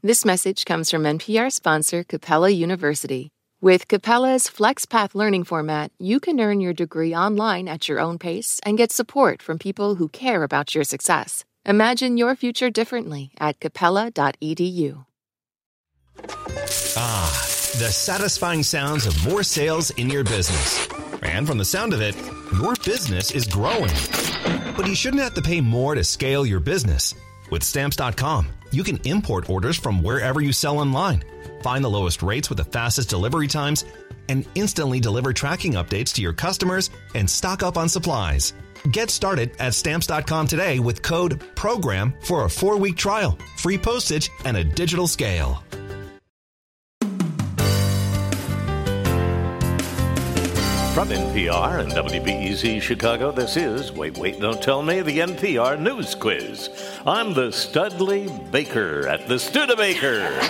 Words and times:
This 0.00 0.24
message 0.24 0.64
comes 0.64 0.92
from 0.92 1.02
NPR 1.02 1.50
sponsor 1.50 2.04
Capella 2.04 2.50
University. 2.50 3.32
With 3.60 3.88
Capella's 3.88 4.44
FlexPath 4.44 5.12
learning 5.12 5.42
format, 5.42 5.90
you 5.98 6.20
can 6.20 6.38
earn 6.38 6.60
your 6.60 6.72
degree 6.72 7.16
online 7.16 7.66
at 7.66 7.88
your 7.88 7.98
own 7.98 8.16
pace 8.16 8.60
and 8.64 8.78
get 8.78 8.92
support 8.92 9.42
from 9.42 9.58
people 9.58 9.96
who 9.96 10.08
care 10.08 10.44
about 10.44 10.72
your 10.72 10.84
success. 10.84 11.44
Imagine 11.66 12.16
your 12.16 12.36
future 12.36 12.70
differently 12.70 13.32
at 13.40 13.58
capella.edu. 13.58 15.04
Ah, 16.96 17.42
the 17.80 17.90
satisfying 17.90 18.62
sounds 18.62 19.04
of 19.04 19.28
more 19.28 19.42
sales 19.42 19.90
in 19.90 20.08
your 20.08 20.22
business. 20.22 20.86
And 21.24 21.44
from 21.44 21.58
the 21.58 21.64
sound 21.64 21.92
of 21.92 22.00
it, 22.00 22.14
your 22.52 22.76
business 22.84 23.32
is 23.32 23.48
growing. 23.48 23.90
But 24.76 24.86
you 24.86 24.94
shouldn't 24.94 25.24
have 25.24 25.34
to 25.34 25.42
pay 25.42 25.60
more 25.60 25.96
to 25.96 26.04
scale 26.04 26.46
your 26.46 26.60
business. 26.60 27.16
With 27.50 27.62
stamps.com, 27.62 28.48
you 28.70 28.84
can 28.84 28.98
import 29.04 29.48
orders 29.48 29.76
from 29.76 30.02
wherever 30.02 30.40
you 30.40 30.52
sell 30.52 30.78
online, 30.78 31.24
find 31.62 31.84
the 31.84 31.90
lowest 31.90 32.22
rates 32.22 32.48
with 32.48 32.58
the 32.58 32.64
fastest 32.64 33.08
delivery 33.08 33.48
times, 33.48 33.84
and 34.28 34.46
instantly 34.54 35.00
deliver 35.00 35.32
tracking 35.32 35.74
updates 35.74 36.12
to 36.14 36.22
your 36.22 36.34
customers 36.34 36.90
and 37.14 37.28
stock 37.28 37.62
up 37.62 37.76
on 37.76 37.88
supplies. 37.88 38.52
Get 38.90 39.10
started 39.10 39.52
at 39.58 39.74
stamps.com 39.74 40.46
today 40.46 40.78
with 40.78 41.02
code 41.02 41.42
PROGRAM 41.54 42.14
for 42.20 42.44
a 42.44 42.50
four 42.50 42.76
week 42.76 42.96
trial, 42.96 43.38
free 43.56 43.78
postage, 43.78 44.30
and 44.44 44.56
a 44.56 44.64
digital 44.64 45.06
scale. 45.06 45.62
From 50.98 51.10
NPR 51.10 51.78
and 51.78 51.92
WBEZ 51.92 52.82
Chicago, 52.82 53.30
this 53.30 53.56
is 53.56 53.92
Wait, 53.92 54.18
Wait, 54.18 54.40
Don't 54.40 54.60
Tell 54.60 54.82
Me, 54.82 55.00
the 55.00 55.20
NPR 55.20 55.78
News 55.78 56.16
Quiz. 56.16 56.70
I'm 57.06 57.34
the 57.34 57.52
Studley 57.52 58.28
Baker 58.50 59.06
at 59.06 59.28
the 59.28 59.38
Studebaker. 59.38 60.22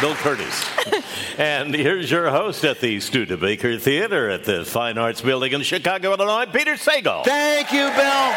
Bill 0.00 0.14
Kurtis. 0.14 1.36
and 1.40 1.74
here's 1.74 2.08
your 2.08 2.30
host 2.30 2.64
at 2.64 2.78
the 2.78 3.00
Studebaker 3.00 3.78
Theater 3.78 4.30
at 4.30 4.44
the 4.44 4.64
Fine 4.64 4.96
Arts 4.96 5.22
Building 5.22 5.54
in 5.54 5.62
Chicago, 5.62 6.12
Illinois, 6.12 6.46
Peter 6.46 6.74
Sagal. 6.74 7.24
Thank 7.24 7.72
you, 7.72 7.88
Bill. 7.96 8.32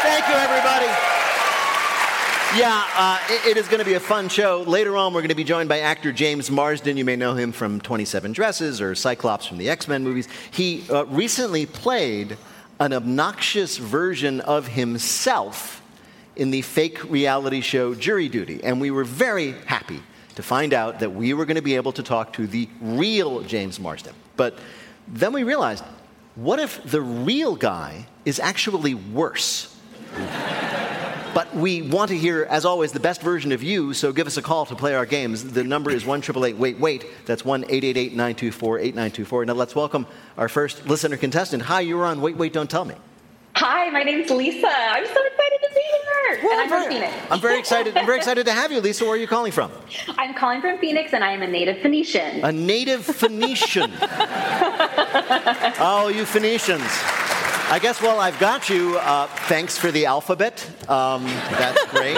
Thank 0.00 0.26
you, 0.26 0.34
everybody. 0.36 1.27
Yeah, 2.56 2.82
uh, 2.94 3.18
it, 3.28 3.50
it 3.50 3.56
is 3.58 3.68
going 3.68 3.80
to 3.80 3.84
be 3.84 3.92
a 3.92 4.00
fun 4.00 4.30
show. 4.30 4.62
Later 4.62 4.96
on, 4.96 5.12
we're 5.12 5.20
going 5.20 5.28
to 5.28 5.34
be 5.34 5.44
joined 5.44 5.68
by 5.68 5.80
actor 5.80 6.12
James 6.12 6.50
Marsden. 6.50 6.96
You 6.96 7.04
may 7.04 7.14
know 7.14 7.34
him 7.34 7.52
from 7.52 7.78
27 7.78 8.32
Dresses 8.32 8.80
or 8.80 8.94
Cyclops 8.94 9.44
from 9.44 9.58
the 9.58 9.68
X 9.68 9.86
Men 9.86 10.02
movies. 10.02 10.28
He 10.50 10.82
uh, 10.88 11.04
recently 11.04 11.66
played 11.66 12.38
an 12.80 12.94
obnoxious 12.94 13.76
version 13.76 14.40
of 14.40 14.66
himself 14.66 15.82
in 16.36 16.50
the 16.50 16.62
fake 16.62 17.04
reality 17.10 17.60
show 17.60 17.94
Jury 17.94 18.30
Duty, 18.30 18.64
and 18.64 18.80
we 18.80 18.90
were 18.90 19.04
very 19.04 19.52
happy 19.66 20.02
to 20.36 20.42
find 20.42 20.72
out 20.72 21.00
that 21.00 21.10
we 21.10 21.34
were 21.34 21.44
going 21.44 21.56
to 21.56 21.62
be 21.62 21.76
able 21.76 21.92
to 21.92 22.02
talk 22.02 22.32
to 22.32 22.46
the 22.46 22.66
real 22.80 23.42
James 23.42 23.78
Marsden. 23.78 24.14
But 24.36 24.58
then 25.06 25.34
we 25.34 25.42
realized 25.42 25.84
what 26.34 26.60
if 26.60 26.82
the 26.82 27.02
real 27.02 27.56
guy 27.56 28.06
is 28.24 28.40
actually 28.40 28.94
worse? 28.94 29.76
But 31.38 31.54
we 31.54 31.82
want 31.82 32.08
to 32.08 32.18
hear, 32.18 32.48
as 32.50 32.64
always, 32.64 32.90
the 32.90 32.98
best 32.98 33.22
version 33.22 33.52
of 33.52 33.62
you, 33.62 33.94
so 33.94 34.12
give 34.12 34.26
us 34.26 34.38
a 34.38 34.42
call 34.42 34.66
to 34.66 34.74
play 34.74 34.96
our 34.96 35.06
games. 35.06 35.52
The 35.52 35.62
number 35.62 35.88
is 35.92 36.04
1 36.04 36.20
Wait 36.58 36.80
Wait. 36.80 37.04
That's 37.26 37.44
1 37.44 37.62
888 37.62 38.10
924 38.10 38.78
8924. 38.80 39.44
Now 39.44 39.52
let's 39.52 39.76
welcome 39.76 40.08
our 40.36 40.48
first 40.48 40.84
listener 40.88 41.16
contestant. 41.16 41.62
Hi, 41.62 41.78
you're 41.82 42.04
on 42.04 42.20
Wait 42.20 42.36
Wait 42.36 42.52
Don't 42.52 42.68
Tell 42.68 42.84
Me. 42.84 42.96
Hi, 43.54 43.88
my 43.90 44.02
name's 44.02 44.28
Lisa. 44.30 44.66
I'm 44.66 45.06
so 45.06 45.12
excited 45.12 45.58
to 45.62 45.68
be 45.72 45.80
here. 45.80 46.40
Well, 46.42 46.52
and 46.54 46.60
I'm 46.60 46.68
very, 46.68 46.82
from 46.82 46.92
Phoenix. 46.92 47.14
I'm 47.30 47.40
very 47.40 47.58
excited. 47.60 47.96
I'm 47.96 48.06
very 48.06 48.18
excited 48.18 48.44
to 48.46 48.52
have 48.52 48.72
you, 48.72 48.80
Lisa. 48.80 49.04
Where 49.04 49.14
are 49.14 49.16
you 49.16 49.28
calling 49.28 49.52
from? 49.52 49.70
I'm 50.18 50.34
calling 50.34 50.60
from 50.60 50.76
Phoenix, 50.78 51.12
and 51.12 51.22
I 51.22 51.30
am 51.30 51.42
a 51.42 51.46
native 51.46 51.80
Phoenician. 51.82 52.44
A 52.44 52.50
native 52.50 53.04
Phoenician. 53.04 53.92
oh, 55.78 56.12
you 56.12 56.24
Phoenicians. 56.24 56.82
I 57.70 57.78
guess 57.78 58.00
while 58.00 58.18
I've 58.18 58.38
got 58.38 58.70
you, 58.70 58.96
uh, 58.96 59.26
thanks 59.46 59.76
for 59.76 59.90
the 59.90 60.06
alphabet. 60.06 60.66
Um, 60.88 61.24
that's 61.24 61.84
great. 61.90 62.16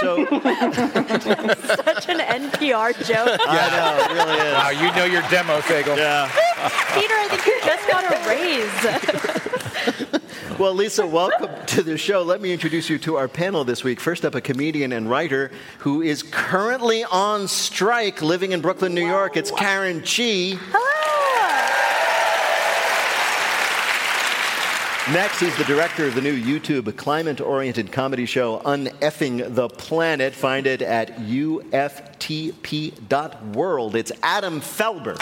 So, 0.00 0.26
Such 0.26 2.06
an 2.10 2.20
NPR 2.50 2.92
joke. 3.06 3.40
I 3.48 3.70
know, 3.70 3.96
it 4.04 4.12
really 4.12 4.36
is. 4.46 4.52
Wow, 4.52 4.68
you 4.68 4.92
know 4.94 5.06
your 5.06 5.22
demo, 5.30 5.60
Sagal. 5.60 5.96
Yeah. 5.96 6.28
Peter, 6.94 7.14
I 7.14 7.28
think 7.30 7.46
you 7.46 7.58
just 7.64 7.88
got 7.88 8.04
a 8.04 8.10
raise. 8.28 8.70
Well, 10.58 10.74
Lisa, 10.74 11.06
welcome 11.06 11.48
to 11.68 11.82
the 11.82 11.96
show. 11.96 12.20
Let 12.22 12.42
me 12.42 12.52
introduce 12.52 12.90
you 12.90 12.98
to 12.98 13.16
our 13.16 13.28
panel 13.28 13.64
this 13.64 13.82
week. 13.82 14.00
First 14.00 14.26
up, 14.26 14.34
a 14.34 14.42
comedian 14.42 14.92
and 14.92 15.08
writer 15.08 15.50
who 15.78 16.02
is 16.02 16.22
currently 16.22 17.04
on 17.04 17.48
strike 17.48 18.20
living 18.20 18.52
in 18.52 18.60
Brooklyn, 18.60 18.92
New 18.94 19.06
York. 19.06 19.38
It's 19.38 19.50
Karen 19.50 20.02
Chee. 20.04 20.58
Next, 25.08 25.40
he's 25.40 25.56
the 25.56 25.64
director 25.64 26.06
of 26.06 26.14
the 26.14 26.20
new 26.20 26.38
YouTube 26.38 26.94
climate 26.96 27.40
oriented 27.40 27.90
comedy 27.90 28.26
show, 28.26 28.58
Uneffing 28.60 29.54
the 29.54 29.68
Planet. 29.68 30.34
Find 30.34 30.66
it 30.66 30.82
at 30.82 31.16
uftp.world. 31.16 31.96
It's 33.96 34.12
Adam 34.22 34.60
Felber. 34.60 35.16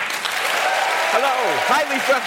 Hello. 1.11 1.33
Hi, 1.69 1.85
Lisa. 1.95 2.21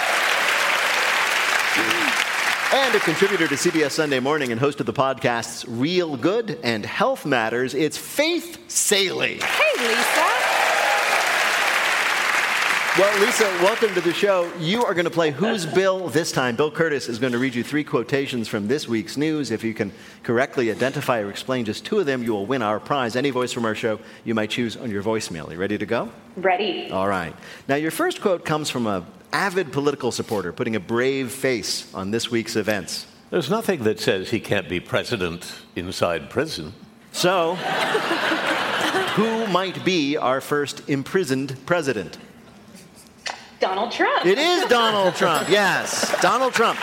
And 2.74 2.94
a 2.94 3.00
contributor 3.00 3.46
to 3.46 3.54
CBS 3.54 3.90
Sunday 3.92 4.18
Morning 4.18 4.50
and 4.50 4.58
host 4.58 4.80
of 4.80 4.86
the 4.86 4.94
podcasts 4.94 5.66
Real 5.68 6.16
Good 6.16 6.58
and 6.64 6.86
Health 6.86 7.26
Matters, 7.26 7.74
it's 7.74 7.98
Faith 7.98 8.58
Salie. 8.70 9.38
Hey, 9.40 9.86
Lisa. 9.86 10.61
Well, 12.98 13.20
Lisa, 13.24 13.44
welcome 13.62 13.94
to 13.94 14.02
the 14.02 14.12
show. 14.12 14.52
You 14.58 14.84
are 14.84 14.92
going 14.92 15.06
to 15.06 15.10
play 15.10 15.30
Who's 15.30 15.64
Bill 15.64 16.08
this 16.08 16.30
time. 16.30 16.56
Bill 16.56 16.70
Kurtis 16.70 17.08
is 17.08 17.18
going 17.18 17.32
to 17.32 17.38
read 17.38 17.54
you 17.54 17.64
three 17.64 17.84
quotations 17.84 18.48
from 18.48 18.68
this 18.68 18.86
week's 18.86 19.16
news. 19.16 19.50
If 19.50 19.64
you 19.64 19.72
can 19.72 19.92
correctly 20.22 20.70
identify 20.70 21.20
or 21.20 21.30
explain 21.30 21.64
just 21.64 21.86
two 21.86 22.00
of 22.00 22.04
them, 22.04 22.22
you 22.22 22.34
will 22.34 22.44
win 22.44 22.60
our 22.60 22.78
prize. 22.78 23.16
Any 23.16 23.30
voice 23.30 23.50
from 23.50 23.64
our 23.64 23.74
show 23.74 23.98
you 24.24 24.34
might 24.34 24.50
choose 24.50 24.76
on 24.76 24.90
your 24.90 25.02
voicemail. 25.02 25.48
Are 25.48 25.54
You 25.54 25.58
ready 25.58 25.78
to 25.78 25.86
go? 25.86 26.10
Ready. 26.36 26.90
All 26.90 27.08
right. 27.08 27.34
Now, 27.66 27.76
your 27.76 27.90
first 27.90 28.20
quote 28.20 28.44
comes 28.44 28.68
from 28.68 28.86
a 28.86 29.06
avid 29.32 29.72
political 29.72 30.12
supporter 30.12 30.52
putting 30.52 30.76
a 30.76 30.80
brave 30.80 31.32
face 31.32 31.92
on 31.94 32.10
this 32.10 32.30
week's 32.30 32.56
events. 32.56 33.06
There's 33.30 33.48
nothing 33.48 33.84
that 33.84 34.00
says 34.00 34.28
he 34.28 34.38
can't 34.38 34.68
be 34.68 34.80
president 34.80 35.50
inside 35.76 36.28
prison. 36.28 36.74
So, 37.10 37.54
who 39.14 39.46
might 39.46 39.82
be 39.82 40.18
our 40.18 40.42
first 40.42 40.90
imprisoned 40.90 41.56
president? 41.64 42.18
Donald 43.62 43.92
Trump. 43.92 44.26
It 44.26 44.38
is 44.38 44.64
Donald 44.64 45.14
Trump. 45.14 45.48
Yes, 45.48 46.20
Donald 46.20 46.52
Trump. 46.52 46.80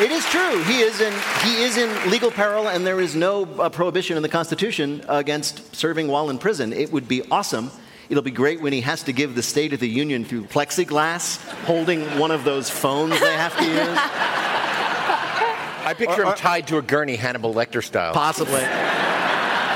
It 0.00 0.12
is 0.12 0.24
true. 0.26 0.62
He 0.62 0.82
is 0.82 1.00
in 1.00 1.12
he 1.42 1.64
is 1.64 1.76
in 1.76 2.10
legal 2.10 2.30
peril, 2.30 2.68
and 2.68 2.86
there 2.86 3.00
is 3.00 3.16
no 3.16 3.42
uh, 3.42 3.68
prohibition 3.70 4.16
in 4.16 4.22
the 4.22 4.28
Constitution 4.28 5.04
against 5.08 5.74
serving 5.74 6.06
while 6.06 6.30
in 6.30 6.38
prison. 6.38 6.72
It 6.72 6.92
would 6.92 7.08
be 7.08 7.28
awesome. 7.32 7.72
It'll 8.08 8.22
be 8.22 8.30
great 8.30 8.60
when 8.62 8.72
he 8.72 8.82
has 8.82 9.02
to 9.02 9.12
give 9.12 9.34
the 9.34 9.42
State 9.42 9.72
of 9.72 9.80
the 9.80 9.88
Union 9.88 10.24
through 10.24 10.44
plexiglass, 10.44 11.38
holding 11.64 12.02
one 12.16 12.30
of 12.30 12.44
those 12.44 12.70
phones 12.70 13.18
they 13.18 13.32
have 13.32 13.56
to 13.58 13.64
use. 13.64 13.74
I 15.84 15.92
picture 15.98 16.24
him 16.24 16.34
tied 16.36 16.68
to 16.68 16.78
a 16.78 16.82
gurney, 16.82 17.16
Hannibal 17.16 17.52
Lecter 17.52 17.82
style. 17.82 18.14
Possibly. 18.14 18.60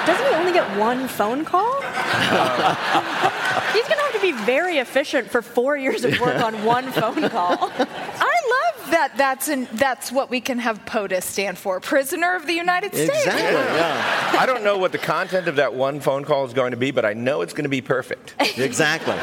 Doesn't 0.07 0.27
he 0.29 0.35
only 0.35 0.53
get 0.53 0.79
one 0.79 1.09
phone 1.09 1.45
call? 1.45 1.81
He's 3.73 3.89
going 3.89 3.99
to 3.99 4.05
have 4.05 4.13
to 4.13 4.14
be 4.25 4.33
very 4.45 4.79
efficient 4.79 5.31
for 5.31 5.43
four 5.43 5.77
years 5.77 6.05
of 6.05 6.19
work 6.19 6.41
on 6.43 6.65
one 6.65 6.91
phone 6.93 7.29
call. 7.29 7.59
I 7.61 8.35
love 8.55 8.91
that 8.91 9.13
that's, 9.17 9.49
an, 9.49 9.69
that's 9.73 10.11
what 10.11 10.31
we 10.31 10.41
can 10.41 10.59
have 10.59 10.85
POTUS 10.87 11.25
stand 11.25 11.59
for 11.59 11.79
Prisoner 11.81 12.35
of 12.35 12.47
the 12.47 12.55
United 12.55 12.95
States. 12.95 13.27
Exactly. 13.27 13.53
Yeah. 13.53 14.41
I 14.41 14.47
don't 14.47 14.65
know 14.65 14.79
what 14.79 14.93
the 14.93 14.99
content 14.99 15.47
of 15.47 15.57
that 15.57 15.75
one 15.75 16.01
phone 16.01 16.25
call 16.25 16.45
is 16.47 16.55
going 16.55 16.71
to 16.71 16.77
be, 16.77 16.91
but 16.91 17.05
I 17.05 17.13
know 17.13 17.43
it's 17.43 17.53
going 17.53 17.65
to 17.65 17.71
be 17.71 17.83
perfect. 17.83 18.35
Exactly. 18.65 19.15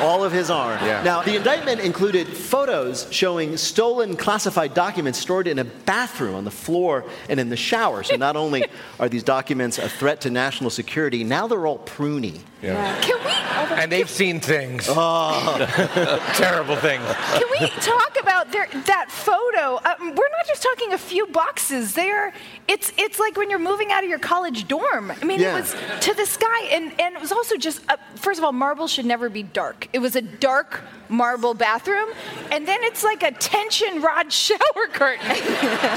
All 0.00 0.24
of 0.24 0.32
his 0.32 0.50
are. 0.50 0.74
Yeah. 0.84 1.02
Now, 1.02 1.22
the 1.22 1.36
indictment 1.36 1.80
included 1.80 2.26
photos 2.26 3.06
showing 3.10 3.56
stolen 3.56 4.16
classified 4.16 4.74
documents 4.74 5.18
stored 5.18 5.46
in 5.46 5.58
a 5.58 5.64
bathroom 5.64 6.34
on 6.34 6.44
the 6.44 6.50
floor 6.50 7.04
and 7.28 7.38
in 7.40 7.48
the 7.48 7.56
shower. 7.56 8.02
So 8.02 8.16
not 8.16 8.36
only 8.36 8.66
are 9.00 9.08
these 9.08 9.22
documents 9.22 9.78
a 9.78 9.88
threat 9.88 10.20
to 10.22 10.30
national 10.30 10.70
security, 10.70 11.24
now 11.24 11.46
they're 11.46 11.66
all 11.66 11.78
pruny. 11.78 12.40
Yeah. 12.64 13.00
Can 13.02 13.18
we, 13.24 13.74
And 13.82 13.92
they've 13.92 14.08
seen 14.08 14.40
things. 14.40 14.86
Oh. 14.88 15.56
Terrible 16.34 16.76
things. 16.76 17.04
can 17.06 17.46
we 17.60 17.66
talk 17.68 18.16
about 18.20 18.50
their, 18.52 18.68
that 18.86 19.10
photo? 19.10 19.76
Um, 19.84 20.14
we're 20.14 20.28
not 20.30 20.46
just 20.46 20.62
talking 20.62 20.92
a 20.92 20.98
few 20.98 21.26
boxes. 21.26 21.94
They're, 21.94 22.32
it's, 22.68 22.92
it's 22.96 23.18
like 23.18 23.36
when 23.36 23.50
you're 23.50 23.58
moving 23.58 23.92
out 23.92 24.02
of 24.04 24.10
your 24.10 24.18
college 24.18 24.66
dorm. 24.68 25.10
I 25.10 25.24
mean, 25.24 25.40
Yeah. 25.40 25.56
it 25.56 25.60
was 25.60 25.74
to 26.00 26.14
the 26.14 26.26
sky, 26.26 26.64
and, 26.72 26.98
and 27.00 27.14
it 27.14 27.20
was 27.20 27.32
also 27.32 27.56
just, 27.56 27.82
uh, 27.90 27.96
first 28.16 28.38
of 28.38 28.44
all, 28.44 28.52
marble 28.52 28.86
should 28.88 29.06
never 29.06 29.28
be 29.28 29.42
dark. 29.42 29.88
It 29.92 29.98
was 29.98 30.16
a 30.16 30.22
dark 30.22 30.80
marble 31.14 31.54
bathroom, 31.54 32.08
and 32.50 32.66
then 32.66 32.78
it's 32.82 33.02
like 33.02 33.22
a 33.22 33.30
tension 33.32 34.02
rod 34.02 34.32
shower 34.44 34.86
curtain. 34.92 35.36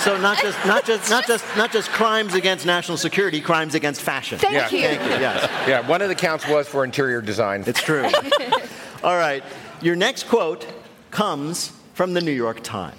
So 0.02 0.18
not 0.19 0.38
just 0.42 0.66
not 0.66 0.86
just 0.86 1.10
not 1.10 1.25
just 1.28 1.46
not 1.58 1.72
just 1.72 1.90
crimes 1.90 2.34
against 2.34 2.66
national 2.66 2.98
security, 2.98 3.42
crimes 3.42 3.75
against 3.75 4.02
fashion. 4.02 4.38
Thank 4.40 4.54
Yeah. 4.54 4.69
you. 4.69 4.81
Thank 4.98 5.02
you. 5.04 5.10
Yes, 5.19 5.50
Yeah, 5.68 5.88
one 5.88 6.02
of 6.02 6.10
the 6.10 6.16
counts 6.16 6.48
was 6.48 6.68
for 6.68 6.84
interior 6.84 7.22
design. 7.22 7.64
it's 7.68 7.81
true. 7.81 8.08
All 9.04 9.18
right, 9.18 9.44
your 9.81 9.96
next 9.96 10.28
quote 10.28 10.66
comes 11.12 11.72
from 11.94 12.14
the 12.14 12.22
New 12.22 12.31
York 12.31 12.62
Times. 12.64 12.98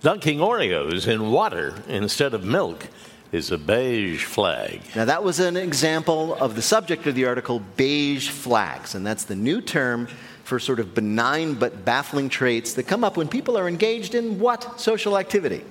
Dunking 0.00 0.38
Oreos 0.38 1.06
in 1.08 1.30
water 1.30 1.74
instead 1.88 2.34
of 2.34 2.44
milk 2.44 2.88
is 3.32 3.50
a 3.50 3.58
beige 3.58 4.24
flag. 4.24 4.80
Now, 4.94 5.06
that 5.06 5.24
was 5.24 5.40
an 5.40 5.56
example 5.56 6.34
of 6.34 6.54
the 6.54 6.62
subject 6.62 7.06
of 7.06 7.14
the 7.16 7.24
article, 7.24 7.60
beige 7.76 8.28
flags. 8.28 8.94
And 8.94 9.04
that's 9.04 9.24
the 9.24 9.34
new 9.34 9.60
term 9.60 10.06
for 10.44 10.58
sort 10.58 10.78
of 10.78 10.94
benign 10.94 11.54
but 11.54 11.84
baffling 11.84 12.28
traits 12.28 12.74
that 12.74 12.84
come 12.84 13.02
up 13.02 13.16
when 13.16 13.26
people 13.26 13.56
are 13.58 13.66
engaged 13.66 14.14
in 14.14 14.38
what 14.38 14.78
social 14.80 15.18
activity? 15.18 15.64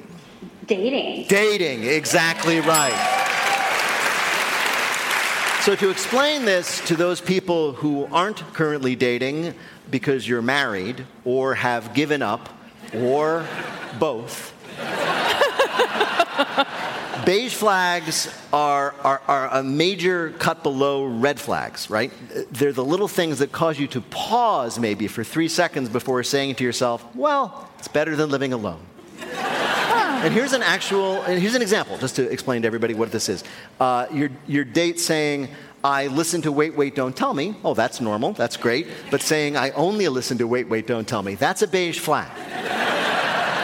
Dating. 0.65 1.27
Dating, 1.27 1.83
exactly 1.83 2.59
right. 2.59 3.19
So, 5.61 5.75
to 5.75 5.89
explain 5.89 6.43
this 6.43 6.85
to 6.87 6.95
those 6.95 7.21
people 7.21 7.71
who 7.71 8.05
aren't 8.11 8.39
currently 8.53 8.97
dating 8.97 9.53
because 9.89 10.27
you're 10.27 10.41
married 10.41 11.05
or 11.23 11.55
have 11.55 11.93
given 11.93 12.21
up 12.21 12.49
or 12.93 13.47
both, 13.99 14.53
beige 17.25 17.53
flags 17.53 18.33
are, 18.51 18.93
are, 19.03 19.21
are 19.27 19.47
a 19.59 19.63
major 19.63 20.31
cut 20.39 20.63
below 20.63 21.05
red 21.05 21.39
flags, 21.39 21.89
right? 21.89 22.11
They're 22.51 22.73
the 22.73 22.85
little 22.85 23.07
things 23.07 23.39
that 23.39 23.51
cause 23.51 23.79
you 23.79 23.87
to 23.87 24.01
pause 24.01 24.79
maybe 24.79 25.07
for 25.07 25.23
three 25.23 25.47
seconds 25.47 25.89
before 25.89 26.23
saying 26.23 26.55
to 26.55 26.63
yourself, 26.63 27.05
well, 27.15 27.69
it's 27.79 27.87
better 27.87 28.15
than 28.15 28.29
living 28.29 28.53
alone. 28.53 28.85
And 29.19 30.33
here's 30.33 30.53
an 30.53 30.63
actual, 30.63 31.21
and 31.23 31.37
here's 31.37 31.55
an 31.55 31.61
example, 31.61 31.97
just 31.97 32.15
to 32.15 32.31
explain 32.31 32.61
to 32.61 32.65
everybody 32.65 32.93
what 32.93 33.11
this 33.11 33.27
is. 33.27 33.43
Uh, 33.77 34.07
your, 34.09 34.29
your 34.47 34.63
date 34.63 34.97
saying, 34.97 35.49
I 35.83 36.07
listen 36.07 36.41
to 36.43 36.51
Wait, 36.53 36.77
Wait, 36.77 36.95
Don't 36.95 37.13
Tell 37.13 37.33
Me. 37.33 37.55
Oh, 37.65 37.73
that's 37.73 37.99
normal, 37.99 38.31
that's 38.31 38.55
great. 38.55 38.87
But 39.11 39.21
saying, 39.21 39.57
I 39.57 39.71
only 39.71 40.07
listen 40.07 40.37
to 40.37 40.47
Wait, 40.47 40.69
Wait, 40.69 40.87
Don't 40.87 41.05
Tell 41.05 41.21
Me, 41.21 41.35
that's 41.35 41.61
a 41.61 41.67
beige 41.67 41.99
flag. 41.99 42.31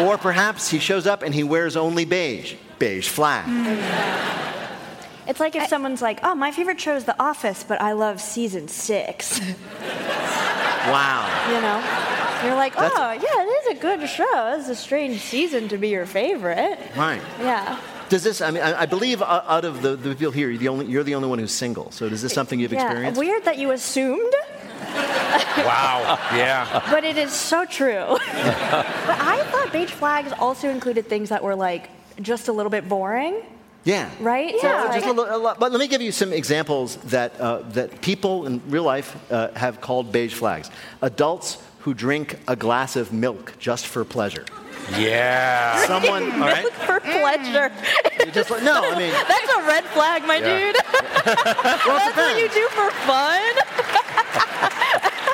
or 0.01 0.17
perhaps 0.17 0.69
he 0.69 0.79
shows 0.79 1.07
up 1.07 1.23
and 1.23 1.33
he 1.33 1.43
wears 1.43 1.77
only 1.77 2.03
beige. 2.03 2.55
Beige 2.79 3.09
flag. 3.09 3.45
It's 5.27 5.39
like 5.39 5.55
if 5.55 5.67
someone's 5.67 6.01
like, 6.01 6.21
oh, 6.23 6.33
my 6.33 6.51
favorite 6.51 6.81
show 6.81 6.95
is 6.95 7.03
The 7.03 7.21
Office, 7.21 7.63
but 7.63 7.79
I 7.81 7.91
love 7.91 8.19
season 8.19 8.67
six. 8.67 9.39
Wow. 10.79 11.27
You 11.49 11.61
know? 11.61 12.47
You're 12.47 12.55
like, 12.55 12.73
oh, 12.77 13.11
yeah, 13.11 13.43
it 13.43 13.73
is 13.73 13.77
a 13.77 13.81
good 13.81 14.07
show. 14.09 14.55
It's 14.57 14.69
a 14.69 14.75
strange 14.75 15.19
season 15.19 15.67
to 15.67 15.77
be 15.77 15.89
your 15.89 16.05
favorite. 16.05 16.79
Right. 16.95 17.21
Yeah. 17.39 17.79
Does 18.07 18.23
this, 18.23 18.41
I 18.41 18.49
mean, 18.49 18.63
I, 18.63 18.81
I 18.81 18.85
believe 18.85 19.21
uh, 19.21 19.43
out 19.45 19.65
of 19.65 19.81
the, 19.81 19.95
the 19.95 20.15
people 20.15 20.31
here, 20.31 20.49
you're 20.49 20.57
the, 20.57 20.69
only, 20.69 20.85
you're 20.87 21.03
the 21.03 21.15
only 21.15 21.27
one 21.27 21.37
who's 21.37 21.51
single. 21.51 21.91
So 21.91 22.05
is 22.05 22.21
this 22.21 22.33
something 22.33 22.59
you've 22.59 22.71
yeah. 22.73 22.85
experienced? 22.85 23.19
Weird 23.19 23.43
that 23.43 23.57
you 23.57 23.71
assumed, 23.71 24.33
Wow. 25.57 26.17
Yeah. 26.33 26.81
but 26.89 27.03
it 27.03 27.17
is 27.17 27.33
so 27.33 27.65
true. 27.65 28.05
but 28.17 28.21
I 28.31 29.45
thought 29.51 29.71
beige 29.71 29.91
flags 29.91 30.31
also 30.39 30.69
included 30.69 31.07
things 31.07 31.29
that 31.29 31.43
were 31.43 31.55
like 31.55 31.89
just 32.21 32.47
a 32.47 32.51
little 32.51 32.69
bit 32.69 32.87
boring, 32.89 33.41
Yeah. 33.83 34.09
right? 34.19 34.53
So 34.61 34.67
Yeah. 34.67 34.93
just 34.93 35.05
a 35.07 35.11
little, 35.13 35.35
a 35.35 35.37
lot, 35.37 35.59
but 35.59 35.71
let 35.71 35.79
me 35.79 35.87
give 35.87 36.01
you 36.01 36.11
some 36.11 36.33
examples 36.33 36.97
that, 37.05 37.39
uh, 37.39 37.59
that 37.73 38.01
people 38.01 38.45
in 38.45 38.61
real 38.67 38.83
life 38.83 39.15
uh, 39.31 39.49
have 39.55 39.79
called 39.81 40.11
beige 40.11 40.33
flags. 40.33 40.69
Adults 41.01 41.57
who 41.79 41.93
drink 41.93 42.37
a 42.47 42.55
glass 42.55 42.95
of 42.95 43.13
milk 43.13 43.53
just 43.59 43.87
for 43.87 44.03
pleasure. 44.03 44.45
Yeah. 44.97 45.77
Someone, 45.87 46.31
all 46.33 46.39
right? 46.39 46.63
Milk 46.63 46.73
for 46.73 46.99
pleasure. 46.99 47.71
You 48.25 48.31
Just 48.31 48.49
like, 48.49 48.63
no, 48.63 48.81
I 48.83 48.97
mean, 48.97 49.11
That's 49.27 49.53
a 49.57 49.61
red 49.67 49.83
flag, 49.85 50.25
my 50.25 50.37
Yeah. 50.37 50.71
dude. 50.73 50.75
That's 51.25 51.85
what 52.17 52.39
you 52.39 52.49
do 52.49 52.67
for 52.69 52.89
fun. 53.07 53.51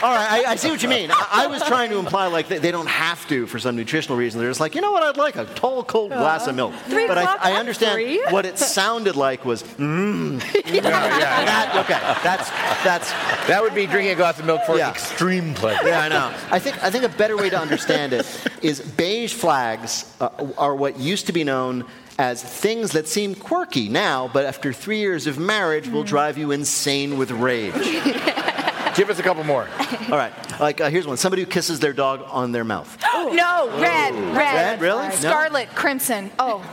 All 0.06 0.14
right, 0.14 0.46
I, 0.46 0.52
I 0.52 0.56
see 0.56 0.70
what 0.70 0.84
you 0.84 0.90
mean. 0.90 1.10
I, 1.10 1.28
I 1.32 1.48
was 1.48 1.64
trying 1.64 1.90
to 1.90 1.98
imply 1.98 2.28
like 2.28 2.48
they, 2.48 2.60
they 2.60 2.70
don't 2.70 2.86
have 2.88 3.28
to 3.30 3.48
for 3.48 3.58
some 3.58 3.76
nutritional 3.76 4.18
reason. 4.18 4.40
They're 4.40 4.50
just 4.52 4.60
like, 4.60 4.76
you 4.76 4.82
know 4.82 4.92
what, 4.92 5.02
I'd 5.02 5.18
like 5.18 5.36
a 5.36 5.46
tall, 5.46 5.84
cold 5.84 6.12
uh-huh. 6.12 6.22
glass 6.22 6.46
of 6.46 6.56
milk. 6.56 6.76
Three 6.86 7.08
but 7.08 7.18
o'clock 7.18 7.40
I, 7.42 7.54
I 7.54 7.60
understand 7.60 7.94
three. 7.94 8.24
what 8.30 8.46
it 8.46 8.60
sounded 8.60 9.16
like 9.16 9.46
was, 9.46 9.64
mmm, 9.64 10.40
Yeah, 10.66 10.84
yeah. 10.84 11.46
that, 11.46 11.76
okay, 11.86 12.00
that's, 12.24 12.50
that's, 12.84 13.10
That 13.48 13.64
would 13.64 13.74
be 13.74 13.88
drinking 13.88 14.12
a 14.12 14.16
glass 14.16 14.38
of 14.38 14.46
milk 14.46 14.62
for 14.66 14.78
Yeah. 14.78 14.92
extreme 14.92 15.56
pleasure. 15.56 15.88
Yeah, 15.88 16.02
I 16.02 16.10
know. 16.10 16.32
I 16.52 16.60
think, 16.60 16.84
I 16.84 16.92
think 16.92 17.04
a 17.04 17.10
better 17.10 17.36
way 17.36 17.50
to 17.50 17.60
understand 17.60 18.14
it 18.14 18.28
is 18.62 18.82
beige 18.82 19.34
flags 19.34 20.16
uh, 20.22 20.30
are 20.60 20.76
what 20.76 21.00
used 21.00 21.26
to 21.28 21.34
be 21.34 21.44
known 21.44 21.84
as 22.20 22.44
things 22.44 22.92
that 22.92 23.08
seem 23.08 23.34
quirky 23.34 23.90
now, 23.90 24.30
but 24.32 24.46
after 24.46 24.72
three 24.72 25.00
years 25.00 25.26
of 25.26 25.40
marriage 25.40 25.90
will 25.90 26.04
mm. 26.04 26.08
drive 26.08 26.38
you 26.38 26.52
insane 26.52 27.18
with 27.18 27.32
rage. 27.32 27.74
Give 28.96 29.10
us 29.10 29.20
a 29.20 29.24
couple 29.24 29.44
more. 29.44 29.68
All 30.12 30.18
right, 30.18 30.34
like 30.60 30.82
uh, 30.82 30.90
here's 30.90 31.06
one 31.06 31.18
somebody 31.18 31.44
who 31.44 31.50
kisses 31.50 31.80
their 31.80 31.94
dog 31.94 32.24
on 32.28 32.52
their 32.52 32.64
mouth. 32.64 32.98
no, 33.14 33.70
red, 33.80 34.14
red. 34.14 34.36
Red, 34.36 34.82
really? 34.82 35.08
No? 35.08 35.16
Scarlet, 35.16 35.70
crimson. 35.70 36.32
Oh, 36.40 36.64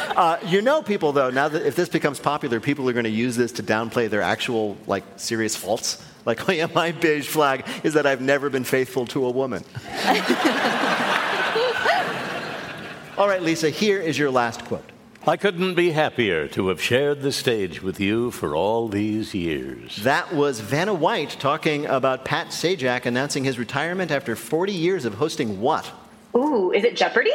Uh, 0.20 0.38
you 0.44 0.60
know, 0.60 0.82
people, 0.82 1.12
though, 1.12 1.30
now 1.30 1.48
that 1.48 1.64
if 1.64 1.76
this 1.76 1.88
becomes 1.88 2.18
popular, 2.18 2.60
people 2.60 2.88
are 2.88 2.92
going 2.92 3.04
to 3.04 3.10
use 3.10 3.36
this 3.36 3.52
to 3.52 3.62
downplay 3.62 4.10
their 4.10 4.22
actual, 4.22 4.76
like, 4.86 5.04
serious 5.16 5.56
faults. 5.56 6.04
Like, 6.26 6.46
oh, 6.48 6.52
yeah, 6.52 6.66
my 6.74 6.92
beige 6.92 7.28
flag 7.28 7.66
is 7.84 7.94
that 7.94 8.06
I've 8.06 8.20
never 8.20 8.50
been 8.50 8.64
faithful 8.64 9.06
to 9.06 9.24
a 9.24 9.30
woman. 9.30 9.64
All 13.16 13.28
right, 13.28 13.40
Lisa, 13.40 13.70
here 13.70 14.00
is 14.00 14.18
your 14.18 14.30
last 14.30 14.64
quote. 14.64 14.84
I 15.26 15.36
couldn't 15.36 15.74
be 15.74 15.90
happier 15.90 16.48
to 16.48 16.68
have 16.68 16.80
shared 16.80 17.20
the 17.20 17.30
stage 17.30 17.82
with 17.82 18.00
you 18.00 18.30
for 18.30 18.56
all 18.56 18.88
these 18.88 19.34
years. 19.34 19.96
That 19.96 20.32
was 20.32 20.60
Vanna 20.60 20.94
White 20.94 21.36
talking 21.38 21.84
about 21.84 22.24
Pat 22.24 22.46
Sajak 22.48 23.04
announcing 23.04 23.44
his 23.44 23.58
retirement 23.58 24.10
after 24.10 24.34
40 24.34 24.72
years 24.72 25.04
of 25.04 25.12
hosting 25.14 25.60
what? 25.60 25.90
Ooh, 26.34 26.72
is 26.72 26.84
it 26.84 26.96
Jeopardy? 26.96 27.32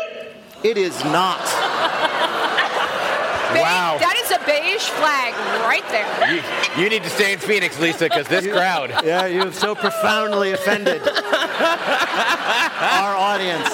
It 0.64 0.80
is 0.80 1.04
not. 1.06 1.42
Wow. 3.54 3.98
that 4.00 4.16
is 4.18 4.32
a 4.32 4.40
beige 4.46 4.90
flag 4.98 5.34
right 5.64 5.88
there. 5.90 6.34
You, 6.34 6.42
you 6.84 6.90
need 6.90 7.04
to 7.04 7.10
stay 7.10 7.34
in 7.34 7.40
Phoenix, 7.40 7.80
Lisa, 7.80 8.06
because 8.06 8.28
this 8.28 8.46
crowd. 8.48 8.90
Yeah, 9.06 9.28
you 9.28 9.40
have 9.40 9.56
so 9.56 9.76
profoundly 9.76 10.52
offended 10.52 11.02
our 11.08 13.16
audience. 13.16 13.70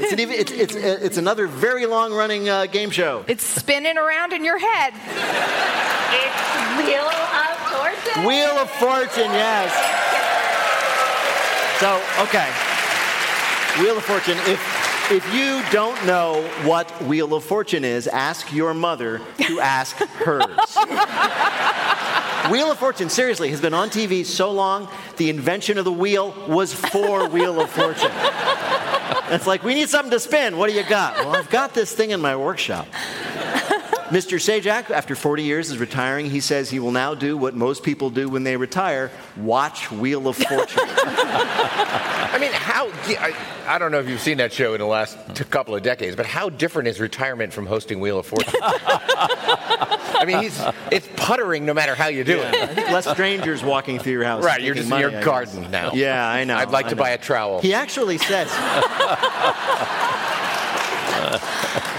It's, 0.00 0.12
an 0.12 0.20
even, 0.20 0.34
it's, 0.34 0.50
it's, 0.50 0.74
it's 0.74 1.16
another 1.18 1.46
very 1.46 1.84
long 1.84 2.12
running 2.12 2.48
uh, 2.48 2.64
game 2.66 2.90
show. 2.90 3.24
It's 3.28 3.44
spinning 3.44 3.98
around 3.98 4.32
in 4.32 4.44
your 4.44 4.58
head. 4.58 4.94
It's 6.12 6.86
Wheel 6.86 7.04
of 7.04 7.56
Fortune. 7.68 8.24
Wheel 8.24 8.58
of 8.58 8.70
Fortune, 8.70 9.30
yes. 9.30 9.70
So, 11.80 12.02
okay. 12.22 12.48
Wheel 13.82 13.98
of 13.98 14.04
Fortune. 14.04 14.38
If, 14.46 15.10
if 15.10 15.34
you 15.34 15.62
don't 15.70 16.04
know 16.06 16.42
what 16.64 16.90
Wheel 17.02 17.34
of 17.34 17.44
Fortune 17.44 17.84
is, 17.84 18.06
ask 18.06 18.52
your 18.52 18.72
mother 18.72 19.20
to 19.42 19.60
ask 19.60 19.96
hers. 19.96 20.76
Wheel 22.50 22.70
of 22.70 22.78
Fortune, 22.78 23.10
seriously, 23.10 23.50
has 23.50 23.60
been 23.60 23.74
on 23.74 23.90
TV 23.90 24.24
so 24.24 24.50
long, 24.50 24.88
the 25.18 25.28
invention 25.28 25.76
of 25.76 25.84
the 25.84 25.92
wheel 25.92 26.34
was 26.48 26.72
for 26.72 27.28
Wheel 27.28 27.60
of 27.60 27.70
Fortune. 27.70 28.10
It's 29.30 29.46
like, 29.46 29.62
we 29.62 29.74
need 29.74 29.88
something 29.88 30.10
to 30.10 30.20
spin. 30.20 30.56
What 30.56 30.68
do 30.68 30.76
you 30.76 30.82
got? 30.82 31.16
Well, 31.16 31.36
I've 31.36 31.50
got 31.50 31.72
this 31.72 31.94
thing 31.94 32.10
in 32.10 32.20
my 32.20 32.34
workshop. 32.36 32.88
Mr. 34.10 34.38
Sajak, 34.38 34.90
after 34.90 35.14
40 35.14 35.44
years, 35.44 35.70
is 35.70 35.78
retiring. 35.78 36.30
He 36.30 36.40
says 36.40 36.68
he 36.68 36.80
will 36.80 36.90
now 36.90 37.14
do 37.14 37.36
what 37.36 37.54
most 37.54 37.84
people 37.84 38.10
do 38.10 38.28
when 38.28 38.42
they 38.42 38.56
retire 38.56 39.10
watch 39.36 39.90
Wheel 39.92 40.26
of 40.26 40.36
Fortune. 40.36 40.82
I 40.84 42.36
mean, 42.40 42.50
how? 42.52 42.88
I, 42.88 43.36
I 43.68 43.78
don't 43.78 43.92
know 43.92 44.00
if 44.00 44.08
you've 44.08 44.20
seen 44.20 44.38
that 44.38 44.52
show 44.52 44.74
in 44.74 44.80
the 44.80 44.86
last 44.86 45.16
couple 45.50 45.76
of 45.76 45.82
decades, 45.82 46.16
but 46.16 46.26
how 46.26 46.48
different 46.48 46.88
is 46.88 46.98
retirement 46.98 47.52
from 47.52 47.66
hosting 47.66 48.00
Wheel 48.00 48.18
of 48.18 48.26
Fortune? 48.26 48.58
I 48.62 50.24
mean, 50.26 50.42
he's 50.42 50.60
it's 50.90 51.08
puttering 51.16 51.64
no 51.64 51.72
matter 51.72 51.94
how 51.94 52.08
you 52.08 52.24
do 52.24 52.40
I 52.40 52.50
it. 52.50 52.70
think 52.70 52.90
less 52.90 53.08
strangers 53.08 53.62
walking 53.62 54.00
through 54.00 54.12
your 54.12 54.24
house. 54.24 54.44
Right, 54.44 54.60
you're 54.60 54.74
just 54.74 54.90
in 54.90 54.98
your 54.98 55.16
I 55.16 55.22
garden 55.22 55.62
guess. 55.62 55.70
now. 55.70 55.92
Yeah, 55.92 56.28
I 56.28 56.42
know. 56.44 56.56
I'd 56.56 56.70
like 56.70 56.86
I 56.86 56.90
to 56.90 56.94
know. 56.96 57.02
buy 57.02 57.10
a 57.10 57.18
trowel. 57.18 57.60
He 57.60 57.74
actually 57.74 58.18
says. 58.18 58.50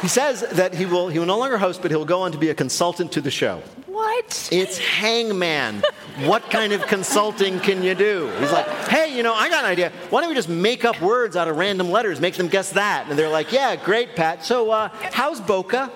he 0.00 0.08
says 0.08 0.40
that 0.52 0.74
he 0.74 0.86
will, 0.86 1.08
he 1.08 1.18
will 1.18 1.26
no 1.26 1.38
longer 1.38 1.58
host, 1.58 1.82
but 1.82 1.90
he'll 1.90 2.04
go 2.04 2.22
on 2.22 2.32
to 2.32 2.38
be 2.38 2.50
a 2.50 2.54
consultant 2.54 3.12
to 3.12 3.20
the 3.20 3.30
show. 3.30 3.62
What? 3.86 4.48
It's 4.52 4.78
hangman. 4.78 5.82
what 6.24 6.50
kind 6.50 6.72
of 6.72 6.86
consulting 6.86 7.58
can 7.60 7.82
you 7.82 7.94
do? 7.94 8.30
He's 8.38 8.52
like, 8.52 8.66
hey, 8.88 9.16
you 9.16 9.22
know, 9.22 9.34
I 9.34 9.48
got 9.48 9.64
an 9.64 9.70
idea. 9.70 9.92
Why 10.10 10.20
don't 10.20 10.30
we 10.30 10.36
just 10.36 10.48
make 10.48 10.84
up 10.84 11.00
words 11.00 11.36
out 11.36 11.48
of 11.48 11.56
random 11.56 11.90
letters, 11.90 12.20
make 12.20 12.34
them 12.34 12.48
guess 12.48 12.70
that? 12.72 13.06
And 13.08 13.18
they're 13.18 13.28
like, 13.28 13.50
yeah, 13.50 13.74
great, 13.76 14.14
Pat. 14.14 14.44
So, 14.44 14.70
uh, 14.70 14.88
how's 15.12 15.40
Boca? 15.40 15.90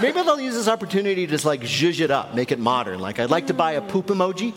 Maybe 0.00 0.22
they'll 0.22 0.40
use 0.40 0.54
this 0.54 0.68
opportunity 0.68 1.26
to 1.26 1.30
just 1.30 1.44
like 1.44 1.62
zhuzh 1.62 2.00
it 2.00 2.10
up, 2.10 2.34
make 2.34 2.52
it 2.52 2.58
modern. 2.58 3.00
Like, 3.00 3.18
I'd 3.18 3.30
like 3.30 3.46
to 3.46 3.54
buy 3.54 3.72
a 3.72 3.80
poop 3.82 4.06
emoji. 4.06 4.52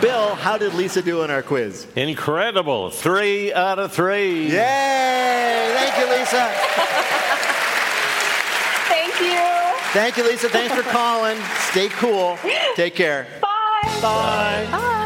Bill, 0.00 0.34
how 0.36 0.56
did 0.56 0.74
Lisa 0.74 1.02
do 1.02 1.22
in 1.22 1.30
our 1.30 1.42
quiz? 1.42 1.86
Incredible. 1.96 2.90
Three 2.90 3.52
out 3.52 3.78
of 3.78 3.92
three. 3.92 4.46
Yay! 4.46 5.72
Thank 5.74 5.98
you, 5.98 6.06
Lisa. 6.16 6.50
Thank 8.88 9.20
you. 9.20 9.40
Thank 9.92 10.16
you, 10.16 10.24
Lisa. 10.24 10.48
Thanks 10.48 10.74
for 10.74 10.82
calling. 10.82 11.36
Stay 11.70 11.88
cool. 11.88 12.38
Take 12.76 12.94
care. 12.94 13.26
Bye. 13.40 13.48
Bye. 14.00 14.68
Bye. 14.70 15.04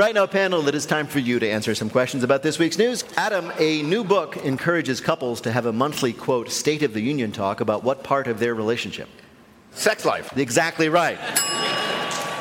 Right 0.00 0.14
now, 0.14 0.26
panel, 0.26 0.66
it 0.66 0.74
is 0.74 0.86
time 0.86 1.06
for 1.06 1.18
you 1.18 1.38
to 1.40 1.46
answer 1.46 1.74
some 1.74 1.90
questions 1.90 2.24
about 2.24 2.42
this 2.42 2.58
week's 2.58 2.78
news. 2.78 3.04
Adam, 3.18 3.52
a 3.58 3.82
new 3.82 4.02
book 4.02 4.38
encourages 4.38 4.98
couples 4.98 5.42
to 5.42 5.52
have 5.52 5.66
a 5.66 5.74
monthly, 5.74 6.14
quote, 6.14 6.50
State 6.50 6.82
of 6.82 6.94
the 6.94 7.02
Union 7.02 7.32
talk 7.32 7.60
about 7.60 7.84
what 7.84 8.02
part 8.02 8.26
of 8.26 8.38
their 8.38 8.54
relationship. 8.54 9.10
Sex 9.72 10.06
life. 10.06 10.34
Exactly 10.38 10.88
right. 10.88 11.18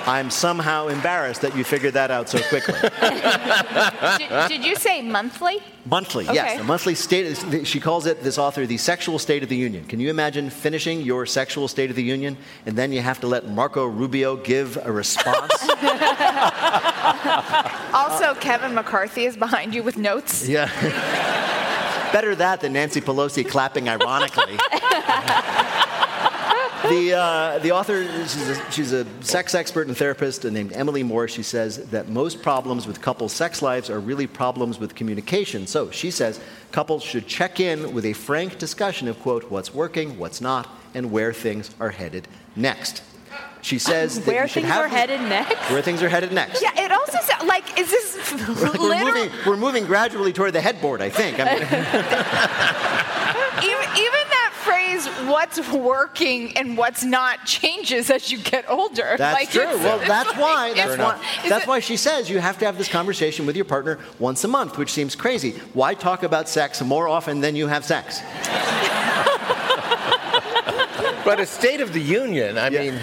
I'm 0.10 0.30
somehow 0.32 0.88
embarrassed 0.88 1.42
that 1.42 1.56
you 1.56 1.63
figured 1.63 1.94
that 1.94 2.10
out 2.10 2.28
so 2.30 2.39
quickly. 2.50 2.74
did, 4.18 4.48
did 4.50 4.66
you 4.66 4.75
say 4.75 5.01
monthly? 5.04 5.60
monthly, 5.86 6.25
Okay. 6.25 6.34
yes. 6.34 6.60
A 6.60 6.63
monthly 6.63 6.96
state, 6.96 7.66
she 7.68 7.80
calls 7.80 8.06
it, 8.06 8.22
this 8.24 8.38
author, 8.38 8.66
the 8.66 8.78
sexual 8.78 9.20
state 9.20 9.44
of 9.44 9.50
the 9.50 9.56
union. 9.56 9.86
Can 9.86 10.00
you 10.00 10.10
imagine 10.10 10.50
finishing 10.50 11.01
your 11.01 11.25
sexual 11.25 11.68
state 11.68 11.89
of 11.89 11.96
the 11.96 12.04
union 12.04 12.38
and 12.66 12.75
then 12.75 12.92
you 12.92 13.01
have 13.01 13.20
to 13.22 13.28
let 13.28 13.48
Marco 13.48 13.86
Rubio 13.86 14.36
give 14.36 14.78
a 14.84 14.92
response? 14.92 15.54
Also, 17.94 18.34
Kevin 18.36 18.74
McCarthy 18.75 19.25
is 19.25 19.36
behind 19.36 19.74
you 19.74 19.82
with 19.84 19.98
notes. 19.98 20.48
yeah. 20.48 20.70
Better 22.13 22.36
that 22.36 22.62
than 22.62 22.74
Nancy 22.74 23.01
Pelosi 23.01 23.48
clapping 23.48 23.88
ironically. 23.89 24.58
The, 26.89 27.13
uh, 27.13 27.60
the 27.60 27.72
author, 27.72 28.03
she's 28.03 28.50
a, 28.50 28.72
she's 28.72 28.93
a 28.93 29.05
sex 29.24 29.55
expert 29.55 29.88
and 29.88 29.96
therapist 29.96 30.43
named 30.43 30.74
Emily 30.74 31.03
Morse. 31.03 31.31
She 31.34 31.43
says 31.43 31.89
that 31.89 32.10
most 32.10 32.41
problems 32.41 32.88
with 32.88 33.01
couples' 33.01 33.34
sex 33.34 33.62
lives 33.62 33.89
are 33.89 34.00
really 34.00 34.27
problems 34.27 34.79
with 34.79 34.96
communication. 34.96 35.67
So 35.67 35.91
she 35.91 36.12
says 36.12 36.39
couples 36.72 37.03
should 37.03 37.27
check 37.27 37.60
in 37.60 37.93
with 37.93 38.05
a 38.05 38.13
frank 38.13 38.58
discussion 38.58 39.08
of, 39.08 39.19
quote, 39.22 39.50
what's 39.51 39.74
working, 39.74 40.17
what's 40.17 40.41
not, 40.41 40.67
and 40.93 41.12
where 41.12 41.34
things 41.34 41.69
are 41.79 41.91
headed 41.91 42.27
next. 42.55 43.03
She 43.62 43.77
says 43.77 44.19
that 44.22 44.27
Where 44.27 44.48
things 44.48 44.67
have 44.67 44.86
are 44.86 44.88
headed 44.88 45.19
next? 45.22 45.69
Where 45.69 45.81
things 45.81 46.01
are 46.01 46.08
headed 46.10 46.31
next. 46.31 46.62
Yeah, 46.62 46.72
it 46.79 46.91
also 46.91 47.19
sounds 47.22 47.43
like, 47.43 47.77
is 47.77 47.91
this 47.91 48.31
We're 48.48 48.72
literal? 48.72 49.13
moving, 49.13 49.29
we're 49.46 49.58
moving 49.58 49.86
gradually 49.86 50.31
toward 50.31 50.53
the 50.53 50.62
headboard, 50.62 51.01
I 51.01 51.10
think. 51.10 51.38
I 51.39 51.43
mean, 51.46 51.62
even, 53.69 53.84
even 54.00 54.19
that 55.06 55.13
phrase, 55.13 55.27
what's 55.29 55.60
working 55.70 56.56
and 56.58 56.77
what's 56.77 57.03
not, 57.03 57.46
changes 57.46 58.10
as 58.10 58.32
you 58.32 58.38
get 58.38 58.70
older. 58.70 59.15
That's 59.18 59.39
Like, 59.39 59.50
true. 59.51 59.62
it's- 59.63 59.84
Well, 59.84 60.00
it's 60.00 60.08
that's 60.08 60.29
like- 60.29 60.38
why. 60.39 60.70
it's- 60.70 60.88
That's 60.88 61.00
why. 61.00 61.18
That's 61.50 61.63
it- 61.63 61.68
why 61.68 61.79
she 61.79 61.98
says 61.98 62.29
you 62.29 62.39
have 62.39 62.58
to 62.60 62.65
have 62.65 62.77
this 62.77 62.88
conversation 62.88 63.46
with 63.46 63.56
your 63.56 63.65
partner 63.65 64.00
once 64.20 64.44
a 64.44 64.48
month, 64.48 64.77
which 64.77 64.91
seems 64.91 65.15
crazy. 65.15 65.51
Why 65.74 65.94
talk 65.94 66.24
about 66.24 66.48
sex 66.50 66.82
more 66.82 67.08
often 67.08 67.41
than 67.41 67.56
you 67.56 67.68
have 67.68 67.86
sex? 67.86 68.22
But 71.25 71.39
a 71.39 71.46
State 71.46 71.82
of 71.82 71.91
the 71.94 72.00
Union, 72.00 72.58
I 72.58 72.70
Yeah. 72.70 72.79
mean, 72.79 73.00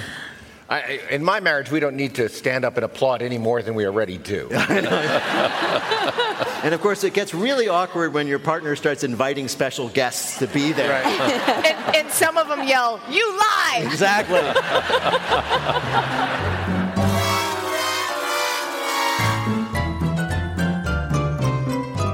I, 0.68 0.76
I- 0.80 1.00
in 1.10 1.22
my 1.22 1.38
marriage, 1.38 1.70
we 1.70 1.78
don't 1.80 1.94
need 1.96 2.14
to 2.16 2.28
stand 2.28 2.64
up 2.64 2.76
and 2.76 2.84
applaud 2.84 3.22
any 3.22 3.38
more 3.38 3.62
than 3.62 3.74
we 3.74 3.86
already 3.86 4.18
do. 4.18 4.48
And 6.62 6.74
of 6.74 6.80
course, 6.80 7.04
it 7.04 7.12
gets 7.12 7.34
really 7.34 7.68
awkward 7.68 8.12
when 8.12 8.26
your 8.26 8.38
partner 8.38 8.76
starts 8.76 9.04
inviting 9.04 9.48
special 9.48 9.88
guests 9.88 10.38
to 10.38 10.46
be 10.46 10.72
there. 10.72 11.02
and, 11.04 11.96
and 11.96 12.10
some 12.10 12.36
of 12.36 12.48
them 12.48 12.66
yell, 12.66 13.00
"You 13.08 13.30
lie!" 13.36 13.82
Exactly. 13.84 14.40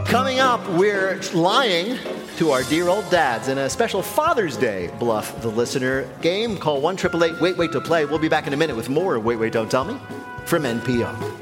Coming 0.07 0.41
up, 0.41 0.67
we're 0.71 1.19
lying 1.33 1.99
to 2.37 2.51
our 2.51 2.63
dear 2.65 2.89
old 2.89 3.09
dads 3.09 3.49
in 3.49 3.57
a 3.57 3.71
special 3.71 4.03
Father's 4.03 4.57
Day 4.57 4.91
Bluff 4.99 5.41
the 5.41 5.49
Listener 5.49 6.09
game. 6.21 6.59
Call 6.59 6.81
1 6.81 6.95
888 6.95 7.41
Wait 7.41 7.57
Wait 7.57 7.73
to 7.73 7.81
Play. 7.81 8.05
We'll 8.05 8.19
be 8.19 8.29
back 8.29 8.47
in 8.47 8.53
a 8.53 8.57
minute 8.57 8.77
with 8.77 8.89
more 8.89 9.19
Wait 9.19 9.37
Wait 9.37 9.53
Don't 9.53 9.71
Tell 9.71 9.85
Me 9.85 9.97
from 10.45 10.65
NPR. 10.65 11.42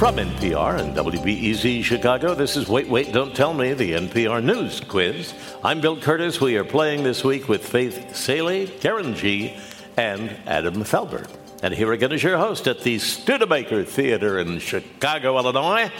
From 0.00 0.16
NPR 0.16 0.80
and 0.80 0.96
WBEZ 0.96 1.84
Chicago, 1.84 2.34
this 2.34 2.56
is 2.56 2.70
Wait, 2.70 2.88
Wait, 2.88 3.12
Don't 3.12 3.36
Tell 3.36 3.52
Me, 3.52 3.74
the 3.74 3.92
NPR 3.92 4.42
News 4.42 4.80
Quiz. 4.80 5.34
I'm 5.62 5.82
Bill 5.82 5.98
Kurtis. 5.98 6.40
We 6.40 6.56
are 6.56 6.64
playing 6.64 7.02
this 7.02 7.22
week 7.22 7.50
with 7.50 7.62
Faith 7.62 8.16
Salie, 8.16 8.66
Karen 8.66 9.14
Chee., 9.14 9.58
and 9.98 10.34
Adam 10.46 10.76
Felber. 10.84 11.28
And 11.62 11.74
here 11.74 11.92
again 11.92 12.12
is 12.12 12.22
your 12.22 12.38
host 12.38 12.66
at 12.66 12.80
the 12.80 12.98
Studebaker 12.98 13.84
Theater 13.84 14.38
in 14.38 14.58
Chicago, 14.58 15.36
Illinois, 15.36 15.90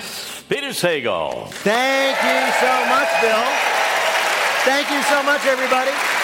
Peter 0.49 0.69
Sagal. 0.69 1.49
Thank 1.49 2.17
you 2.23 2.53
so 2.59 2.87
much, 2.89 3.21
Bill. 3.21 3.45
Thank 4.65 4.91
you 4.91 5.03
so 5.03 5.23
much, 5.25 5.45
everybody. 5.45 6.20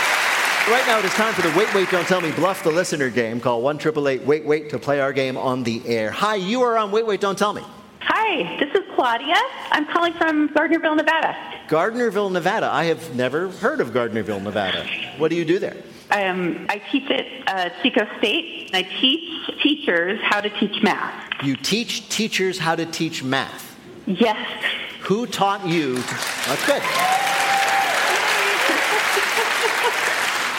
Right 0.68 0.84
now, 0.88 0.98
it 0.98 1.04
is 1.04 1.14
time 1.14 1.32
for 1.32 1.42
the 1.42 1.56
Wait, 1.56 1.72
Wait, 1.74 1.88
Don't 1.92 2.08
Tell 2.08 2.20
Me 2.20 2.32
Bluff 2.32 2.64
the 2.64 2.72
Listener 2.72 3.08
game. 3.08 3.38
Call 3.38 3.62
1 3.62 3.78
Wait, 4.26 4.44
Wait 4.44 4.70
to 4.70 4.80
play 4.80 5.00
our 5.00 5.12
game 5.12 5.36
on 5.36 5.62
the 5.62 5.80
air. 5.86 6.10
Hi, 6.10 6.34
you 6.34 6.62
are 6.62 6.76
on 6.76 6.90
Wait, 6.90 7.06
Wait, 7.06 7.20
Don't 7.20 7.38
Tell 7.38 7.52
Me. 7.52 7.62
Hi, 8.00 8.58
this 8.58 8.74
is 8.74 8.82
Claudia. 8.96 9.36
I'm 9.70 9.86
calling 9.86 10.12
from 10.14 10.48
Gardnerville, 10.48 10.96
Nevada. 10.96 11.36
Gardnerville, 11.68 12.32
Nevada. 12.32 12.66
I 12.66 12.86
have 12.86 13.14
never 13.14 13.48
heard 13.48 13.80
of 13.80 13.90
Gardnerville, 13.90 14.42
Nevada. 14.42 14.84
What 15.18 15.28
do 15.28 15.36
you 15.36 15.44
do 15.44 15.60
there? 15.60 15.76
Um, 16.10 16.66
I 16.68 16.82
teach 16.90 17.08
at 17.12 17.26
uh, 17.46 17.70
Chico 17.80 18.04
State. 18.18 18.70
I 18.74 18.82
teach 18.82 19.62
teachers 19.62 20.18
how 20.20 20.40
to 20.40 20.50
teach 20.50 20.82
math. 20.82 21.44
You 21.44 21.54
teach 21.54 22.08
teachers 22.08 22.58
how 22.58 22.74
to 22.74 22.86
teach 22.86 23.22
math. 23.22 23.78
Yes. 24.06 24.64
Who 25.02 25.28
taught 25.28 25.64
you? 25.64 25.94
To, 25.94 26.14
that's 26.48 26.66
good. 26.66 26.82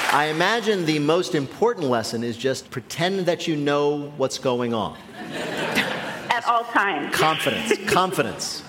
I 0.10 0.28
imagine 0.28 0.86
the 0.86 1.00
most 1.00 1.36
important 1.36 1.88
lesson 1.88 2.24
is 2.24 2.38
just 2.38 2.72
pretend 2.72 3.26
that 3.26 3.46
you 3.46 3.58
know 3.58 4.14
what's 4.16 4.40
going 4.40 4.74
on. 4.74 4.98
At 5.34 6.46
all 6.48 6.64
times. 6.64 7.14
Confidence. 7.14 7.74
Confidence. 7.88 8.64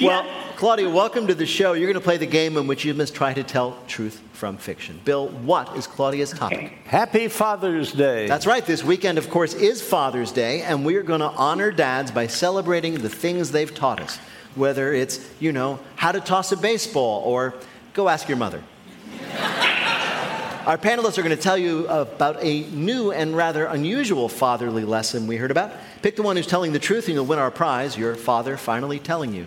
Well, 0.00 0.24
Claudia, 0.56 0.88
welcome 0.88 1.26
to 1.26 1.34
the 1.34 1.46
show. 1.46 1.72
You're 1.72 1.88
going 1.88 2.00
to 2.00 2.04
play 2.04 2.16
the 2.16 2.26
game 2.26 2.56
in 2.56 2.68
which 2.68 2.84
you 2.84 2.94
must 2.94 3.12
try 3.12 3.34
to 3.34 3.42
tell 3.42 3.76
truth 3.88 4.22
from 4.32 4.56
fiction. 4.56 5.00
Bill, 5.04 5.28
what 5.28 5.76
is 5.76 5.88
Claudia's 5.88 6.30
topic? 6.30 6.70
Happy 6.84 7.26
Father's 7.26 7.90
Day. 7.90 8.28
That's 8.28 8.46
right. 8.46 8.64
This 8.64 8.84
weekend, 8.84 9.18
of 9.18 9.28
course, 9.30 9.54
is 9.54 9.82
Father's 9.82 10.30
Day, 10.30 10.62
and 10.62 10.86
we're 10.86 11.02
going 11.02 11.20
to 11.20 11.30
honor 11.30 11.72
dads 11.72 12.12
by 12.12 12.28
celebrating 12.28 12.94
the 12.94 13.08
things 13.08 13.50
they've 13.50 13.74
taught 13.74 13.98
us. 13.98 14.18
Whether 14.54 14.94
it's, 14.94 15.28
you 15.40 15.50
know, 15.50 15.80
how 15.96 16.12
to 16.12 16.20
toss 16.20 16.52
a 16.52 16.56
baseball 16.56 17.22
or 17.24 17.54
go 17.94 18.08
ask 18.08 18.28
your 18.28 18.38
mother. 18.38 18.62
Our 20.68 20.76
panelists 20.76 21.16
are 21.16 21.22
going 21.22 21.34
to 21.34 21.42
tell 21.42 21.56
you 21.56 21.86
about 21.88 22.44
a 22.44 22.60
new 22.64 23.10
and 23.10 23.34
rather 23.34 23.64
unusual 23.64 24.28
fatherly 24.28 24.84
lesson 24.84 25.26
we 25.26 25.36
heard 25.36 25.50
about. 25.50 25.72
Pick 26.02 26.14
the 26.14 26.22
one 26.22 26.36
who's 26.36 26.46
telling 26.46 26.72
the 26.72 26.78
truth 26.78 27.06
and 27.06 27.14
you'll 27.14 27.24
win 27.24 27.38
our 27.38 27.50
prize. 27.50 27.96
Your 27.96 28.14
father 28.14 28.58
finally 28.58 28.98
telling 28.98 29.32
you. 29.32 29.46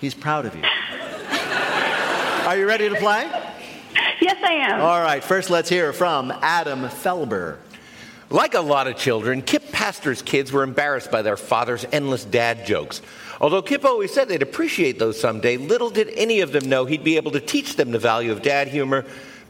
He's 0.00 0.12
proud 0.12 0.44
of 0.44 0.56
you. 0.56 0.62
Are 2.48 2.58
you 2.58 2.66
ready 2.66 2.88
to 2.88 2.96
play? 2.96 3.30
Yes, 4.20 4.38
I 4.42 4.54
am. 4.54 4.80
All 4.80 5.00
right, 5.00 5.22
first 5.22 5.50
let's 5.50 5.68
hear 5.68 5.92
from 5.92 6.32
Adam 6.42 6.80
Felber. 6.88 7.58
Like 8.28 8.54
a 8.54 8.60
lot 8.60 8.88
of 8.88 8.96
children, 8.96 9.42
Kip 9.42 9.70
Pastor's 9.70 10.20
kids 10.20 10.50
were 10.50 10.64
embarrassed 10.64 11.12
by 11.12 11.22
their 11.22 11.36
father's 11.36 11.84
endless 11.92 12.24
dad 12.24 12.66
jokes. 12.66 13.02
Although 13.40 13.62
Kip 13.62 13.84
always 13.84 14.12
said 14.12 14.26
they'd 14.26 14.42
appreciate 14.42 14.98
those 14.98 15.20
someday, 15.20 15.58
little 15.58 15.90
did 15.90 16.08
any 16.16 16.40
of 16.40 16.50
them 16.50 16.68
know 16.68 16.86
he'd 16.86 17.04
be 17.04 17.14
able 17.18 17.30
to 17.30 17.40
teach 17.40 17.76
them 17.76 17.92
the 17.92 18.00
value 18.00 18.32
of 18.32 18.42
dad 18.42 18.66
humor 18.66 19.06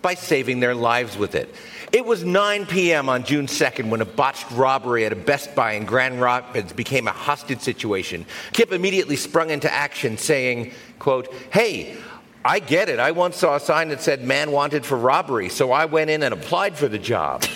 by 0.07 0.15
saving 0.15 0.61
their 0.61 0.73
lives 0.73 1.19
with 1.19 1.35
it. 1.35 1.53
It 1.91 2.07
was 2.07 2.23
9 2.23 2.67
p.m. 2.67 3.09
on 3.09 3.25
June 3.25 3.49
2nd 3.49 3.89
when 3.89 4.01
a 4.01 4.05
botched 4.05 4.49
robbery 4.53 5.05
at 5.05 5.13
a 5.13 5.17
Best 5.17 5.53
Buy 5.57 5.73
in 5.73 5.85
Grand 5.85 6.21
Rapids 6.21 6.73
became 6.73 7.09
a 7.09 7.11
hostage 7.11 7.59
situation. 7.59 8.25
Kip 8.53 8.71
immediately 8.71 9.17
sprung 9.17 9.51
into 9.51 9.69
action 9.69 10.17
saying, 10.17 10.71
quote, 11.01 11.35
"Hey, 11.51 11.97
I 12.45 12.61
get 12.61 12.89
it. 12.89 13.01
I 13.01 13.11
once 13.11 13.37
saw 13.39 13.57
a 13.57 13.61
sign 13.61 13.89
that 13.89 14.01
said 14.01 14.23
man 14.23 14.53
wanted 14.53 14.87
for 14.87 14.97
robbery, 14.97 15.49
so 15.49 15.73
I 15.73 15.87
went 15.87 16.09
in 16.09 16.23
and 16.23 16.33
applied 16.33 16.77
for 16.77 16.87
the 16.87 17.01
job. 17.01 17.45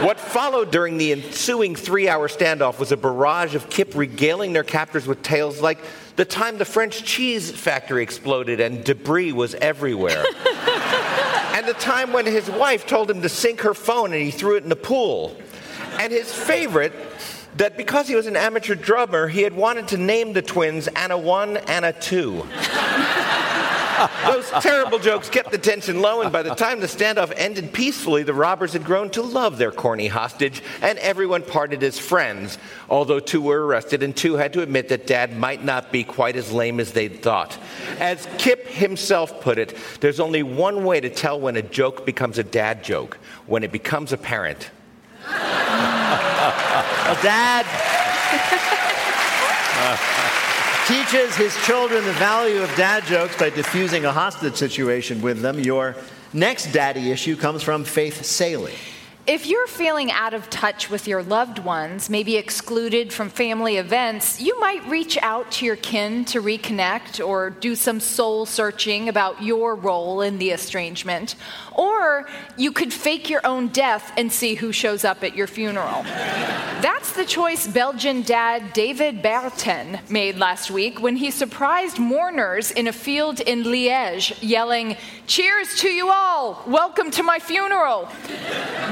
what 0.00 0.18
followed 0.18 0.72
during 0.72 0.98
the 0.98 1.12
ensuing 1.12 1.76
three 1.76 2.08
hour 2.08 2.26
standoff 2.26 2.80
was 2.80 2.90
a 2.90 2.96
barrage 2.96 3.54
of 3.54 3.70
Kip 3.70 3.94
regaling 3.94 4.52
their 4.52 4.64
captors 4.64 5.06
with 5.06 5.22
tales 5.22 5.60
like 5.60 5.78
the 6.18 6.24
time 6.24 6.58
the 6.58 6.64
French 6.64 7.04
cheese 7.04 7.48
factory 7.48 8.02
exploded 8.02 8.58
and 8.58 8.82
debris 8.82 9.30
was 9.30 9.54
everywhere. 9.54 10.24
and 11.54 11.64
the 11.64 11.76
time 11.78 12.12
when 12.12 12.26
his 12.26 12.50
wife 12.50 12.88
told 12.88 13.08
him 13.08 13.22
to 13.22 13.28
sink 13.28 13.60
her 13.60 13.72
phone 13.72 14.12
and 14.12 14.20
he 14.20 14.32
threw 14.32 14.56
it 14.56 14.64
in 14.64 14.68
the 14.68 14.74
pool. 14.74 15.36
And 16.00 16.12
his 16.12 16.34
favorite, 16.34 16.92
that 17.56 17.76
because 17.76 18.08
he 18.08 18.16
was 18.16 18.26
an 18.26 18.34
amateur 18.34 18.74
drummer, 18.74 19.28
he 19.28 19.42
had 19.42 19.54
wanted 19.54 19.86
to 19.88 19.96
name 19.96 20.32
the 20.32 20.42
twins 20.42 20.88
Anna 20.88 21.16
1, 21.16 21.56
Anna 21.56 21.92
2. 21.92 22.44
Those 24.26 24.50
terrible 24.62 24.98
jokes 24.98 25.28
kept 25.28 25.50
the 25.50 25.58
tension 25.58 26.00
low, 26.00 26.22
and 26.22 26.32
by 26.32 26.42
the 26.42 26.54
time 26.54 26.80
the 26.80 26.86
standoff 26.86 27.32
ended 27.36 27.72
peacefully, 27.72 28.22
the 28.22 28.34
robbers 28.34 28.72
had 28.72 28.84
grown 28.84 29.10
to 29.10 29.22
love 29.22 29.58
their 29.58 29.72
corny 29.72 30.08
hostage, 30.08 30.62
and 30.82 30.98
everyone 30.98 31.42
parted 31.42 31.82
as 31.82 31.98
friends. 31.98 32.58
Although 32.88 33.20
two 33.20 33.40
were 33.40 33.66
arrested, 33.66 34.02
and 34.02 34.16
two 34.16 34.34
had 34.34 34.52
to 34.54 34.62
admit 34.62 34.88
that 34.88 35.06
Dad 35.06 35.36
might 35.36 35.64
not 35.64 35.92
be 35.92 36.04
quite 36.04 36.36
as 36.36 36.52
lame 36.52 36.80
as 36.80 36.92
they'd 36.92 37.22
thought. 37.22 37.58
As 37.98 38.28
Kip 38.38 38.66
himself 38.68 39.40
put 39.40 39.58
it, 39.58 39.76
there's 40.00 40.20
only 40.20 40.42
one 40.42 40.84
way 40.84 41.00
to 41.00 41.10
tell 41.10 41.40
when 41.40 41.56
a 41.56 41.62
joke 41.62 42.06
becomes 42.06 42.38
a 42.38 42.44
dad 42.44 42.84
joke 42.84 43.18
when 43.46 43.64
it 43.64 43.72
becomes 43.72 44.12
apparent. 44.12 44.70
A 47.08 47.16
dad 47.22 47.66
teaches 50.88 51.36
his 51.36 51.54
children 51.66 52.02
the 52.06 52.12
value 52.14 52.62
of 52.62 52.74
dad 52.74 53.04
jokes 53.04 53.36
by 53.38 53.50
diffusing 53.50 54.06
a 54.06 54.12
hostage 54.12 54.54
situation 54.54 55.20
with 55.20 55.42
them. 55.42 55.60
Your 55.60 55.94
next 56.32 56.72
daddy 56.72 57.10
issue 57.10 57.36
comes 57.36 57.62
from 57.62 57.84
Faith 57.84 58.24
Salie. 58.24 58.72
If 59.28 59.46
you're 59.46 59.66
feeling 59.66 60.10
out 60.10 60.32
of 60.32 60.48
touch 60.48 60.88
with 60.88 61.06
your 61.06 61.22
loved 61.22 61.58
ones, 61.58 62.08
maybe 62.08 62.36
excluded 62.36 63.12
from 63.12 63.28
family 63.28 63.76
events, 63.76 64.40
you 64.40 64.58
might 64.58 64.82
reach 64.86 65.18
out 65.18 65.52
to 65.52 65.66
your 65.66 65.76
kin 65.76 66.24
to 66.26 66.40
reconnect 66.40 67.22
or 67.22 67.50
do 67.50 67.74
some 67.74 68.00
soul 68.00 68.46
searching 68.46 69.06
about 69.06 69.42
your 69.42 69.74
role 69.74 70.22
in 70.22 70.38
the 70.38 70.50
estrangement. 70.50 71.34
Or 71.74 72.26
you 72.56 72.72
could 72.72 72.90
fake 72.90 73.28
your 73.28 73.46
own 73.46 73.68
death 73.68 74.14
and 74.16 74.32
see 74.32 74.54
who 74.54 74.72
shows 74.72 75.04
up 75.04 75.22
at 75.22 75.36
your 75.36 75.46
funeral. 75.46 76.04
That's 76.80 77.12
the 77.12 77.26
choice 77.26 77.66
Belgian 77.66 78.22
dad 78.22 78.72
David 78.72 79.22
Baerten 79.22 80.08
made 80.08 80.38
last 80.38 80.70
week 80.70 81.02
when 81.02 81.16
he 81.16 81.30
surprised 81.30 81.98
mourners 81.98 82.70
in 82.70 82.86
a 82.86 82.94
field 82.94 83.40
in 83.40 83.64
Liège, 83.64 84.38
yelling, 84.40 84.96
Cheers 85.26 85.74
to 85.80 85.88
you 85.88 86.08
all! 86.08 86.62
Welcome 86.66 87.10
to 87.10 87.22
my 87.22 87.38
funeral! 87.38 88.08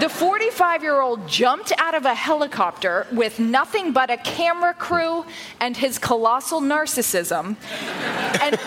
The 0.01 0.11
45 0.26 0.82
year 0.82 1.00
old 1.00 1.28
jumped 1.28 1.72
out 1.78 1.94
of 1.94 2.04
a 2.04 2.12
helicopter 2.12 3.06
with 3.12 3.38
nothing 3.38 3.92
but 3.92 4.10
a 4.10 4.16
camera 4.16 4.74
crew 4.74 5.24
and 5.60 5.76
his 5.76 6.00
colossal 6.00 6.60
narcissism 6.60 7.54
and, 8.40 8.58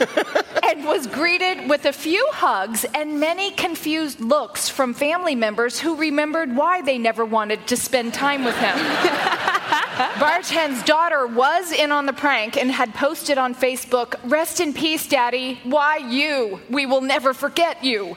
and 0.63 0.85
was 0.85 1.05
greeted 1.05 1.69
with 1.69 1.83
a 1.83 1.91
few 1.91 2.25
hugs 2.31 2.85
and 2.95 3.19
many 3.19 3.51
confused 3.51 4.21
looks 4.21 4.69
from 4.69 4.93
family 4.93 5.35
members 5.35 5.77
who 5.81 5.97
remembered 5.97 6.55
why 6.55 6.81
they 6.81 6.97
never 6.97 7.25
wanted 7.25 7.67
to 7.67 7.75
spend 7.75 8.13
time 8.13 8.45
with 8.45 8.55
him. 8.55 8.77
Baerten's 10.17 10.81
daughter 10.83 11.27
was 11.27 11.73
in 11.73 11.91
on 11.91 12.05
the 12.05 12.13
prank 12.13 12.55
and 12.55 12.71
had 12.71 12.93
posted 12.93 13.37
on 13.37 13.53
Facebook, 13.53 14.15
Rest 14.23 14.61
in 14.61 14.73
peace, 14.73 15.05
Daddy. 15.09 15.59
Why 15.65 15.97
you? 15.97 16.61
We 16.69 16.85
will 16.85 17.01
never 17.01 17.33
forget 17.33 17.83
you. 17.83 18.15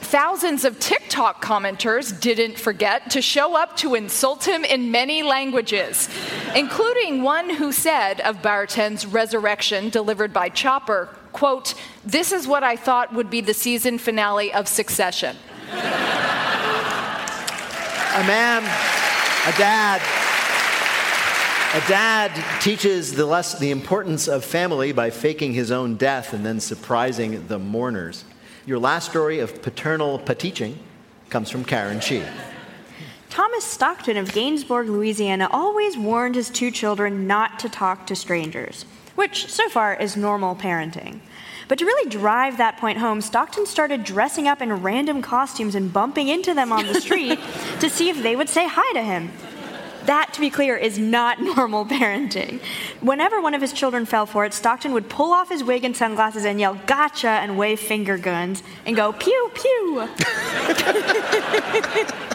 Thousands 0.00 0.64
of 0.64 0.80
TikTok 0.80 1.44
commenters 1.44 2.18
didn't 2.18 2.58
forget 2.58 3.10
to 3.10 3.20
show 3.20 3.56
up 3.56 3.76
to 3.78 3.94
insult 3.94 4.48
him 4.48 4.64
in 4.64 4.90
many 4.90 5.22
languages, 5.22 6.08
including 6.56 7.22
one 7.22 7.50
who 7.50 7.72
said 7.72 8.20
of 8.22 8.40
Baerten's 8.40 9.04
resurrection 9.04 9.90
delivered 9.90 10.32
by 10.32 10.48
Chopper, 10.48 11.10
quote, 11.32 11.74
This 12.04 12.32
is 12.32 12.48
what 12.48 12.64
I 12.64 12.76
thought 12.76 13.12
would 13.12 13.28
be 13.28 13.40
the 13.42 13.52
season 13.52 13.98
finale 13.98 14.52
of 14.52 14.66
Succession. 14.66 15.36
A 18.18 18.24
man, 18.24 18.62
a 18.62 19.58
dad, 19.58 20.00
a 21.74 21.86
dad 21.86 22.60
teaches 22.62 23.14
the, 23.14 23.26
less, 23.26 23.58
the 23.58 23.70
importance 23.70 24.26
of 24.26 24.42
family 24.44 24.92
by 24.92 25.10
faking 25.10 25.52
his 25.52 25.70
own 25.70 25.96
death 25.96 26.32
and 26.32 26.46
then 26.46 26.60
surprising 26.60 27.46
the 27.46 27.58
mourners. 27.58 28.24
Your 28.68 28.78
last 28.78 29.08
story 29.08 29.38
of 29.38 29.62
paternal 29.62 30.18
teaching 30.18 30.78
comes 31.30 31.48
from 31.48 31.64
Karen 31.64 32.00
Chee. 32.00 32.22
Thomas 33.30 33.64
Stockton 33.64 34.18
of 34.18 34.28
Gainsbourg, 34.28 34.88
Louisiana, 34.88 35.48
always 35.50 35.96
warned 35.96 36.34
his 36.34 36.50
two 36.50 36.70
children 36.70 37.26
not 37.26 37.58
to 37.60 37.70
talk 37.70 38.06
to 38.08 38.14
strangers, 38.14 38.84
which 39.14 39.50
so 39.50 39.70
far 39.70 39.94
is 39.94 40.18
normal 40.18 40.54
parenting. 40.54 41.20
But 41.66 41.78
to 41.78 41.86
really 41.86 42.10
drive 42.10 42.58
that 42.58 42.76
point 42.76 42.98
home, 42.98 43.22
Stockton 43.22 43.64
started 43.64 44.04
dressing 44.04 44.46
up 44.46 44.60
in 44.60 44.70
random 44.82 45.22
costumes 45.22 45.74
and 45.74 45.90
bumping 45.90 46.28
into 46.28 46.52
them 46.52 46.70
on 46.70 46.86
the 46.86 47.00
street 47.00 47.38
to 47.80 47.88
see 47.88 48.10
if 48.10 48.22
they 48.22 48.36
would 48.36 48.50
say 48.50 48.68
hi 48.68 48.92
to 48.92 49.02
him. 49.02 49.30
That, 50.08 50.32
to 50.32 50.40
be 50.40 50.48
clear, 50.48 50.74
is 50.74 50.98
not 50.98 51.38
normal 51.56 51.84
parenting. 51.84 52.60
Whenever 53.02 53.42
one 53.42 53.52
of 53.52 53.60
his 53.60 53.74
children 53.74 54.06
fell 54.06 54.24
for 54.24 54.46
it, 54.46 54.54
Stockton 54.54 54.92
would 54.92 55.10
pull 55.10 55.34
off 55.34 55.50
his 55.50 55.62
wig 55.62 55.84
and 55.84 55.94
sunglasses 55.94 56.46
and 56.46 56.58
yell, 56.58 56.80
gotcha, 56.86 57.28
and 57.28 57.58
wave 57.58 57.78
finger 57.78 58.16
guns 58.16 58.62
and 58.86 58.96
go, 58.96 59.12
pew, 59.12 59.50
pew. 59.52 60.00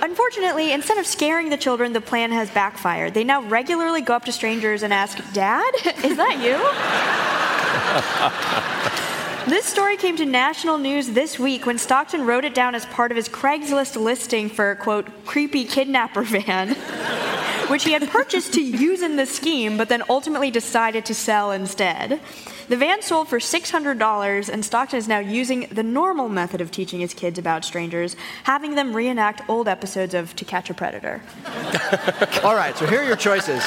Unfortunately, 0.03 0.71
instead 0.71 0.99
of 0.99 1.07
scaring 1.07 1.49
the 1.49 1.57
children, 1.57 1.93
the 1.93 2.01
plan 2.01 2.31
has 2.31 2.51
backfired. 2.51 3.15
They 3.15 3.23
now 3.23 3.41
regularly 3.41 4.01
go 4.01 4.13
up 4.13 4.25
to 4.25 4.31
strangers 4.31 4.83
and 4.83 4.93
ask, 4.93 5.17
Dad, 5.33 5.73
is 6.03 6.15
that 6.17 6.37
you? 6.43 6.59
This 9.45 9.65
story 9.65 9.97
came 9.97 10.15
to 10.17 10.25
national 10.25 10.77
news 10.77 11.09
this 11.09 11.37
week 11.37 11.65
when 11.65 11.77
Stockton 11.77 12.25
wrote 12.25 12.45
it 12.45 12.55
down 12.55 12.75
as 12.75 12.85
part 12.85 13.11
of 13.11 13.17
his 13.17 13.27
Craigslist 13.27 14.01
listing 14.01 14.47
for, 14.47 14.75
quote, 14.75 15.09
creepy 15.25 15.65
kidnapper 15.65 16.21
van, 16.21 16.77
which 17.73 17.85
he 17.85 17.91
had 17.91 18.07
purchased 18.07 18.53
to 18.53 18.61
use 18.61 19.01
in 19.01 19.15
the 19.15 19.25
scheme, 19.25 19.77
but 19.77 19.89
then 19.89 20.03
ultimately 20.07 20.51
decided 20.51 21.03
to 21.03 21.15
sell 21.15 21.51
instead. 21.51 22.21
The 22.67 22.77
van 22.77 23.01
sold 23.01 23.29
for 23.29 23.39
$600, 23.39 24.47
and 24.47 24.63
Stockton 24.63 24.99
is 24.99 25.07
now 25.07 25.17
using 25.17 25.61
the 25.71 25.81
normal 25.81 26.29
method 26.29 26.61
of 26.61 26.69
teaching 26.69 26.99
his 26.99 27.15
kids 27.15 27.39
about 27.39 27.65
strangers, 27.65 28.15
having 28.43 28.75
them 28.75 28.95
reenact 28.95 29.41
old 29.49 29.67
episodes 29.67 30.13
of 30.13 30.35
To 30.35 30.45
Catch 30.45 30.69
a 30.69 30.75
Predator. 30.75 31.23
All 32.43 32.53
right, 32.53 32.77
so 32.77 32.85
here 32.85 33.01
are 33.01 33.05
your 33.05 33.15
choices. 33.15 33.65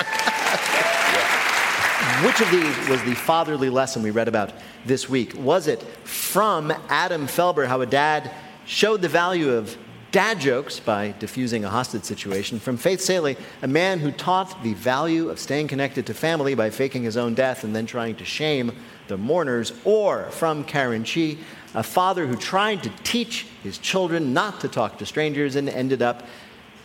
Which 2.25 2.41
of 2.41 2.49
these 2.53 2.89
was 2.89 3.03
the 3.03 3.17
fatherly 3.17 3.71
lesson 3.71 4.05
we 4.05 4.13
read 4.13 4.29
about 4.29 4.53
this 4.85 5.09
week? 5.09 5.35
Was 5.37 5.67
it 5.67 5.83
from 5.83 6.73
Adam 6.89 7.27
Felber, 7.27 7.67
how 7.67 7.81
a 7.81 7.87
dad 7.87 8.31
showed 8.67 9.03
the 9.03 9.09
value 9.09 9.51
of 9.51 9.77
dad 10.17 10.41
jokes 10.41 10.81
by 10.81 11.11
diffusing 11.19 11.63
a 11.67 11.69
hostage 11.69 12.05
situation? 12.05 12.59
From 12.59 12.79
Faith 12.79 13.03
Salie, 13.03 13.37
a 13.61 13.69
man 13.69 13.99
who 13.99 14.11
taught 14.11 14.63
the 14.63 14.73
value 14.73 15.29
of 15.29 15.39
staying 15.39 15.69
connected 15.69 16.07
to 16.07 16.15
family 16.15 16.55
by 16.55 16.71
faking 16.71 17.03
his 17.03 17.19
own 17.19 17.35
death 17.35 17.65
and 17.65 17.77
then 17.77 17.85
trying 17.85 18.17
to 18.17 18.25
shame 18.25 18.73
the 19.09 19.19
mourners? 19.19 19.75
Or 19.85 20.31
from 20.31 20.65
Karen 20.65 21.05
Chee, 21.05 21.37
a 21.75 21.83
father 21.83 22.27
who 22.27 22.35
tried 22.35 22.83
to 22.85 22.91
teach 23.05 23.47
his 23.63 23.77
children 23.77 24.33
not 24.33 24.59
to 24.61 24.69
talk 24.69 24.97
to 25.01 25.05
strangers 25.05 25.55
and 25.55 25.69
ended 25.69 26.01
up 26.01 26.23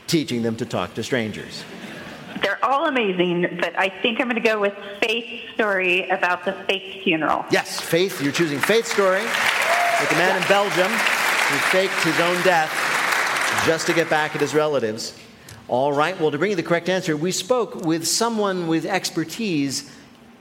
teaching 0.07 0.41
them 0.41 0.57
to 0.57 0.65
talk 0.65 0.93
to 0.95 1.01
strangers? 1.01 1.63
They're 2.41 2.59
all 2.65 2.87
amazing, 2.87 3.59
but 3.61 3.79
I 3.79 3.87
think 4.01 4.19
I'm 4.19 4.27
going 4.27 4.43
to 4.43 4.45
go 4.45 4.59
with 4.59 4.73
Faith's 5.01 5.53
story 5.53 6.09
about 6.09 6.43
the 6.43 6.51
fake 6.67 7.01
funeral. 7.05 7.45
Yes, 7.49 7.79
Faith, 7.79 8.21
you're 8.21 8.33
choosing 8.33 8.59
Faith's 8.59 8.91
story, 8.91 9.23
like 9.23 10.09
the 10.09 10.15
man 10.15 10.35
in 10.35 10.45
Belgium. 10.49 10.91
who 10.91 11.57
faked 11.69 12.03
his 12.03 12.19
own 12.19 12.41
death 12.43 13.00
just 13.65 13.87
to 13.87 13.93
get 13.93 14.09
back 14.09 14.35
at 14.35 14.41
his 14.41 14.53
relatives. 14.53 15.17
All 15.67 15.93
right, 15.93 16.19
well, 16.19 16.31
to 16.31 16.37
bring 16.37 16.51
you 16.51 16.55
the 16.55 16.63
correct 16.63 16.89
answer, 16.89 17.15
we 17.15 17.31
spoke 17.31 17.75
with 17.85 18.07
someone 18.07 18.67
with 18.67 18.85
expertise 18.85 19.91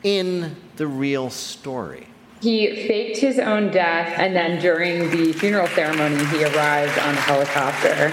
in 0.03 0.57
the 0.77 0.87
real 0.87 1.31
story. 1.31 2.07
He 2.41 2.67
faked 2.89 3.19
his 3.19 3.39
own 3.39 3.71
death, 3.71 4.19
and 4.19 4.35
then 4.35 4.61
during 4.61 5.11
the 5.11 5.33
funeral 5.35 5.67
ceremony, 5.69 6.25
he 6.27 6.43
arrived 6.43 6.99
on 6.99 7.15
a 7.15 7.21
helicopter. 7.21 8.11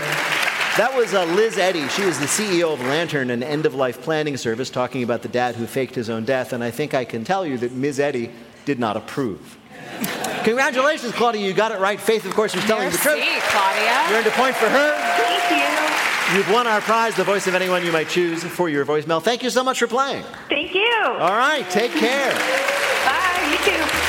That 0.78 0.93
was 0.96 1.13
uh, 1.13 1.26
Liz 1.26 1.58
Eddy. 1.58 1.88
She 1.88 2.06
was 2.06 2.20
the 2.20 2.26
CEO 2.26 2.74
of 2.74 2.82
Lantern, 2.82 3.32
an 3.32 3.41
end 3.41 3.65
of 3.65 3.74
life 3.74 4.02
planning 4.02 4.38
service, 4.38 4.70
talking 4.70 5.02
about 5.02 5.22
the 5.24 5.30
dad 5.30 5.56
who 5.56 5.65
faked 5.65 5.96
his 5.96 6.10
own 6.10 6.26
death. 6.26 6.54
And 6.54 6.63
I 6.63 6.70
think 6.70 6.93
I 6.93 7.04
can 7.04 7.24
tell 7.24 7.48
you 7.48 7.58
that 7.58 7.72
Ms. 7.72 8.00
Eddy 8.00 8.32
did 8.65 8.78
not 8.78 8.96
approve. 8.96 9.58
Congratulations, 10.47 11.12
Claudia. 11.12 11.45
You 11.45 11.53
got 11.53 11.73
it 11.73 11.79
right. 11.79 11.99
Faith, 11.99 12.25
of 12.25 12.33
course, 12.33 12.55
was 12.55 12.63
telling 12.63 12.89
the 12.89 12.97
truth. 12.97 13.21
Claudia. 13.49 14.10
You 14.10 14.15
earned 14.15 14.27
a 14.27 14.31
point 14.31 14.55
for 14.55 14.69
her. 14.69 14.91
Thank 15.17 15.51
you. 15.51 16.38
You've 16.38 16.49
won 16.49 16.65
our 16.67 16.79
prize, 16.79 17.17
the 17.17 17.25
voice 17.25 17.47
of 17.47 17.53
anyone 17.53 17.83
you 17.83 17.91
might 17.91 18.07
choose 18.07 18.45
for 18.45 18.69
your 18.69 18.86
voicemail. 18.86 19.21
Thank 19.21 19.43
you 19.43 19.49
so 19.49 19.62
much 19.62 19.79
for 19.79 19.88
playing. 19.88 20.23
Thank 20.47 20.73
you. 20.73 21.03
All 21.05 21.36
right, 21.36 21.69
take 21.69 21.91
care. 21.91 22.31
Bye. 22.31 23.49
You 23.51 23.57
too. 23.73 24.07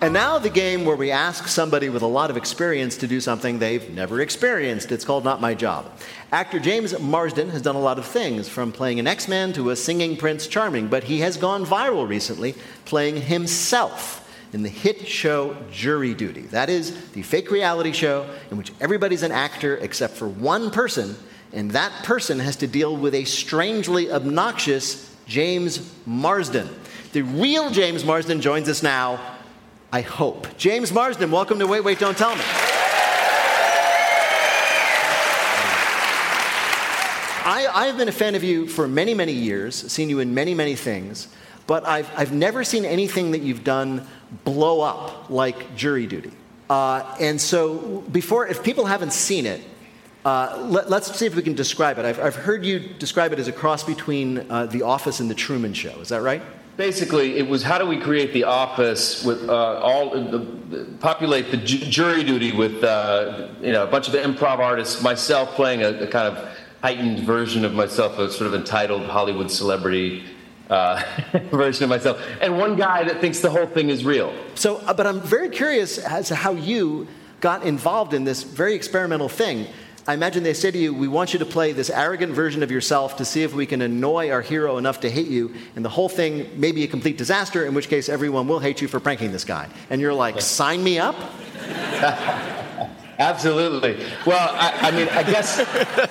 And 0.00 0.14
now 0.14 0.38
the 0.38 0.48
game 0.48 0.84
where 0.84 0.94
we 0.94 1.10
ask 1.10 1.48
somebody 1.48 1.88
with 1.88 2.02
a 2.02 2.06
lot 2.06 2.30
of 2.30 2.36
experience 2.36 2.96
to 2.98 3.08
do 3.08 3.20
something 3.20 3.58
they've 3.58 3.90
never 3.90 4.20
experienced. 4.20 4.92
It's 4.92 5.04
called 5.04 5.24
Not 5.24 5.40
My 5.40 5.54
Job. 5.54 5.90
Actor 6.30 6.60
James 6.60 6.96
Marsden 7.00 7.50
has 7.50 7.62
done 7.62 7.74
a 7.74 7.80
lot 7.80 7.98
of 7.98 8.04
things, 8.04 8.48
from 8.48 8.70
playing 8.70 9.00
an 9.00 9.08
X-Man 9.08 9.52
to 9.54 9.70
a 9.70 9.76
singing 9.76 10.16
Prince 10.16 10.46
Charming, 10.46 10.86
but 10.86 11.02
he 11.02 11.18
has 11.18 11.36
gone 11.36 11.66
viral 11.66 12.08
recently 12.08 12.54
playing 12.84 13.22
himself 13.22 14.24
in 14.52 14.62
the 14.62 14.68
hit 14.68 15.08
show 15.08 15.56
Jury 15.72 16.14
Duty. 16.14 16.42
That 16.42 16.70
is 16.70 17.10
the 17.10 17.22
fake 17.22 17.50
reality 17.50 17.90
show 17.90 18.24
in 18.52 18.56
which 18.56 18.72
everybody's 18.80 19.24
an 19.24 19.32
actor 19.32 19.78
except 19.78 20.14
for 20.14 20.28
one 20.28 20.70
person, 20.70 21.16
and 21.52 21.72
that 21.72 22.04
person 22.04 22.38
has 22.38 22.54
to 22.56 22.68
deal 22.68 22.96
with 22.96 23.16
a 23.16 23.24
strangely 23.24 24.12
obnoxious 24.12 25.12
James 25.26 25.92
Marsden. 26.06 26.68
The 27.14 27.22
real 27.22 27.70
James 27.70 28.04
Marsden 28.04 28.40
joins 28.40 28.68
us 28.68 28.80
now. 28.80 29.34
I 29.90 30.02
hope. 30.02 30.54
James 30.58 30.92
Marsden, 30.92 31.30
welcome 31.30 31.58
to 31.60 31.66
Wait, 31.66 31.82
Wait, 31.82 31.98
Don't 31.98 32.16
Tell 32.16 32.34
Me. 32.36 32.42
I, 37.50 37.66
I've 37.72 37.96
been 37.96 38.08
a 38.08 38.12
fan 38.12 38.34
of 38.34 38.44
you 38.44 38.66
for 38.66 38.86
many, 38.86 39.14
many 39.14 39.32
years, 39.32 39.74
seen 39.90 40.10
you 40.10 40.18
in 40.18 40.34
many, 40.34 40.54
many 40.54 40.74
things, 40.74 41.28
but 41.66 41.86
I've, 41.86 42.10
I've 42.14 42.34
never 42.34 42.64
seen 42.64 42.84
anything 42.84 43.30
that 43.30 43.40
you've 43.40 43.64
done 43.64 44.06
blow 44.44 44.82
up 44.82 45.30
like 45.30 45.74
jury 45.74 46.06
duty. 46.06 46.32
Uh, 46.68 47.16
and 47.18 47.40
so, 47.40 48.04
before, 48.12 48.46
if 48.46 48.62
people 48.62 48.84
haven't 48.84 49.14
seen 49.14 49.46
it, 49.46 49.62
uh, 50.26 50.66
let, 50.68 50.92
us 50.92 51.16
see 51.16 51.24
if 51.24 51.34
we 51.34 51.40
can 51.40 51.54
describe 51.54 51.98
it. 51.98 52.04
I've, 52.04 52.20
I've 52.20 52.36
heard 52.36 52.62
you 52.62 52.78
describe 52.78 53.32
it 53.32 53.38
as 53.38 53.48
a 53.48 53.52
cross 53.52 53.84
between 53.84 54.50
uh, 54.50 54.66
The 54.66 54.82
Office 54.82 55.20
and 55.20 55.30
The 55.30 55.34
Truman 55.34 55.72
Show. 55.72 55.98
Is 56.00 56.10
that 56.10 56.20
right? 56.20 56.42
Basically, 56.78 57.36
it 57.36 57.48
was 57.48 57.64
how 57.64 57.76
do 57.76 57.84
we 57.84 57.98
create 57.98 58.32
the 58.32 58.44
office 58.44 59.24
with 59.24 59.48
uh, 59.48 59.80
all 59.82 60.10
populate 61.00 61.50
the 61.50 61.56
ju- 61.56 61.78
jury 61.78 62.22
duty 62.22 62.52
with 62.52 62.84
uh, 62.84 63.48
you 63.60 63.72
know 63.72 63.82
a 63.82 63.88
bunch 63.88 64.06
of 64.06 64.14
improv 64.14 64.60
artists, 64.60 65.02
myself 65.02 65.56
playing 65.56 65.82
a, 65.82 65.88
a 65.88 66.06
kind 66.06 66.36
of 66.36 66.56
heightened 66.80 67.18
version 67.26 67.64
of 67.64 67.74
myself, 67.74 68.16
a 68.20 68.30
sort 68.30 68.46
of 68.46 68.54
entitled 68.54 69.06
Hollywood 69.06 69.50
celebrity 69.50 70.22
uh, 70.70 71.02
version 71.50 71.82
of 71.82 71.90
myself, 71.90 72.24
and 72.40 72.56
one 72.56 72.76
guy 72.76 73.02
that 73.02 73.20
thinks 73.20 73.40
the 73.40 73.50
whole 73.50 73.66
thing 73.66 73.90
is 73.90 74.04
real. 74.04 74.32
So, 74.54 74.76
uh, 74.76 74.94
but 74.94 75.04
I'm 75.04 75.20
very 75.20 75.48
curious 75.48 75.98
as 75.98 76.28
to 76.28 76.36
how 76.36 76.52
you 76.52 77.08
got 77.40 77.64
involved 77.64 78.14
in 78.14 78.22
this 78.22 78.44
very 78.44 78.74
experimental 78.74 79.28
thing. 79.28 79.66
I 80.08 80.14
imagine 80.14 80.42
they 80.42 80.54
say 80.54 80.70
to 80.70 80.78
you, 80.78 80.94
We 80.94 81.06
want 81.06 81.34
you 81.34 81.38
to 81.38 81.44
play 81.44 81.72
this 81.72 81.90
arrogant 81.90 82.32
version 82.32 82.62
of 82.62 82.70
yourself 82.70 83.18
to 83.18 83.26
see 83.26 83.42
if 83.42 83.52
we 83.52 83.66
can 83.66 83.82
annoy 83.82 84.30
our 84.30 84.40
hero 84.40 84.78
enough 84.78 85.00
to 85.00 85.10
hate 85.10 85.28
you, 85.28 85.54
and 85.76 85.84
the 85.84 85.90
whole 85.90 86.08
thing 86.08 86.48
may 86.58 86.72
be 86.72 86.82
a 86.82 86.86
complete 86.86 87.18
disaster, 87.18 87.66
in 87.66 87.74
which 87.74 87.90
case 87.90 88.08
everyone 88.08 88.48
will 88.48 88.58
hate 88.58 88.80
you 88.80 88.88
for 88.88 89.00
pranking 89.00 89.32
this 89.32 89.44
guy. 89.44 89.68
And 89.90 90.00
you're 90.00 90.14
like, 90.14 90.40
Sign 90.40 90.82
me 90.82 90.98
up? 90.98 91.14
Absolutely. 93.18 94.02
Well, 94.24 94.48
I, 94.50 94.88
I, 94.88 94.90
mean, 94.92 95.08
I 95.08 95.24
guess 95.24 95.58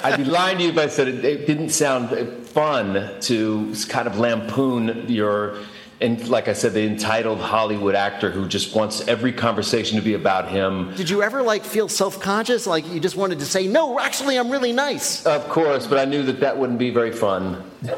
I'd 0.04 0.18
be 0.18 0.26
lying 0.26 0.60
to 0.60 0.66
you 0.66 0.70
if 0.70 0.78
I 0.78 0.90
said 0.90 1.08
it, 1.08 1.26
it, 1.26 1.48
didn't 1.48 1.70
sound 1.70 2.10
fun 2.46 3.20
to 3.22 3.74
kind 3.90 4.08
of 4.08 4.20
lampoon 4.20 5.06
your, 5.08 5.58
and 6.00 6.28
like 6.28 6.48
I 6.48 6.54
said, 6.54 6.74
the 6.74 6.86
entitled 6.86 7.40
Hollywood 7.40 7.96
actor 7.96 8.30
who 8.30 8.48
just 8.48 8.76
wants 8.76 9.08
every 9.08 9.34
conversation 9.34 9.98
to 9.98 10.04
be 10.04 10.14
about 10.14 10.48
him. 10.48 10.94
Did 10.96 11.10
you 11.10 11.24
ever 11.24 11.42
like 11.42 11.64
feel 11.64 11.90
self-conscious, 11.90 12.68
like 12.68 12.88
you 12.88 13.00
just 13.00 13.16
wanted 13.16 13.40
to 13.40 13.46
say, 13.46 13.68
"No, 13.68 14.00
actually, 14.00 14.38
I'm 14.38 14.52
really 14.52 14.72
nice"? 14.72 15.26
Of 15.26 15.50
course, 15.50 15.88
but 15.88 15.98
I 15.98 16.06
knew 16.06 16.22
that 16.24 16.40
that 16.40 16.58
wouldn't 16.58 16.78
be 16.78 16.92
very 16.92 17.12
fun. 17.12 17.64
you 17.82 17.90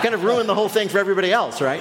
kind 0.00 0.14
of 0.14 0.24
ruined 0.24 0.48
the 0.48 0.54
whole 0.54 0.68
thing 0.68 0.88
for 0.88 0.98
everybody 0.98 1.30
else, 1.30 1.60
right? 1.60 1.80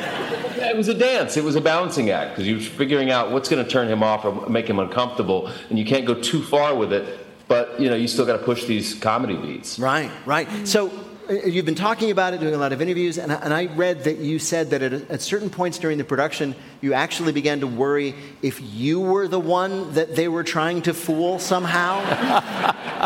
It 0.57 0.75
was 0.75 0.89
a 0.89 0.93
dance. 0.93 1.37
It 1.37 1.43
was 1.43 1.55
a 1.55 1.61
balancing 1.61 2.09
act 2.09 2.31
because 2.31 2.45
you 2.45 2.55
were 2.55 2.61
figuring 2.61 3.11
out 3.11 3.31
what's 3.31 3.47
going 3.47 3.63
to 3.63 3.69
turn 3.69 3.87
him 3.87 4.03
off 4.03 4.25
or 4.25 4.49
make 4.49 4.69
him 4.69 4.79
uncomfortable, 4.79 5.49
and 5.69 5.79
you 5.79 5.85
can't 5.85 6.05
go 6.05 6.15
too 6.15 6.43
far 6.43 6.75
with 6.75 6.91
it. 6.91 7.27
But 7.47 7.79
you 7.79 7.89
know, 7.89 7.95
you 7.95 8.09
still 8.09 8.25
got 8.25 8.37
to 8.37 8.43
push 8.43 8.65
these 8.65 8.93
comedy 8.93 9.37
beats. 9.37 9.79
Right, 9.79 10.11
right. 10.25 10.67
So 10.67 10.91
Uh, 11.29 11.33
you've 11.45 11.65
been 11.65 11.75
talking 11.75 12.09
about 12.09 12.33
it, 12.33 12.39
doing 12.39 12.55
a 12.55 12.57
lot 12.57 12.73
of 12.73 12.81
interviews, 12.81 13.19
and 13.19 13.31
I, 13.31 13.35
and 13.35 13.53
I 13.53 13.65
read 13.67 14.03
that 14.05 14.17
you 14.17 14.39
said 14.39 14.71
that 14.71 14.81
at, 14.81 14.93
at, 15.11 15.21
certain 15.21 15.49
points 15.49 15.77
during 15.77 15.99
the 15.99 16.03
production, 16.03 16.55
you 16.81 16.93
actually 16.93 17.31
began 17.31 17.59
to 17.59 17.67
worry 17.67 18.15
if 18.41 18.59
you 18.73 18.99
were 18.99 19.27
the 19.27 19.39
one 19.39 19.93
that 19.93 20.15
they 20.15 20.27
were 20.27 20.43
trying 20.43 20.81
to 20.83 20.93
fool 20.93 21.37
somehow. 21.37 21.99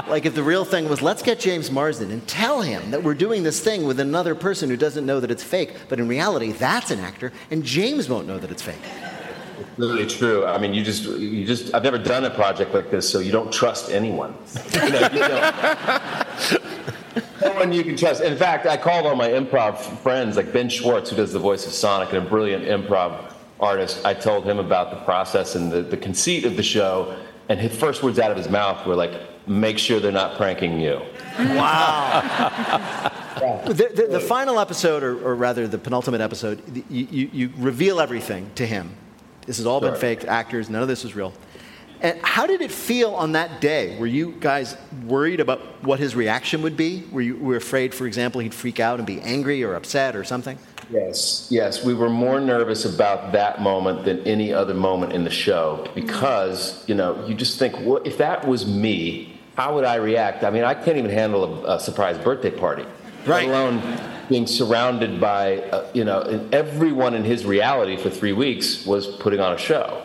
like 0.10 0.26
if 0.26 0.36
the 0.36 0.44
real 0.44 0.64
thing 0.64 0.88
was, 0.88 1.02
let's 1.02 1.22
get 1.22 1.38
James 1.38 1.70
Marsden 1.70 2.12
and 2.12 2.26
tell 2.26 2.62
him 2.62 2.92
that 2.92 3.04
we're 3.04 3.14
doing 3.14 3.44
this 3.44 3.60
thing 3.60 3.86
with 3.86 4.00
another 4.00 4.36
person 4.36 4.70
who 4.70 4.78
doesn't 4.78 5.06
know 5.06 5.20
that 5.20 5.30
it's 5.30 5.44
fake, 5.44 5.76
but 5.90 6.00
in 6.00 6.08
reality, 6.08 6.54
that's 6.54 6.92
an 6.92 7.00
actor, 7.00 7.34
and 7.52 7.64
James 7.64 8.08
won't 8.08 8.26
know 8.26 8.40
that 8.40 8.52
it's 8.52 8.62
fake. 8.62 8.76
It's 9.60 9.78
literally 9.78 10.08
true. 10.08 10.46
I 10.46 10.58
mean, 10.58 10.74
you 10.74 10.82
just, 10.82 11.04
you 11.04 11.46
just, 11.46 11.74
I've 11.74 11.84
never 11.84 11.98
done 11.98 12.24
a 12.24 12.30
project 12.30 12.74
like 12.74 12.90
this, 12.90 13.10
so 13.10 13.20
you 13.20 13.34
don't 13.34 13.52
trust 13.52 13.92
anyone. 13.92 14.34
you 14.74 14.90
know, 14.90 15.10
you 15.12 15.20
no 17.42 17.54
one 17.54 17.72
you 17.72 17.84
can 17.84 17.96
trust. 17.96 18.22
In 18.22 18.38
fact, 18.38 18.66
I 18.66 18.78
called 18.78 19.06
all 19.06 19.16
my 19.16 19.30
improv 19.30 19.78
friends, 20.00 20.38
like 20.38 20.52
Ben 20.54 20.70
Schwartz, 20.70 21.10
who 21.10 21.16
does 21.16 21.34
the 21.34 21.40
voice 21.40 21.66
of 21.66 21.74
Sonic 21.74 22.10
and 22.14 22.26
a 22.26 22.30
brilliant 22.30 22.66
improv 22.66 23.34
artist. 23.60 24.06
I 24.06 24.14
told 24.14 24.46
him 24.46 24.60
about 24.60 24.92
the 24.92 24.98
process 24.98 25.56
and 25.56 25.72
the, 25.72 25.82
the 25.82 25.98
conceit 25.98 26.46
of 26.46 26.58
the 26.58 26.64
show, 26.64 27.18
and 27.50 27.60
his 27.60 27.76
first 27.76 28.04
words 28.04 28.20
out 28.20 28.32
of 28.32 28.38
his 28.38 28.50
mouth 28.50 28.86
were 28.86 28.96
like, 28.96 29.14
make 29.48 29.78
sure 29.78 30.00
they're 30.00 30.12
not 30.12 30.38
pranking 30.38 30.80
you. 30.80 31.02
Wow. 31.38 33.12
the, 33.66 33.74
the, 33.74 34.08
the, 34.12 34.20
final 34.20 34.60
episode, 34.60 35.04
or, 35.04 35.26
or, 35.26 35.36
rather 35.36 35.68
the 35.68 35.78
penultimate 35.78 36.22
episode, 36.22 36.62
you, 36.90 37.08
you, 37.10 37.30
you, 37.34 37.54
reveal 37.58 38.00
everything 38.00 38.50
to 38.56 38.66
him. 38.66 38.96
This 39.46 39.58
has 39.58 39.66
all 39.66 39.82
sure. 39.82 39.92
been 39.92 40.00
faked, 40.00 40.26
actors, 40.26 40.70
none 40.70 40.82
of 40.82 40.88
this 40.88 41.04
is 41.04 41.16
real. 41.16 41.34
And 42.02 42.20
how 42.22 42.46
did 42.46 42.62
it 42.62 42.72
feel 42.72 43.16
on 43.16 43.32
that 43.32 43.62
day? 43.62 43.98
Were 43.98 44.08
you 44.08 44.36
guys 44.40 44.76
worried 45.06 45.40
about 45.40 45.60
what 45.84 46.00
his 46.00 46.16
reaction 46.16 46.62
would 46.62 46.76
be? 46.76 47.04
Were 47.12 47.22
you 47.22 47.38
were 47.38 47.56
afraid, 47.56 47.94
for 47.94 48.06
example, 48.06 48.42
he'd 48.42 48.54
freak 48.54 48.80
out 48.80 49.00
and 49.00 49.08
be 49.08 49.22
angry 49.22 49.64
or 49.64 49.76
upset 49.76 50.16
or 50.16 50.24
something? 50.24 50.58
Yes, 50.90 51.48
yes. 51.50 51.84
We 51.84 51.94
were 51.94 52.10
more 52.10 52.40
nervous 52.40 52.86
about 52.86 53.32
that 53.32 53.62
moment 53.62 54.06
than 54.06 54.20
any 54.28 54.54
other 54.54 54.74
moment 54.74 55.14
in 55.14 55.24
the 55.24 55.30
show 55.30 55.90
because, 55.96 56.88
you 56.88 56.96
know, 56.96 57.26
you 57.26 57.36
just 57.36 57.58
think, 57.58 57.74
well, 57.82 58.02
if 58.04 58.18
that 58.18 58.48
was 58.48 58.68
me, 58.68 59.40
how 59.56 59.76
would 59.76 59.86
I 59.86 59.96
react? 59.96 60.44
I 60.44 60.50
mean, 60.50 60.64
I 60.64 60.74
can't 60.74 60.98
even 60.98 61.12
handle 61.12 61.66
a, 61.66 61.76
a 61.76 61.80
surprise 61.80 62.18
birthday 62.18 62.52
party, 62.52 62.86
right. 63.26 63.48
let 63.48 63.50
alone 63.50 64.00
being 64.30 64.48
surrounded 64.48 65.20
by, 65.20 65.58
uh, 65.58 65.90
you 65.94 66.04
know, 66.04 66.48
everyone 66.52 67.14
in 67.14 67.24
his 67.24 67.46
reality 67.46 67.98
for 67.98 68.10
three 68.10 68.34
weeks 68.34 68.86
was 68.86 69.08
putting 69.08 69.40
on 69.40 69.54
a 69.54 69.58
show. 69.58 70.03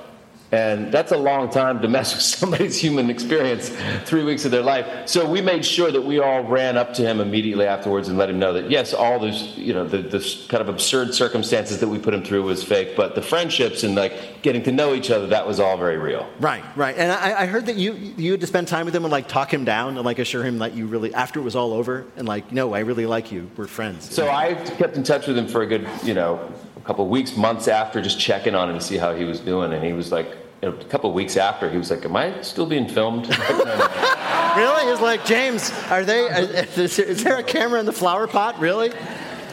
And 0.51 0.91
that's 0.91 1.13
a 1.13 1.17
long 1.17 1.51
time 1.51 1.83
to 1.83 1.89
mess 1.89 2.15
with 2.15 2.23
somebody's 2.39 2.79
human 2.79 3.11
experience, 3.11 3.71
three 4.05 4.25
weeks 4.25 4.45
of 4.45 4.51
their 4.51 4.63
life. 4.63 5.09
So 5.09 5.29
we 5.29 5.41
made 5.41 5.65
sure 5.65 5.91
that 5.93 6.01
we 6.01 6.19
all 6.21 6.43
ran 6.43 6.77
up 6.77 6.95
to 6.95 7.03
him 7.03 7.21
immediately 7.21 7.67
afterwards 7.67 8.09
and 8.09 8.17
let 8.17 8.31
him 8.31 8.39
know 8.39 8.53
that 8.55 8.71
yes, 8.71 8.95
all 8.95 9.19
those 9.19 9.57
you 9.57 9.75
know 9.75 9.87
the, 9.87 9.99
the 9.99 10.47
kind 10.49 10.61
of 10.61 10.69
absurd 10.69 11.15
circumstances 11.15 11.81
that 11.81 11.89
we 11.89 11.99
put 11.99 12.15
him 12.15 12.23
through 12.23 12.43
was 12.43 12.63
fake, 12.63 12.97
but 12.97 13.15
the 13.15 13.23
friendships 13.23 13.83
and 13.85 13.95
like 13.95 14.43
getting 14.43 14.63
to 14.63 14.73
know 14.73 14.95
each 14.95 15.11
other 15.11 15.27
that 15.27 15.47
was 15.47 15.61
all 15.61 15.77
very 15.77 15.99
real. 15.99 16.29
Right, 16.41 16.65
right. 16.77 16.97
And 16.97 17.13
I, 17.13 17.43
I 17.43 17.47
heard 17.47 17.67
that 17.67 17.77
you 17.77 17.93
you 17.93 18.33
had 18.33 18.41
to 18.41 18.47
spend 18.47 18.69
time 18.69 18.87
with 18.87 18.95
him 18.95 19.05
and 19.05 19.13
like 19.13 19.29
talk 19.29 19.53
him 19.53 19.65
down 19.65 19.97
and 19.97 20.05
like 20.05 20.19
assure 20.19 20.43
him 20.43 20.59
that 20.59 20.75
you 20.75 20.87
really 20.87 21.13
after 21.15 21.41
it 21.41 21.43
was 21.43 21.57
all 21.57 21.73
over 21.73 22.07
and 22.17 22.27
like 22.27 22.53
no, 22.53 22.75
I 22.75 22.81
really 22.81 23.07
like 23.07 23.31
you. 23.31 23.51
We're 23.57 23.67
friends. 23.67 24.15
So 24.15 24.29
I 24.29 24.55
kept 24.55 24.97
in 24.97 25.03
touch 25.03 25.27
with 25.27 25.37
him 25.37 25.47
for 25.47 25.63
a 25.63 25.67
good 25.67 25.87
you 26.03 26.15
know 26.15 26.53
a 26.79 26.87
couple 26.87 27.05
of 27.05 27.11
weeks, 27.11 27.37
months 27.37 27.69
after, 27.69 28.01
just 28.01 28.19
checking 28.19 28.55
on 28.55 28.71
him 28.71 28.79
to 28.79 28.85
see 28.85 28.97
how 28.97 29.15
he 29.15 29.25
was 29.25 29.41
doing, 29.41 29.73
and 29.73 29.85
he 29.85 29.93
was 29.93 30.11
like 30.13 30.29
you 30.63 30.71
know, 30.71 30.77
a 30.77 30.85
couple 30.85 31.11
of 31.11 31.15
weeks 31.15 31.37
after, 31.37 31.71
he 31.71 31.77
was 31.77 31.91
like, 31.91 32.05
"Am 32.05 32.17
I 32.17 32.41
still 32.43 32.67
being 32.67 32.89
filmed?" 32.89 33.29
Really? 34.57 34.91
He's 34.91 35.01
like, 35.01 35.25
James, 35.25 35.71
are 35.89 36.05
they? 36.05 36.25
Is 36.25 36.97
there, 36.97 37.07
is 37.07 37.23
there 37.23 37.39
a 37.39 37.45
camera 37.45 37.79
in 37.79 37.87
the 37.87 37.93
flower 37.93 38.27
pot? 38.27 38.59
Really? 38.59 38.93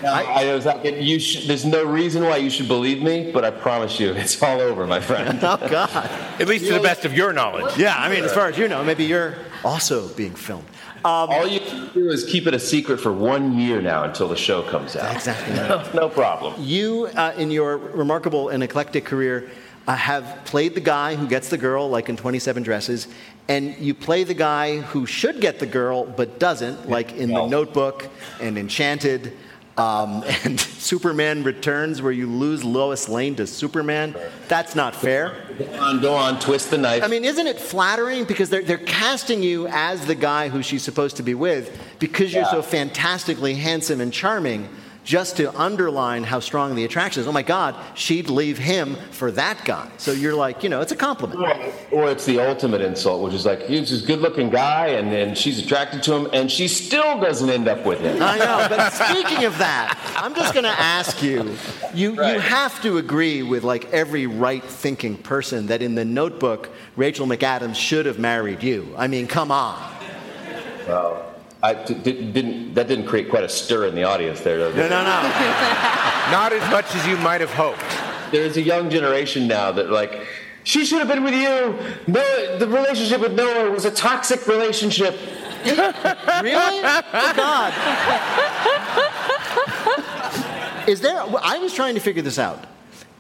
I, 0.04 0.54
was 0.54 0.66
like, 0.66 0.84
you 0.84 1.20
should, 1.20 1.48
there's 1.48 1.66
no 1.66 1.84
reason 1.84 2.24
why 2.24 2.38
you 2.38 2.50
should 2.50 2.68
believe 2.68 3.02
me, 3.02 3.32
but 3.32 3.44
I 3.46 3.52
promise 3.52 4.00
you, 4.00 4.14
it's 4.14 4.42
all 4.42 4.60
over, 4.60 4.86
my 4.86 5.00
friend. 5.00 5.40
oh 5.44 5.58
God! 5.58 6.10
At 6.40 6.48
least 6.48 6.66
to 6.66 6.74
the 6.74 6.80
best 6.80 7.06
of 7.06 7.14
your 7.14 7.34
knowledge. 7.34 7.78
Yeah, 7.78 7.96
I 7.96 8.10
mean, 8.10 8.24
as 8.24 8.34
far 8.34 8.48
as 8.48 8.58
you 8.58 8.68
know, 8.68 8.84
maybe 8.84 9.06
you're 9.06 9.36
also 9.64 10.08
being 10.10 10.34
filmed. 10.34 10.68
Um, 11.06 11.30
all 11.30 11.48
you 11.48 11.60
can 11.60 11.88
do 11.94 12.10
is 12.10 12.24
keep 12.24 12.48
it 12.48 12.56
a 12.56 12.60
secret 12.60 13.00
for 13.00 13.14
one 13.14 13.60
year 13.60 13.80
now 13.80 14.06
until 14.06 14.28
the 14.28 14.36
show 14.36 14.64
comes 14.64 14.96
out. 14.96 15.16
Exactly. 15.16 15.54
No, 15.66 15.88
no 15.94 16.10
problem. 16.10 16.56
You, 16.58 17.06
uh, 17.16 17.34
in 17.38 17.52
your 17.52 17.78
remarkable 17.78 18.50
and 18.50 18.64
eclectic 18.64 19.06
career, 19.06 19.48
uh, 19.88 19.96
have 19.96 20.42
played 20.46 20.74
the 20.74 20.82
guy 20.82 21.14
who 21.14 21.28
gets 21.28 21.50
the 21.50 21.60
girl, 21.60 21.88
like 21.88 22.10
in 22.10 22.18
27 22.18 22.64
Dresses, 22.64 23.08
and 23.48 23.78
you 23.78 23.94
play 23.94 24.24
the 24.24 24.34
guy 24.34 24.80
who 24.80 25.06
should 25.06 25.40
get 25.42 25.60
the 25.60 25.68
girl 25.68 26.06
but 26.06 26.40
doesn't, 26.40 26.90
like 26.90 27.14
in 27.14 27.30
The 27.30 27.46
Notebook 27.46 28.10
and 28.42 28.58
Enchanted. 28.58 29.34
Um, 29.78 30.24
and 30.46 30.60
Superman 30.60 31.44
Returns, 31.44 32.02
where 32.02 32.12
you 32.12 32.28
lose 32.28 32.64
Lois 32.64 33.10
Lane 33.10 33.36
to 33.36 33.46
Superman. 33.48 34.16
That's 34.48 34.74
not 34.76 34.96
fair. 34.96 35.36
Go 35.58 35.66
on, 35.80 36.02
go 36.02 36.14
on, 36.14 36.40
twist 36.40 36.70
the 36.72 36.78
knife. 36.78 37.04
I 37.04 37.08
mean, 37.08 37.26
isn't 37.26 37.46
it 37.48 37.60
flattering? 37.60 38.24
Because 38.26 38.50
they're, 38.50 38.62
they're 38.64 38.78
casting 38.78 39.44
you 39.44 39.68
as 39.68 40.06
the 40.06 40.16
guy 40.16 40.48
who 40.50 40.62
she's 40.64 40.84
supposed 40.84 41.18
to 41.18 41.24
be 41.24 41.34
with 41.34 41.78
because 42.00 42.34
you're 42.34 42.44
Yeah. 42.44 42.52
so 42.52 42.62
fantastically 42.62 43.56
handsome 43.56 44.00
and 44.00 44.14
charming, 44.14 44.70
just 45.06 45.38
to 45.38 45.58
underline 45.58 46.24
how 46.24 46.40
strong 46.42 46.76
the 46.76 46.84
attraction 46.84 47.22
is. 47.22 47.28
Oh 47.28 47.32
my 47.32 47.44
God, 47.44 47.76
she'd 47.94 48.30
leave 48.30 48.58
him 48.58 48.96
for 49.12 49.32
that 49.32 49.64
guy. 49.64 49.90
So 49.98 50.12
you're 50.12 50.36
like, 50.36 50.64
you 50.64 50.70
know, 50.70 50.82
it's 50.82 50.92
a 50.92 50.96
compliment. 50.96 51.40
Or 51.92 52.10
it's 52.10 52.26
the 52.26 52.40
ultimate 52.40 52.82
insult, 52.82 53.22
which 53.22 53.34
is 53.34 53.46
like, 53.46 53.62
he's 53.68 53.92
this 53.92 54.02
good 54.02 54.20
looking 54.20 54.50
guy, 54.50 54.88
and 54.88 55.12
then 55.12 55.36
she's 55.36 55.60
attracted 55.60 56.02
to 56.04 56.14
him, 56.14 56.30
and 56.34 56.52
she 56.52 56.68
still 56.68 57.22
doesn't 57.22 57.50
end 57.50 57.68
up 57.68 57.86
with 57.86 58.00
him. 58.00 58.22
I 58.22 58.38
know, 58.40 58.66
but 58.68 58.90
speaking 58.90 59.46
of 59.46 59.58
that, 59.60 59.98
I'm 60.18 60.34
just 60.34 60.54
going 60.54 60.64
to 60.64 60.70
ask 60.70 61.22
you, 61.22 61.56
you, 61.94 62.14
you 62.14 62.40
have 62.40 62.82
to 62.82 62.98
agree 62.98 63.44
with 63.44 63.64
like 63.64 63.94
every 63.94 64.26
right-thinking 64.26 65.18
person 65.18 65.68
that 65.68 65.84
in 65.84 65.94
the 65.94 66.06
notebook, 66.06 66.72
Rachel 66.96 67.28
McAdams 67.28 67.76
should 67.76 68.08
have 68.08 68.18
married 68.18 68.64
you. 68.64 68.92
I 68.98 69.08
mean, 69.08 69.28
come 69.28 69.52
on. 69.52 69.94
Well, 70.88 71.35
I 71.64 71.74
d- 71.74 71.94
didn't, 71.96 72.34
didn't, 72.34 72.74
that 72.76 72.88
didn't 72.88 73.08
create 73.08 73.30
quite 73.30 73.44
a 73.44 73.50
stir 73.50 73.88
in 73.88 73.96
the 73.96 74.04
audience 74.04 74.42
there, 74.42 74.58
though. 74.58 74.70
No, 74.70 74.88
no, 74.88 75.04
no. 75.04 75.22
Not 76.32 76.54
as 76.54 76.70
much 76.70 76.94
as 76.96 77.08
you 77.08 77.18
might 77.18 77.42
have 77.42 77.52
hoped. 77.54 77.84
There's 78.32 78.58
a 78.58 78.62
young 78.62 78.90
generation 78.90 79.48
now 79.48 79.72
that, 79.72 79.90
like, 79.90 80.26
she 80.64 80.86
should 80.86 81.00
have 81.00 81.08
been 81.08 81.24
with 81.24 81.34
you. 81.34 81.78
No, 82.12 82.58
the 82.58 82.68
relationship 82.68 83.22
with 83.22 83.34
Noah 83.34 83.72
was 83.72 83.86
a 83.86 83.92
toxic 83.92 84.48
relationship. 84.48 85.18
really? 85.66 86.82
Oh, 86.84 87.34
God. 87.36 87.74
Is 90.88 91.02
there? 91.02 91.20
I 91.42 91.58
was 91.60 91.74
trying 91.74 91.96
to 91.96 92.02
figure 92.02 92.22
this 92.22 92.38
out. 92.38 92.64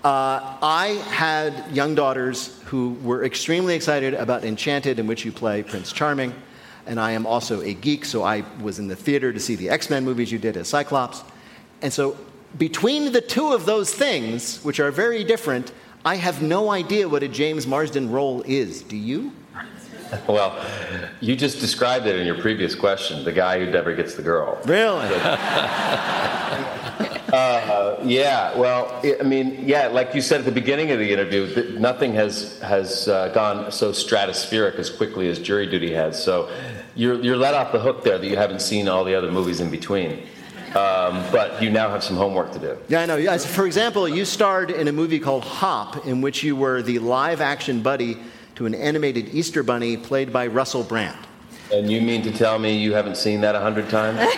Uh, 0.04 0.58
I 0.62 1.02
had 1.10 1.72
young 1.72 1.96
daughters 1.96 2.62
who 2.66 2.96
were 3.02 3.24
extremely 3.24 3.74
excited 3.76 4.14
about 4.14 4.44
Enchanted, 4.44 5.00
in 5.00 5.08
which 5.08 5.26
you 5.26 5.32
play 5.32 5.64
Prince 5.64 5.92
Charming. 5.92 6.34
And 6.88 7.00
I 7.00 7.12
am 7.12 7.26
also 7.26 7.62
a 7.62 7.74
geek, 7.74 8.06
so 8.06 8.24
I 8.24 8.44
was 8.62 8.80
in 8.80 8.88
the 8.88 8.96
theater 8.96 9.34
to 9.34 9.40
see 9.40 9.56
the 9.56 9.70
X 9.70 9.90
Men 9.90 10.06
movies 10.06 10.32
you 10.32 10.38
did 10.38 10.58
as 10.58 10.68
Cyclops. 10.68 11.24
And 11.82 11.92
so, 11.92 12.18
between 12.58 13.12
the 13.12 13.22
two 13.22 13.54
of 13.54 13.66
those 13.66 13.94
things, 13.94 14.64
which 14.64 14.80
are 14.80 14.92
very 14.92 15.24
different, 15.24 15.72
I 16.06 16.16
have 16.16 16.42
no 16.42 16.70
idea 16.70 17.10
what 17.10 17.24
a 17.24 17.28
James 17.28 17.66
Marsden 17.66 18.12
role 18.12 18.44
is. 18.44 18.84
Do 18.84 18.98
you? 18.98 19.32
Well, 20.28 20.64
you 21.20 21.36
just 21.36 21.60
described 21.60 22.06
it 22.06 22.20
in 22.20 22.28
your 22.28 22.40
previous 22.40 22.76
question 22.76 23.26
the 23.26 23.32
guy 23.32 23.60
who 23.60 23.72
never 23.72 23.94
gets 23.94 24.14
the 24.14 24.22
girl. 24.22 24.62
Really? 24.64 25.10
Uh, 27.34 28.00
yeah, 28.06 28.58
well, 28.58 28.88
I 29.04 29.18
I 29.20 29.24
mean, 29.24 29.68
yeah, 29.68 29.88
like 29.88 30.16
you 30.16 30.22
said 30.22 30.40
at 30.40 30.46
the 30.46 30.54
beginning 30.54 30.92
of 30.92 31.00
the 31.00 31.12
interview, 31.12 31.54
th- 31.54 31.78
nothing 31.78 32.14
has 32.14 32.58
has 32.60 33.10
uh, 33.10 33.28
gone 33.30 33.74
so 33.74 33.92
stratospheric 33.92 34.76
as 34.76 34.90
quickly 34.90 35.28
as 35.28 35.40
Jury 35.40 35.68
Duty 35.68 35.92
has. 35.94 36.24
So 36.24 36.50
you're 36.96 37.22
you're 37.22 37.38
let 37.38 37.54
off 37.54 37.72
the 37.72 37.80
hook 37.80 38.04
there 38.04 38.18
that 38.18 38.28
you 38.28 38.38
haven't 38.38 38.62
seen 38.62 38.88
all 38.88 39.04
the 39.04 39.16
other 39.16 39.32
movies 39.32 39.60
in 39.60 39.70
between. 39.70 40.24
Um, 40.76 41.24
but 41.32 41.62
you 41.62 41.70
now 41.70 41.90
have 41.90 42.04
some 42.04 42.18
homework 42.18 42.52
to 42.52 42.60
do. 42.60 42.78
Yeah, 42.90 43.02
I 43.02 43.06
know. 43.06 43.16
Yes, 43.16 43.46
for 43.46 43.66
example, 43.66 44.10
you 44.10 44.26
starred 44.26 44.70
in 44.70 44.90
a 44.90 44.92
movie 44.92 45.20
called 45.20 45.46
Hop, 45.46 46.06
in 46.06 46.20
which 46.20 46.44
you 46.44 46.54
were 46.54 46.82
the 46.82 47.00
live 47.00 47.40
action 47.40 47.82
buddy 47.82 48.18
to 48.56 48.66
an 48.66 48.76
animated 48.76 49.34
Easter 49.34 49.64
bunny 49.64 49.96
played 49.96 50.34
by 50.34 50.48
Russell 50.48 50.84
Brand. 50.84 51.18
And 51.72 51.90
you 51.90 52.02
mean 52.02 52.24
to 52.24 52.32
tell 52.32 52.60
me 52.60 52.78
you 52.78 52.94
haven't 52.94 53.16
seen 53.16 53.40
that 53.42 53.56
a 53.56 53.60
hundred 53.62 53.90
times? 53.90 54.20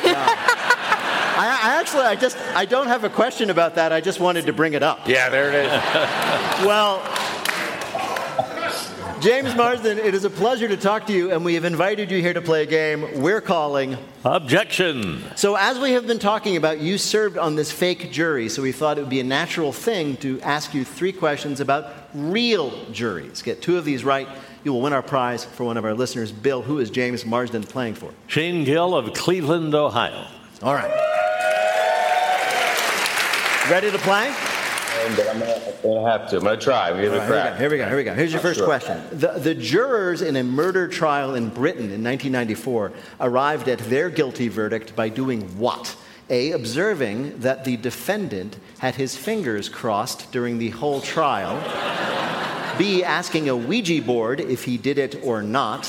I, 1.39 1.59
I 1.63 1.79
actually, 1.79 2.03
I 2.03 2.15
just, 2.15 2.37
I 2.55 2.65
don't 2.65 2.87
have 2.87 3.03
a 3.03 3.09
question 3.09 3.49
about 3.49 3.75
that. 3.75 3.91
I 3.91 4.01
just 4.01 4.19
wanted 4.19 4.45
to 4.45 4.53
bring 4.53 4.73
it 4.73 4.83
up. 4.83 5.07
Yeah, 5.07 5.29
there 5.29 5.49
it 5.49 5.55
is. 5.65 6.65
well, 6.65 7.01
James 9.21 9.55
Marsden, 9.55 9.97
it 9.97 10.13
is 10.13 10.25
a 10.25 10.29
pleasure 10.29 10.67
to 10.67 10.77
talk 10.77 11.07
to 11.07 11.13
you, 11.13 11.31
and 11.31 11.43
we 11.43 11.55
have 11.55 11.65
invited 11.65 12.11
you 12.11 12.21
here 12.21 12.33
to 12.33 12.41
play 12.41 12.61
a 12.61 12.65
game 12.67 13.19
we're 13.19 13.41
calling 13.41 13.97
Objection. 14.23 15.23
So, 15.35 15.55
as 15.55 15.79
we 15.79 15.93
have 15.93 16.05
been 16.05 16.19
talking 16.19 16.55
about, 16.55 16.79
you 16.79 16.99
served 16.99 17.35
on 17.35 17.55
this 17.55 17.71
fake 17.71 18.11
jury, 18.11 18.47
so 18.47 18.61
we 18.61 18.71
thought 18.71 18.99
it 18.99 19.01
would 19.01 19.09
be 19.09 19.19
a 19.19 19.23
natural 19.23 19.73
thing 19.73 20.17
to 20.17 20.39
ask 20.41 20.75
you 20.75 20.85
three 20.85 21.11
questions 21.11 21.59
about 21.59 21.91
real 22.13 22.71
juries. 22.91 23.41
Get 23.41 23.59
two 23.59 23.77
of 23.77 23.85
these 23.85 24.03
right, 24.03 24.27
you 24.63 24.71
will 24.71 24.81
win 24.81 24.93
our 24.93 25.01
prize 25.01 25.43
for 25.43 25.63
one 25.63 25.77
of 25.77 25.85
our 25.85 25.95
listeners. 25.95 26.31
Bill, 26.31 26.61
who 26.61 26.77
is 26.77 26.91
James 26.91 27.25
Marsden 27.25 27.63
playing 27.63 27.95
for? 27.95 28.11
Shane 28.27 28.65
Gill 28.65 28.95
of 28.95 29.13
Cleveland, 29.13 29.73
Ohio. 29.73 30.27
All 30.61 30.75
right. 30.75 30.91
Ready 33.67 33.89
to 33.89 33.97
play? 33.97 34.56
But 35.15 35.29
I'm 35.29 35.39
gonna, 35.39 35.53
I'm 35.53 35.81
gonna 35.81 36.11
have 36.11 36.29
to. 36.31 36.37
I'm 36.37 36.43
gonna 36.43 36.57
try. 36.57 36.87
I'm 36.89 36.93
gonna 36.95 37.03
give 37.03 37.13
it 37.13 37.17
a 37.17 37.23
All 37.23 37.29
right, 37.29 37.41
crack. 37.43 37.59
here 37.59 37.69
we 37.69 37.77
go. 37.77 37.87
Here 37.87 37.97
we 37.97 38.03
go. 38.03 38.13
Here 38.13 38.15
we 38.15 38.15
go. 38.15 38.15
Here's 38.15 38.31
your 38.33 38.39
Not 38.41 38.47
first 38.49 38.57
sure. 38.59 38.65
question. 38.65 39.01
The, 39.11 39.39
the 39.39 39.55
jurors 39.55 40.21
in 40.21 40.35
a 40.35 40.43
murder 40.43 40.87
trial 40.87 41.35
in 41.35 41.49
Britain 41.49 41.91
in 41.91 42.03
1994 42.03 42.91
arrived 43.21 43.67
at 43.67 43.79
their 43.79 44.09
guilty 44.09 44.47
verdict 44.47 44.95
by 44.95 45.09
doing 45.09 45.41
what? 45.57 45.95
A. 46.29 46.51
Observing 46.51 47.39
that 47.39 47.63
the 47.63 47.77
defendant 47.77 48.57
had 48.79 48.95
his 48.95 49.15
fingers 49.15 49.69
crossed 49.69 50.31
during 50.31 50.57
the 50.57 50.71
whole 50.71 50.99
trial. 50.99 51.55
B. 52.77 53.03
Asking 53.03 53.49
a 53.49 53.55
Ouija 53.55 54.01
board 54.03 54.39
if 54.39 54.63
he 54.65 54.77
did 54.77 54.97
it 54.99 55.21
or 55.23 55.41
not. 55.41 55.87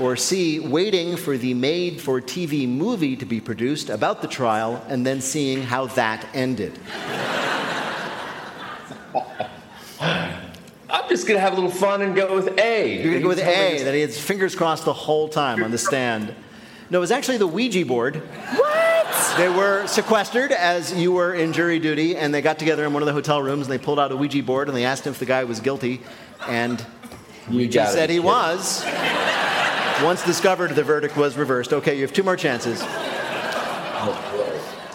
Or 0.00 0.14
C. 0.14 0.60
Waiting 0.60 1.16
for 1.16 1.36
the 1.38 1.54
made 1.54 2.00
for 2.00 2.20
TV 2.20 2.68
movie 2.68 3.16
to 3.16 3.24
be 3.24 3.40
produced 3.40 3.88
about 3.88 4.20
the 4.22 4.28
trial 4.28 4.84
and 4.88 5.04
then 5.06 5.20
seeing 5.20 5.62
how 5.62 5.86
that 5.86 6.26
ended. 6.34 6.78
I'm 10.00 11.08
just 11.08 11.26
gonna 11.26 11.40
have 11.40 11.52
a 11.52 11.56
little 11.56 11.70
fun 11.70 12.02
and 12.02 12.14
go 12.14 12.34
with 12.34 12.58
A. 12.58 12.94
You're 12.94 13.04
going 13.04 13.14
to 13.16 13.20
go 13.22 13.28
with 13.28 13.38
A, 13.38 13.82
that 13.84 13.94
he 13.94 14.00
had 14.00 14.10
his 14.10 14.20
fingers 14.20 14.54
crossed 14.54 14.84
the 14.84 14.92
whole 14.92 15.28
time 15.28 15.62
on 15.62 15.70
the 15.70 15.78
stand. 15.78 16.34
No, 16.90 16.98
it 16.98 17.00
was 17.00 17.10
actually 17.10 17.38
the 17.38 17.46
Ouija 17.46 17.86
board. 17.86 18.16
What? 18.16 19.36
They 19.38 19.48
were 19.48 19.86
sequestered 19.86 20.52
as 20.52 20.92
you 20.92 21.12
were 21.12 21.32
in 21.32 21.54
jury 21.54 21.78
duty, 21.78 22.16
and 22.16 22.34
they 22.34 22.42
got 22.42 22.58
together 22.58 22.84
in 22.84 22.92
one 22.92 23.02
of 23.02 23.06
the 23.06 23.14
hotel 23.14 23.42
rooms, 23.42 23.66
and 23.66 23.72
they 23.72 23.82
pulled 23.82 23.98
out 23.98 24.12
a 24.12 24.16
Ouija 24.16 24.42
board, 24.42 24.68
and 24.68 24.76
they 24.76 24.84
asked 24.84 25.06
him 25.06 25.12
if 25.12 25.18
the 25.18 25.24
guy 25.24 25.44
was 25.44 25.60
guilty, 25.60 26.02
and 26.46 26.84
Ouija 27.50 27.78
gotta 27.78 27.92
said 27.92 28.10
he 28.10 28.20
was. 28.20 28.84
Once 30.02 30.24
discovered, 30.24 30.72
the 30.72 30.82
verdict 30.82 31.16
was 31.16 31.36
reversed. 31.36 31.72
Okay, 31.72 31.94
you 31.94 32.02
have 32.02 32.12
two 32.12 32.22
more 32.22 32.36
chances. 32.36 32.82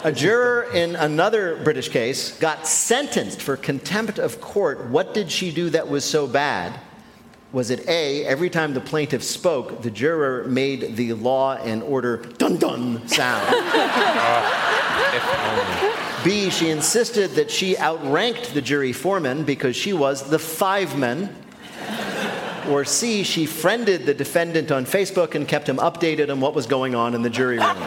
A 0.03 0.11
juror 0.11 0.69
in 0.73 0.95
another 0.95 1.55
British 1.63 1.89
case 1.89 2.37
got 2.37 2.67
sentenced 2.67 3.41
for 3.41 3.57
contempt 3.57 4.19
of 4.19 4.39
court. 4.39 4.85
What 4.89 5.15
did 5.15 5.31
she 5.31 5.51
do 5.51 5.71
that 5.71 5.87
was 5.87 6.05
so 6.05 6.27
bad? 6.27 6.79
Was 7.51 7.71
it 7.71 7.87
A, 7.87 8.23
every 8.25 8.49
time 8.51 8.75
the 8.75 8.79
plaintiff 8.79 9.23
spoke, 9.23 9.81
the 9.81 9.89
juror 9.89 10.43
made 10.47 10.95
the 10.95 11.13
law 11.13 11.55
and 11.55 11.81
order 11.81 12.17
dun 12.17 12.57
dun 12.57 13.07
sound? 13.07 13.55
Uh, 15.09 16.23
B, 16.23 16.49
she 16.49 16.69
insisted 16.69 17.31
that 17.31 17.49
she 17.49 17.77
outranked 17.77 18.53
the 18.53 18.61
jury 18.61 18.91
foreman 18.91 19.43
because 19.43 19.75
she 19.75 19.93
was 19.93 20.29
the 20.29 20.37
five 20.37 20.97
men. 20.97 21.33
Or 22.69 22.83
C, 22.83 23.23
she 23.23 23.45
friended 23.45 24.05
the 24.05 24.13
defendant 24.13 24.71
on 24.71 24.85
Facebook 24.85 25.35
and 25.35 25.47
kept 25.47 25.69
him 25.69 25.77
updated 25.77 26.29
on 26.29 26.41
what 26.41 26.53
was 26.53 26.67
going 26.67 26.95
on 26.95 27.15
in 27.15 27.21
the 27.21 27.29
jury 27.29 27.57
room. 27.57 27.77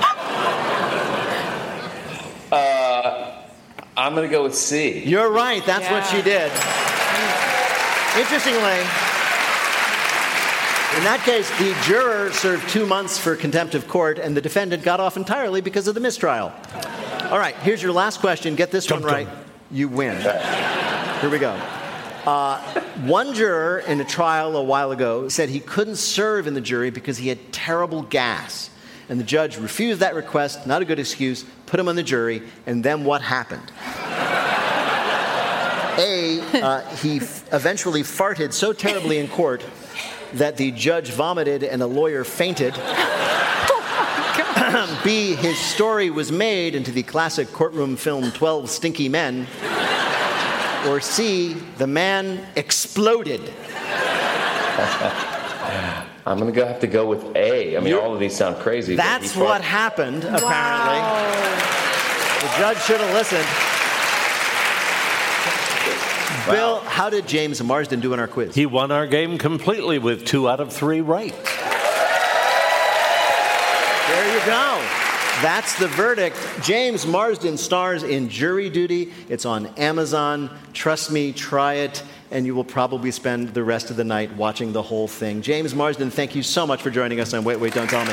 I'm 3.97 4.15
gonna 4.15 4.29
go 4.29 4.43
with 4.43 4.55
C. 4.55 5.03
You're 5.05 5.31
right, 5.31 5.65
that's 5.65 5.91
what 5.91 6.07
she 6.07 6.23
did. 6.23 6.51
Interestingly, 8.19 8.81
in 10.97 11.05
that 11.05 11.23
case, 11.25 11.49
the 11.59 11.77
juror 11.85 12.33
served 12.33 12.69
two 12.69 12.85
months 12.85 13.17
for 13.17 13.37
contempt 13.37 13.75
of 13.75 13.87
court, 13.87 14.19
and 14.19 14.37
the 14.37 14.41
defendant 14.41 14.83
got 14.83 14.99
off 14.99 15.17
entirely 15.17 15.61
because 15.61 15.87
of 15.87 15.95
the 15.95 16.01
mistrial. 16.01 16.53
All 17.31 17.39
right, 17.39 17.55
here's 17.57 17.81
your 17.81 17.93
last 17.93 18.21
question. 18.21 18.57
Get 18.57 18.71
this 18.71 18.91
one 18.91 19.03
right. 19.03 19.29
You 19.71 19.89
win. 19.89 20.21
Here 20.21 21.31
we 21.31 21.39
go. 21.39 21.53
Uh, 22.27 22.59
one 23.07 23.35
juror 23.35 23.79
in 23.81 24.01
a 24.01 24.05
trial 24.05 24.57
a 24.57 24.63
while 24.63 24.91
ago 24.91 25.29
said 25.29 25.49
he 25.49 25.61
couldn't 25.61 25.97
serve 25.97 26.47
in 26.47 26.55
the 26.55 26.61
jury 26.61 26.91
because 26.91 27.19
he 27.19 27.29
had 27.29 27.53
terrible 27.53 28.03
gas. 28.03 28.70
And 29.11 29.19
the 29.19 29.25
judge 29.25 29.59
refused 29.59 30.01
that 30.01 30.15
request, 30.15 30.69
not 30.69 30.83
a 30.83 30.85
good 30.85 31.01
excuse, 31.01 31.45
put 31.67 31.81
him 31.81 31.89
on 31.89 31.97
the 31.97 32.03
jury, 32.03 32.43
and 32.65 32.85
then 32.85 33.05
what 33.05 33.21
happened? 33.21 33.73
A, 35.99 36.41
uh, 36.63 36.81
he 36.97 37.17
f- 37.17 37.53
eventually 37.53 38.03
farted 38.03 38.53
so 38.53 38.73
terribly 38.73 39.19
in 39.19 39.27
court 39.27 39.65
that 40.35 40.57
the 40.57 40.71
judge 40.71 41.11
vomited 41.11 41.65
and 41.65 41.83
a 41.83 41.87
lawyer 41.87 42.23
fainted. 42.23 42.75
B, 45.05 45.35
his 45.35 45.59
story 45.59 46.11
was 46.11 46.31
made 46.31 46.77
into 46.77 46.93
the 46.93 47.03
classic 47.03 47.49
courtroom 47.49 47.97
film 47.97 48.31
12 48.31 48.71
Stinky 48.71 49.09
Men. 49.09 49.49
Or 50.87 51.01
C, 51.01 51.55
the 51.79 51.89
man 51.89 52.47
exploded. 52.55 53.41
I'm 56.27 56.39
going 56.39 56.53
to 56.53 56.59
go 56.59 56.67
have 56.67 56.81
to 56.81 56.87
go 56.87 57.07
with 57.07 57.35
A. 57.37 57.77
I 57.77 57.81
mean, 57.81 57.95
all 57.95 58.13
of 58.15 58.21
these 58.21 58.37
sound 58.37 58.57
crazy. 58.57 58.95
That's 58.97 59.33
he 59.33 59.39
fought- 59.41 59.45
what 59.45 59.61
happened, 59.63 60.25
apparently. 60.25 61.01
The 62.41 62.49
judge 62.59 62.79
should 62.83 63.01
have 63.01 63.13
listened. 63.15 63.47
Bill, 66.47 66.81
how 66.81 67.11
did 67.11 67.29
James 67.29 67.63
Marsden 67.63 68.01
do 68.01 68.13
in 68.13 68.19
our 68.19 68.27
quiz? 68.27 68.55
He 68.55 68.67
won 68.67 68.91
our 68.91 69.07
game 69.07 69.39
completely 69.39 69.99
with 69.99 70.25
two 70.25 70.49
out 70.49 70.59
of 70.59 70.73
three 70.73 71.01
right. 71.01 71.35
There 74.09 74.35
you 74.35 74.47
go. 74.47 74.85
That's 75.43 75.79
the 75.79 75.87
verdict. 75.89 76.37
James 76.63 77.07
Marsden 77.07 77.57
stars 77.57 78.03
in 78.03 78.29
Jury 78.29 78.69
Duty. 78.69 79.13
It's 79.29 79.47
on 79.47 79.67
Amazon. 79.77 80.51
Trust 80.73 81.13
me, 81.13 81.33
try 81.33 81.75
it, 81.75 82.03
and 82.31 82.47
you 82.47 82.55
will 82.55 82.65
probably 82.65 83.11
spend 83.11 83.49
the 83.51 83.65
rest 83.65 83.91
of 83.91 83.97
the 83.97 84.05
night 84.05 84.35
watching 84.37 84.73
the 84.73 84.83
whole 84.83 85.09
thing. 85.09 85.43
James 85.43 85.75
Marsden, 85.75 86.11
thank 86.11 86.35
you 86.35 86.43
so 86.43 86.67
much 86.67 86.83
for 86.83 86.91
joining 86.91 87.21
us 87.21 87.35
on 87.35 87.45
Wait, 87.45 87.59
Wait, 87.59 87.75
Don't 87.75 87.89
Tell 87.89 88.05
Me. 88.05 88.13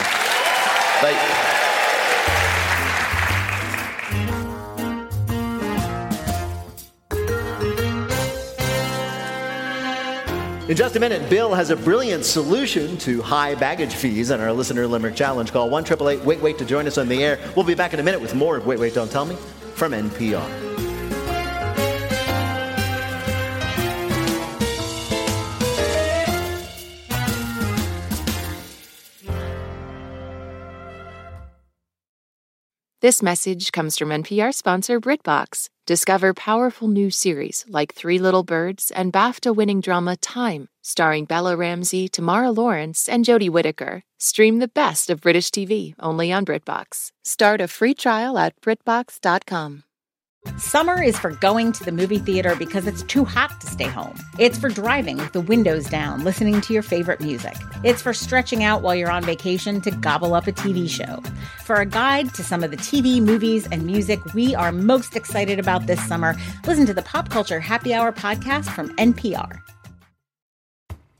In 10.69 10.75
just 10.75 10.97
a 10.97 10.99
minute, 10.99 11.30
Bill 11.30 11.53
has 11.53 11.69
a 11.69 11.77
brilliant 11.77 12.25
solution 12.25 12.97
to 12.97 13.21
high 13.21 13.56
baggage 13.56 13.93
fees 13.93 14.32
on 14.32 14.41
our 14.41 14.51
listener 14.51 14.86
limerick 14.86 15.15
challenge. 15.15 15.53
Call 15.53 15.69
1 15.69 15.86
Wait 16.25 16.41
Wait 16.41 16.58
to 16.58 16.65
join 16.65 16.88
us 16.88 16.97
on 16.97 17.08
the 17.08 17.23
air. 17.23 17.39
We'll 17.56 17.65
be 17.65 17.73
back 17.73 17.93
in 17.93 18.01
a 18.01 18.03
minute 18.03 18.19
with 18.19 18.36
more 18.36 18.58
of 18.58 18.65
Wait 18.65 18.77
Wait 18.77 18.93
Don't 18.93 19.10
Tell 19.10 19.25
Me 19.25 19.38
from 19.75 19.93
NPR. 19.93 20.76
This 32.99 33.21
message 33.21 33.71
comes 33.71 33.95
from 33.95 34.10
NPR 34.10 34.51
sponsor 34.51 34.99
BritBox. 34.99 35.69
Discover 35.86 36.33
powerful 36.33 36.88
new 36.88 37.12
series 37.12 37.63
like 37.67 37.93
Three 37.93 38.17
Little 38.17 38.41
Birds 38.41 38.89
and 38.89 39.13
BAFTA 39.13 39.55
winning 39.55 39.81
drama 39.81 40.17
Time, 40.17 40.67
starring 40.81 41.25
Bella 41.25 41.55
Ramsey, 41.55 42.10
Tamara 42.10 42.49
Lawrence, 42.49 43.07
and 43.07 43.23
Jodie 43.23 43.51
Whittaker. 43.51 44.01
Stream 44.17 44.57
the 44.57 44.67
best 44.67 45.12
of 45.12 45.21
British 45.21 45.51
TV 45.51 45.93
only 45.99 46.31
on 46.31 46.43
BritBox. 46.43 47.12
Start 47.23 47.62
a 47.62 47.67
free 47.67 47.93
trial 47.93 48.36
at 48.36 48.60
BritBox.com. 48.62 49.83
Summer 50.57 51.01
is 51.01 51.19
for 51.19 51.31
going 51.31 51.71
to 51.73 51.83
the 51.83 51.91
movie 51.91 52.19
theater 52.19 52.55
because 52.55 52.88
it's 52.88 53.03
too 53.03 53.25
hot 53.25 53.60
to 53.62 53.67
stay 53.67 53.88
home. 53.88 54.17
It's 54.39 54.57
for 54.57 54.69
driving 54.69 55.17
with 55.17 55.33
the 55.33 55.41
windows 55.41 55.88
down, 55.88 56.23
listening 56.23 56.62
to 56.62 56.73
your 56.73 56.83
favorite 56.83 57.19
music. 57.19 57.55
It's 57.83 58.01
for 58.01 58.13
stretching 58.13 58.63
out 58.63 58.81
while 58.81 58.95
you're 58.95 59.12
on 59.12 59.23
vacation 59.23 59.81
to 59.81 59.91
gobble 59.91 60.33
up 60.33 60.47
a 60.47 60.51
TV 60.51 60.89
show. 60.89 61.21
For 61.63 61.75
a 61.75 61.86
guide 61.86 62.33
to 62.36 62.43
some 62.43 62.63
of 62.63 62.71
the 62.71 62.77
TV, 62.77 63.21
movies, 63.21 63.67
and 63.71 63.86
music 63.86 64.19
we 64.33 64.55
are 64.55 64.71
most 64.71 65.15
excited 65.15 65.60
about 65.60 65.86
this 65.86 66.05
summer, 66.07 66.36
listen 66.65 66.86
to 66.86 66.93
the 66.93 67.01
Pop 67.01 67.29
Culture 67.29 67.60
Happy 67.60 67.93
Hour 67.93 68.12
podcast 68.12 68.65
from 68.73 68.95
NPR. 68.95 69.60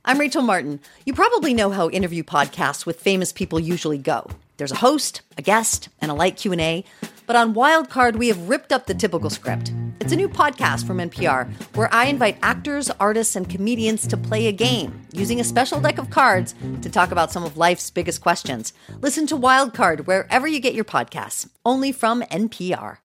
I'm 0.06 0.20
Rachel 0.20 0.42
Martin. 0.42 0.80
You 1.06 1.13
probably 1.13 1.54
know 1.54 1.70
how 1.70 1.90
interview 1.90 2.24
podcasts 2.24 2.86
with 2.86 3.02
famous 3.02 3.34
people 3.34 3.60
usually 3.60 3.98
go. 3.98 4.26
There's 4.56 4.72
a 4.72 4.78
host, 4.78 5.22
a 5.38 5.42
guest, 5.42 5.90
and 6.00 6.10
a 6.10 6.13
light 6.13 6.38
Q&A. 6.38 6.86
But 7.28 7.36
on 7.36 7.54
Wildcard, 7.54 8.16
we 8.16 8.30
have 8.30 8.50
ripped 8.50 8.72
up 8.72 8.88
the 8.88 8.96
typical 8.96 9.30
script. 9.30 9.74
It's 10.00 10.13
a 10.13 10.16
new 10.16 10.30
podcast 10.30 10.88
from 10.88 11.00
NPR 11.00 11.52
where 11.76 11.94
I 11.94 12.06
invite 12.06 12.38
actors, 12.42 12.90
artists, 13.02 13.36
and 13.36 13.50
comedians 13.50 14.08
to 14.08 14.16
play 14.16 14.48
a 14.48 14.54
game 14.54 15.06
using 15.12 15.42
a 15.42 15.44
special 15.44 15.82
deck 15.82 15.98
of 15.98 16.10
cards 16.10 16.56
to 16.82 16.90
talk 16.90 17.12
about 17.12 17.32
some 17.34 17.44
of 17.44 17.58
life's 17.58 17.92
biggest 17.92 18.22
questions. 18.22 18.72
Listen 19.02 19.28
to 19.28 19.36
Wildcard 19.36 20.08
wherever 20.08 20.48
you 20.48 20.62
get 20.62 20.74
your 20.74 20.86
podcasts, 20.86 21.50
only 21.66 21.92
from 21.92 22.22
NPR. 22.22 23.00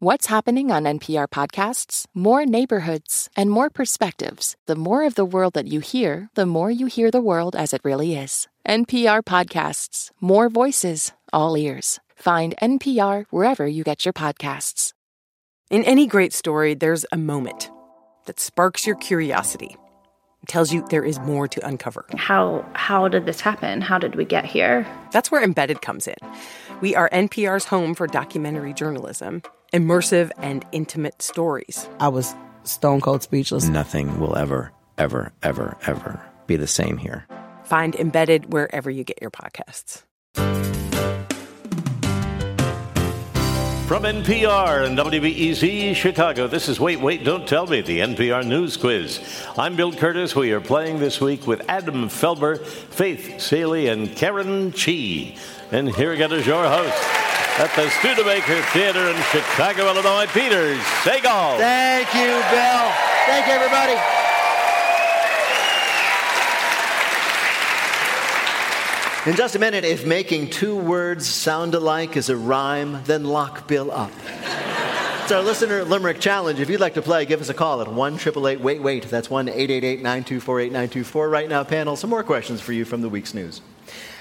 What's 0.00 0.26
happening 0.26 0.72
on 0.72 0.82
NPR 0.82 1.28
podcasts? 1.28 2.06
More 2.14 2.44
neighborhoods 2.44 3.30
and 3.36 3.48
more 3.48 3.70
perspectives. 3.70 4.56
The 4.66 4.76
more 4.76 5.04
of 5.04 5.14
the 5.14 5.24
world 5.24 5.54
that 5.54 5.68
you 5.68 5.78
hear, 5.78 6.30
the 6.34 6.46
more 6.46 6.70
you 6.70 6.86
hear 6.86 7.12
the 7.12 7.20
world 7.20 7.54
as 7.54 7.72
it 7.72 7.80
really 7.84 8.16
is. 8.16 8.48
NPR 8.66 9.22
podcasts, 9.22 10.10
more 10.20 10.48
voices, 10.48 11.12
all 11.32 11.56
ears. 11.56 12.00
Find 12.18 12.56
NPR 12.60 13.26
wherever 13.30 13.66
you 13.66 13.84
get 13.84 14.04
your 14.04 14.12
podcasts. 14.12 14.92
In 15.70 15.84
any 15.84 16.06
great 16.06 16.32
story, 16.32 16.74
there's 16.74 17.06
a 17.12 17.16
moment 17.16 17.70
that 18.26 18.40
sparks 18.40 18.86
your 18.86 18.96
curiosity, 18.96 19.76
tells 20.48 20.72
you 20.72 20.84
there 20.90 21.04
is 21.04 21.20
more 21.20 21.46
to 21.46 21.64
uncover. 21.64 22.06
How 22.16 22.64
how 22.74 23.06
did 23.06 23.24
this 23.24 23.40
happen? 23.40 23.80
How 23.80 23.98
did 23.98 24.16
we 24.16 24.24
get 24.24 24.44
here? 24.44 24.86
That's 25.12 25.30
where 25.30 25.44
Embedded 25.44 25.80
comes 25.80 26.08
in. 26.08 26.16
We 26.80 26.96
are 26.96 27.08
NPR's 27.10 27.66
home 27.66 27.94
for 27.94 28.06
documentary 28.08 28.72
journalism, 28.72 29.42
immersive 29.72 30.32
and 30.38 30.64
intimate 30.72 31.22
stories. 31.22 31.88
I 32.00 32.08
was 32.08 32.34
stone 32.64 33.00
cold 33.00 33.22
speechless. 33.22 33.68
Nothing 33.68 34.18
will 34.18 34.36
ever, 34.36 34.72
ever, 34.96 35.32
ever, 35.42 35.76
ever 35.86 36.20
be 36.48 36.56
the 36.56 36.66
same 36.66 36.96
here. 36.96 37.26
Find 37.64 37.94
Embedded 37.94 38.52
wherever 38.52 38.90
you 38.90 39.04
get 39.04 39.20
your 39.20 39.30
podcasts. 39.30 40.02
From 43.88 44.02
NPR 44.02 44.84
and 44.84 44.98
WBEZ 44.98 45.94
Chicago, 45.94 46.46
this 46.46 46.68
is 46.68 46.78
Wait, 46.78 47.00
Wait, 47.00 47.24
Don't 47.24 47.48
Tell 47.48 47.66
Me, 47.66 47.80
the 47.80 48.00
NPR 48.00 48.46
News 48.46 48.76
Quiz. 48.76 49.18
I'm 49.56 49.76
Bill 49.76 49.92
Kurtis. 49.92 50.34
We 50.34 50.52
are 50.52 50.60
playing 50.60 50.98
this 50.98 51.22
week 51.22 51.46
with 51.46 51.62
Adam 51.70 52.10
Felber, 52.10 52.62
Faith 52.62 53.40
Salie, 53.40 53.86
and 53.86 54.14
Karen 54.14 54.72
Chee. 54.72 55.36
And 55.72 55.88
here 55.88 56.12
again 56.12 56.32
is 56.32 56.46
your 56.46 56.68
host 56.68 57.02
at 57.58 57.74
the 57.76 57.88
Studebaker 57.88 58.60
Theater 58.72 59.08
in 59.08 59.16
Chicago, 59.22 59.88
Illinois, 59.88 60.26
Peter 60.34 60.74
Sagal. 61.00 61.56
Thank 61.56 62.12
you, 62.12 62.28
Bill. 62.50 62.92
Thank 63.24 63.46
you, 63.46 63.54
everybody. 63.54 64.27
In 69.26 69.34
just 69.34 69.56
a 69.56 69.58
minute, 69.58 69.84
if 69.84 70.06
making 70.06 70.48
two 70.48 70.76
words 70.76 71.26
sound 71.26 71.74
alike 71.74 72.16
is 72.16 72.30
a 72.30 72.36
rhyme, 72.36 73.02
then 73.04 73.24
lock 73.24 73.66
Bill 73.66 73.90
up. 73.90 74.12
It's 75.22 75.32
our 75.32 75.42
listener 75.42 75.84
limerick 75.84 76.20
challenge. 76.20 76.60
If 76.60 76.70
you'd 76.70 76.80
like 76.80 76.94
to 76.94 77.02
play, 77.02 77.26
give 77.26 77.40
us 77.40 77.48
a 77.48 77.54
call 77.54 77.82
at 77.82 77.88
1 77.88 78.14
888 78.14 78.60
Wait 78.60 78.80
Wait. 78.80 79.02
That's 79.02 79.28
1 79.28 79.48
888 79.48 80.02
924 80.02 80.60
8924. 80.60 81.28
Right 81.28 81.48
now, 81.48 81.64
panel, 81.64 81.96
some 81.96 82.10
more 82.10 82.22
questions 82.22 82.60
for 82.60 82.72
you 82.72 82.84
from 82.84 83.02
the 83.02 83.08
week's 83.08 83.34
news. 83.34 83.60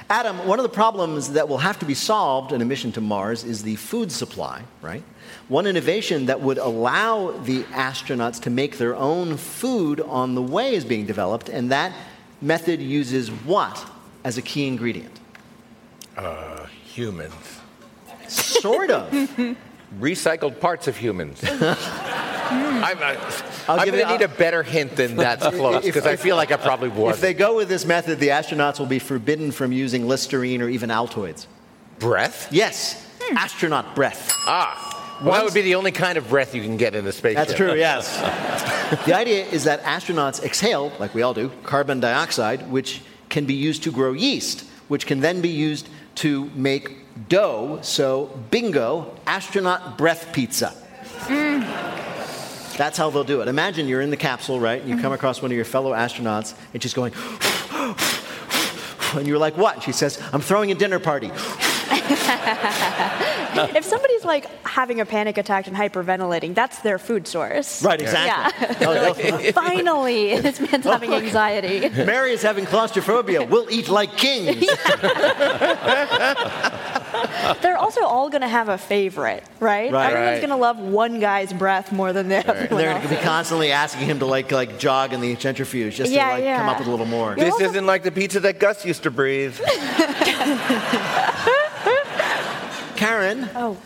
Adam, 0.10 0.48
one 0.48 0.58
of 0.58 0.64
the 0.64 0.70
problems 0.70 1.34
that 1.34 1.48
will 1.48 1.60
have 1.60 1.78
to 1.80 1.86
be 1.86 1.94
solved 1.94 2.52
in 2.52 2.62
a 2.62 2.66
mission 2.66 2.92
to 2.94 3.00
Mars 3.00 3.44
is 3.44 3.62
the 3.62 3.76
food 3.76 4.12
supply, 4.12 4.64
right? 4.82 5.04
One 5.48 5.68
innovation 5.68 6.26
that 6.26 6.42
would 6.42 6.58
allow 6.58 7.32
the 7.32 7.64
astronauts 7.66 8.42
to 8.42 8.50
make 8.50 8.80
their 8.80 8.96
own 8.96 9.38
food 9.38 10.02
on 10.02 10.34
the 10.34 10.42
way 10.42 10.74
is 10.74 10.84
being 10.84 11.06
developed, 11.06 11.50
and 11.50 11.72
that 11.72 11.94
method 12.42 12.82
uses 12.82 13.30
what 13.30 13.90
as 14.28 14.38
a 14.38 14.42
key 14.42 14.68
ingredient? 14.68 15.22
Uh, 16.18 16.66
humans. 16.84 17.34
Sort 18.28 18.92
of. 18.92 19.10
Recycled 20.00 20.60
parts 20.60 20.90
of 20.90 20.98
humans. 20.98 21.42
I'm, 21.50 22.98
I, 23.00 23.18
I'll 23.70 23.80
I'm 23.80 23.86
give 23.86 23.96
going 23.96 24.00
you- 24.00 24.18
to 24.18 24.18
need 24.18 24.22
a 24.22 24.28
better 24.28 24.64
hint 24.64 24.98
than 24.98 25.16
that's 25.16 25.48
close 25.56 25.86
because 25.86 26.06
I 26.06 26.18
feel 26.18 26.36
like 26.36 26.52
I 26.52 26.58
probably 26.58 26.90
was. 26.90 27.16
If 27.16 27.22
they 27.22 27.34
go 27.34 27.56
with 27.56 27.70
this 27.70 27.86
method, 27.86 28.20
the 28.20 28.30
astronauts 28.30 28.80
will 28.80 28.86
be 28.86 29.00
forbidden 29.00 29.52
from 29.52 29.72
using 29.72 30.08
Listerine 30.10 30.62
or 30.62 30.68
even 30.68 30.90
Altoids. 30.90 31.48
Breath? 32.00 32.50
Yes, 32.52 33.08
astronaut 33.34 33.96
breath. 33.96 34.34
Ah. 34.46 34.94
Well, 35.24 35.34
that 35.34 35.46
would 35.46 35.54
be 35.54 35.62
the 35.62 35.76
only 35.76 35.92
kind 35.92 36.18
of 36.18 36.30
breath 36.30 36.54
you 36.54 36.62
can 36.62 36.76
get 36.78 36.94
in 36.96 37.08
a 37.08 37.12
spaceship. 37.12 37.48
That's 37.48 37.58
true, 37.58 37.74
yes. 37.74 38.18
the 39.06 39.16
idea 39.16 39.46
is 39.48 39.64
that 39.64 39.82
astronauts 39.84 40.44
exhale, 40.44 40.92
like 41.00 41.16
we 41.16 41.24
all 41.24 41.34
do, 41.34 41.50
carbon 41.64 42.00
dioxide, 42.00 42.70
which 42.70 43.02
can 43.30 43.46
be 43.46 43.54
used 43.54 43.84
to 43.84 43.92
grow 43.92 44.14
yeast, 44.14 44.66
which 44.88 45.06
can 45.06 45.20
then 45.20 45.42
be 45.42 45.50
used 45.50 45.90
to 46.16 46.46
make 46.56 46.98
dough. 47.30 47.80
So, 47.82 48.28
bingo, 48.52 49.16
astronaut 49.26 49.98
breath 49.98 50.34
pizza. 50.34 50.74
Mm. 51.26 51.88
That's 52.78 52.98
how 52.98 53.10
they'll 53.10 53.24
do 53.24 53.42
it. 53.42 53.48
Imagine 53.48 53.88
you're 53.88 54.02
in 54.02 54.12
the 54.12 54.18
capsule, 54.18 54.60
right? 54.60 54.80
And 54.80 54.90
you 54.90 54.96
come 54.96 55.06
mm-hmm. 55.06 55.14
across 55.14 55.42
one 55.42 55.52
of 55.52 55.56
your 55.56 55.66
fellow 55.66 55.94
astronauts, 55.94 56.54
and 56.74 56.84
she's 56.84 56.94
going, 56.94 57.14
and 59.16 59.28
you're 59.28 59.40
like, 59.40 59.58
what? 59.58 59.76
And 59.76 59.84
she 59.84 59.92
says, 59.92 60.22
I'm 60.32 60.42
throwing 60.42 60.72
a 60.72 60.76
dinner 60.76 61.00
party. 61.00 61.28
if 63.58 63.86
somebody's 63.86 64.24
like 64.26 64.46
having 64.66 65.00
a 65.00 65.06
panic 65.06 65.38
attack 65.38 65.68
and 65.68 65.76
hyperventilating, 65.76 66.54
that's 66.56 66.80
their 66.80 66.98
food 67.00 67.28
source. 67.28 67.84
Right, 67.84 68.02
exactly. 68.02 68.28
Yeah. 68.28 68.74
Oh, 68.88 69.14
Finally, 69.54 70.40
this 70.40 70.60
man's 70.60 70.86
oh. 70.86 70.92
having 70.92 71.14
anxiety. 71.14 71.90
Mary 72.06 72.32
is 72.32 72.42
having 72.42 72.66
claustrophobia. 72.66 73.44
We'll 73.46 73.70
eat 73.70 73.90
like 73.90 74.16
kings. 74.18 74.66
They're 77.62 77.78
also 77.78 78.04
all 78.04 78.30
going 78.30 78.42
to 78.42 78.48
have 78.48 78.70
a 78.70 78.78
favorite, 78.78 79.44
right? 79.60 79.92
Right. 79.92 80.06
Everyone's 80.12 80.28
Right. 80.28 80.40
going 80.40 80.50
to 80.50 80.56
love 80.56 80.78
one 80.80 81.20
guy's 81.20 81.52
breath 81.54 81.92
more 81.92 82.14
than 82.14 82.28
the 82.30 82.38
other. 82.48 82.68
They're 82.68 82.92
going 82.92 83.02
to 83.02 83.08
be 83.10 83.16
constantly 83.18 83.72
asking 83.72 84.06
him 84.08 84.20
to 84.20 84.26
like 84.26 84.52
like 84.52 84.78
jog 84.80 85.14
in 85.14 85.22
the 85.22 85.36
centrifuge 85.36 85.96
just 85.96 86.12
Yeah, 86.12 86.28
to 86.30 86.34
like 86.36 86.44
yeah. 86.44 86.58
come 86.60 86.70
up 86.70 86.80
with 86.80 86.88
a 86.88 86.92
little 86.92 87.06
more. 87.06 87.36
This 87.36 87.60
isn't 87.60 87.86
like 87.86 88.04
the 88.04 88.12
pizza 88.12 88.40
that 88.42 88.60
Gus 88.60 88.86
used 88.86 89.04
to 89.04 89.12
breathe. 89.12 89.58
Karen. 93.28 93.50
Oh. 93.56 93.78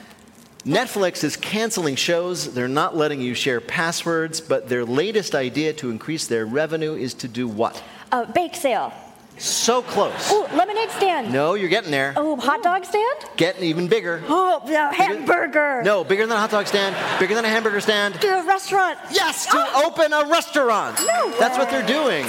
Netflix 0.66 1.24
is 1.24 1.36
canceling 1.36 1.96
shows. 1.96 2.54
They're 2.54 2.68
not 2.68 2.96
letting 2.96 3.20
you 3.20 3.34
share 3.34 3.60
passwords, 3.60 4.40
but 4.40 4.70
their 4.70 4.86
latest 4.86 5.34
idea 5.34 5.74
to 5.74 5.90
increase 5.90 6.28
their 6.28 6.46
revenue 6.46 6.94
is 6.94 7.16
to 7.16 7.28
do 7.28 7.48
what? 7.48 7.82
Uh, 8.12 8.26
bake 8.26 8.56
sale. 8.56 8.94
So 9.38 9.82
close. 9.82 10.30
Oh, 10.30 10.48
lemonade 10.54 10.92
stand. 10.92 11.34
No, 11.34 11.56
you're 11.56 11.70
getting 11.70 11.90
there. 11.90 12.14
Oh, 12.16 12.36
hot 12.36 12.62
dog 12.62 12.86
stand. 12.86 13.26
Getting 13.38 13.64
even 13.64 13.88
bigger. 13.88 14.22
Oh, 14.28 14.62
yeah, 14.68 14.94
hamburger. 14.94 15.82
No, 15.84 16.04
bigger 16.04 16.28
than 16.28 16.38
a 16.38 16.40
hot 16.40 16.52
dog 16.52 16.68
stand, 16.68 16.96
bigger 17.20 17.34
than 17.34 17.46
a 17.46 17.50
hamburger 17.50 17.82
stand. 17.82 18.22
To 18.22 18.28
a 18.28 18.46
restaurant. 18.46 19.00
Yes, 19.10 19.48
to 19.48 19.68
open 19.78 20.14
a 20.14 20.28
restaurant. 20.28 21.00
No 21.08 21.34
That's 21.40 21.58
what 21.58 21.72
they're 21.72 21.88
doing. 21.88 22.28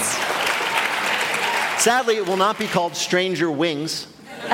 Sadly, 1.77 2.15
it 2.15 2.25
will 2.27 2.37
not 2.37 2.57
be 2.57 2.65
called 2.65 2.95
Stranger 2.95 3.51
Wings 3.51 4.07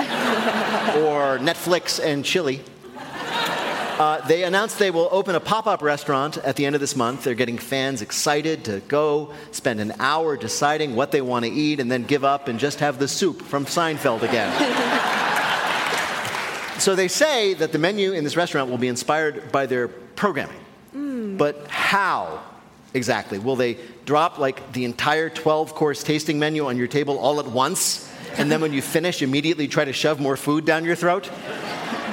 or 0.98 1.38
Netflix 1.40 2.04
and 2.04 2.24
Chili. 2.26 2.62
Uh, 4.00 4.26
they 4.28 4.44
announced 4.46 4.80
they 4.80 4.92
will 4.92 5.10
open 5.12 5.36
a 5.36 5.42
pop 5.42 5.68
up 5.68 5.82
restaurant 5.82 6.38
at 6.38 6.56
the 6.56 6.66
end 6.66 6.74
of 6.74 6.80
this 6.80 6.96
month. 6.96 7.26
They're 7.26 7.34
getting 7.34 7.58
fans 7.58 8.02
excited 8.02 8.64
to 8.66 8.80
go 8.88 9.34
spend 9.52 9.82
an 9.82 9.94
hour 10.00 10.38
deciding 10.38 10.96
what 10.96 11.12
they 11.12 11.22
want 11.22 11.44
to 11.44 11.52
eat 11.52 11.82
and 11.82 11.92
then 11.92 12.04
give 12.04 12.24
up 12.24 12.48
and 12.48 12.58
just 12.58 12.80
have 12.80 12.98
the 12.98 13.10
soup 13.10 13.42
from 13.42 13.66
Seinfeld 13.66 14.22
again. 14.22 14.50
so 16.80 16.96
they 16.96 17.10
say 17.10 17.54
that 17.56 17.74
the 17.74 17.78
menu 17.78 18.14
in 18.14 18.24
this 18.24 18.38
restaurant 18.38 18.70
will 18.70 18.78
be 18.78 18.88
inspired 18.88 19.52
by 19.52 19.66
their 19.66 19.90
programming. 19.90 20.56
But 21.38 21.68
how 21.68 22.42
exactly? 22.94 23.38
Will 23.38 23.58
they 23.58 23.78
drop 24.06 24.38
like 24.38 24.72
the 24.72 24.86
entire 24.86 25.30
12 25.30 25.76
course 25.76 26.04
tasting 26.04 26.40
menu 26.40 26.68
on 26.68 26.78
your 26.78 26.88
table 26.88 27.20
all 27.20 27.40
at 27.42 27.48
once? 27.48 28.09
And 28.38 28.52
then 28.52 28.62
when 28.62 28.74
you 28.74 28.82
finish, 28.82 29.22
immediately 29.22 29.68
try 29.68 29.86
to 29.86 29.94
shove 29.94 30.20
more 30.20 30.38
food 30.38 30.66
down 30.66 30.86
your 30.86 30.96
throat? 30.96 31.30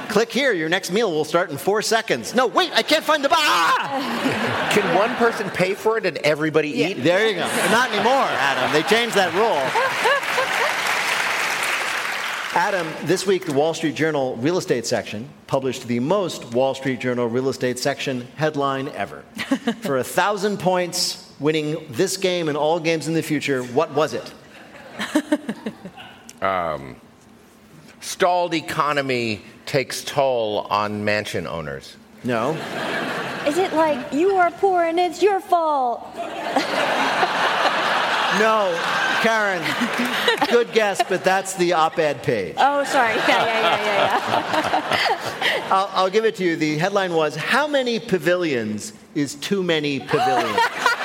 Click 0.09 0.31
here, 0.31 0.53
your 0.53 0.69
next 0.69 0.91
meal 0.91 1.11
will 1.11 1.25
start 1.25 1.51
in 1.51 1.57
four 1.57 1.81
seconds. 1.81 2.33
No, 2.33 2.47
wait, 2.47 2.71
I 2.73 2.81
can't 2.81 3.03
find 3.03 3.23
the. 3.23 3.29
Ah! 3.31 4.69
Can 4.73 4.95
one 4.95 5.13
person 5.15 5.49
pay 5.49 5.73
for 5.73 5.97
it 5.97 6.05
and 6.05 6.17
everybody 6.19 6.69
eat? 6.69 7.03
There 7.03 7.27
you 7.27 7.35
go. 7.35 7.47
Not 7.71 7.91
anymore, 7.91 8.13
Adam. 8.13 8.71
They 8.71 8.83
changed 8.83 9.15
that 9.15 9.33
rule. 9.33 9.57
Adam, 12.57 12.87
this 13.03 13.27
week 13.27 13.45
the 13.45 13.53
Wall 13.53 13.73
Street 13.73 13.93
Journal 13.95 14.35
real 14.37 14.57
estate 14.57 14.85
section 14.85 15.29
published 15.45 15.87
the 15.87 15.99
most 15.99 16.53
Wall 16.53 16.73
Street 16.73 16.99
Journal 16.99 17.27
real 17.27 17.49
estate 17.49 17.77
section 17.77 18.21
headline 18.35 18.87
ever. 18.89 19.21
For 19.81 19.97
a 19.97 20.03
thousand 20.03 20.57
points, 20.57 21.31
winning 21.39 21.85
this 21.91 22.17
game 22.17 22.49
and 22.49 22.57
all 22.57 22.79
games 22.79 23.07
in 23.07 23.13
the 23.13 23.21
future, 23.21 23.61
what 23.63 23.93
was 23.93 24.13
it? 24.13 24.33
Um, 26.41 26.95
stalled 27.99 28.53
economy 28.53 29.41
takes 29.65 30.03
toll 30.03 30.67
on 30.69 31.03
mansion 31.03 31.47
owners. 31.47 31.97
No. 32.23 32.51
Is 33.47 33.57
it 33.57 33.73
like 33.73 34.13
you 34.13 34.31
are 34.35 34.51
poor 34.51 34.83
and 34.83 34.99
it's 34.99 35.21
your 35.21 35.39
fault? 35.39 36.05
No, 38.39 38.77
Karen. 39.21 39.63
Good 40.49 40.71
guess, 40.73 41.01
but 41.07 41.23
that's 41.23 41.53
the 41.55 41.73
op-ed 41.73 42.21
page. 42.23 42.55
Oh, 42.57 42.83
sorry. 42.83 43.15
Yeah, 43.15 43.45
yeah, 43.45 43.81
yeah, 43.81 44.97
yeah, 45.41 45.67
I'll, 45.71 45.89
I'll 45.93 46.09
give 46.09 46.25
it 46.25 46.35
to 46.35 46.43
you. 46.43 46.55
The 46.55 46.77
headline 46.77 47.13
was 47.13 47.35
How 47.35 47.67
many 47.67 47.99
pavilions 47.99 48.93
is 49.15 49.35
too 49.35 49.63
many 49.63 49.99
pavilions? 50.01 50.59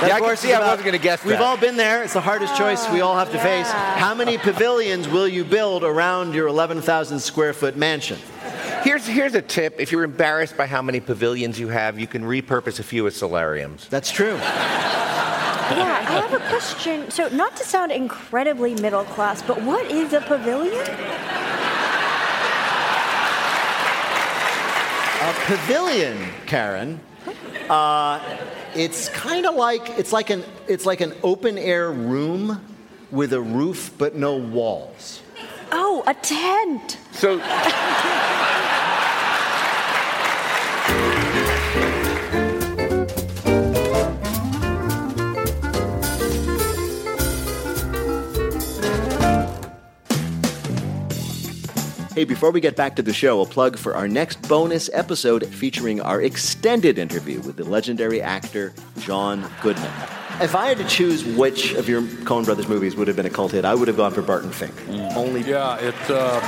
That, 0.00 0.08
Yeah, 0.08 0.14
I 0.14 0.18
of 0.18 0.22
course, 0.22 0.40
see 0.40 0.48
is 0.50 0.54
I 0.54 0.60
wasn't 0.60 0.84
gonna 0.84 0.98
guess 0.98 1.24
We've 1.24 1.32
that. 1.38 1.42
all 1.42 1.56
been 1.56 1.76
there. 1.76 2.04
It's 2.04 2.12
the 2.12 2.20
hardest 2.20 2.56
choice 2.56 2.88
we 2.90 3.00
all 3.00 3.16
have 3.16 3.32
to 3.32 3.38
face. 3.38 3.68
How 3.68 4.14
many 4.14 4.38
pavilions 4.38 5.08
will 5.08 5.26
you 5.26 5.44
build 5.44 5.82
around 5.82 6.34
your 6.34 6.46
11,000 6.46 7.18
square 7.18 7.52
foot 7.52 7.76
mansion? 7.76 8.18
Here's, 8.84 9.06
here's 9.06 9.34
a 9.34 9.42
tip. 9.42 9.74
If 9.80 9.90
you're 9.90 10.04
embarrassed 10.04 10.56
by 10.56 10.66
how 10.66 10.82
many 10.82 11.00
pavilions 11.00 11.58
you 11.58 11.68
have, 11.68 11.98
you 11.98 12.06
can 12.06 12.22
repurpose 12.22 12.78
a 12.78 12.84
few 12.84 13.08
as 13.08 13.16
solariums. 13.16 13.88
That's 13.88 14.10
true. 14.12 14.36
Yeah, 14.36 15.98
I 16.08 16.12
have 16.20 16.32
a 16.32 16.38
question. 16.48 17.10
So, 17.10 17.28
not 17.28 17.56
to 17.56 17.64
sound 17.64 17.90
incredibly 17.92 18.74
middle 18.76 19.04
class, 19.04 19.42
but 19.42 19.60
what 19.62 19.90
is 19.90 20.12
a 20.12 20.20
pavilion? 20.20 20.86
A 25.20 25.32
pavilion, 25.44 26.16
Karen. 26.46 27.00
Uh, 27.68 28.20
it's 28.78 29.08
kind 29.08 29.44
of 29.44 29.56
like 29.56 29.98
it's 29.98 30.12
like 30.12 30.30
an 30.30 30.44
it's 30.68 30.86
like 30.86 31.00
an 31.00 31.12
open 31.24 31.58
air 31.58 31.90
room 31.90 32.64
with 33.10 33.32
a 33.32 33.40
roof 33.40 33.92
but 33.98 34.14
no 34.14 34.36
walls. 34.36 35.20
Oh, 35.72 36.04
a 36.06 36.14
tent. 36.14 36.98
So. 37.12 37.40
Hey, 52.18 52.24
before 52.24 52.50
we 52.50 52.60
get 52.60 52.74
back 52.74 52.96
to 52.96 53.02
the 53.02 53.12
show, 53.12 53.42
a 53.42 53.46
plug 53.46 53.78
for 53.78 53.94
our 53.94 54.08
next 54.08 54.42
bonus 54.48 54.90
episode 54.92 55.46
featuring 55.46 56.00
our 56.00 56.20
extended 56.20 56.98
interview 56.98 57.40
with 57.42 57.54
the 57.56 57.62
legendary 57.62 58.20
actor 58.20 58.74
John 58.98 59.48
Goodman. 59.62 59.92
If 60.40 60.56
I 60.56 60.66
had 60.66 60.78
to 60.78 60.84
choose 60.88 61.24
which 61.24 61.74
of 61.74 61.88
your 61.88 62.02
Coen 62.02 62.44
Brothers 62.44 62.66
movies 62.66 62.96
would 62.96 63.06
have 63.06 63.16
been 63.16 63.26
a 63.26 63.30
cult 63.30 63.52
hit, 63.52 63.64
I 63.64 63.72
would 63.72 63.86
have 63.86 63.96
gone 63.96 64.12
for 64.12 64.22
Barton 64.22 64.50
Fink. 64.50 64.74
Only 65.14 65.42
Yeah, 65.42 65.78
it. 65.78 65.94
Uh, 66.10 66.40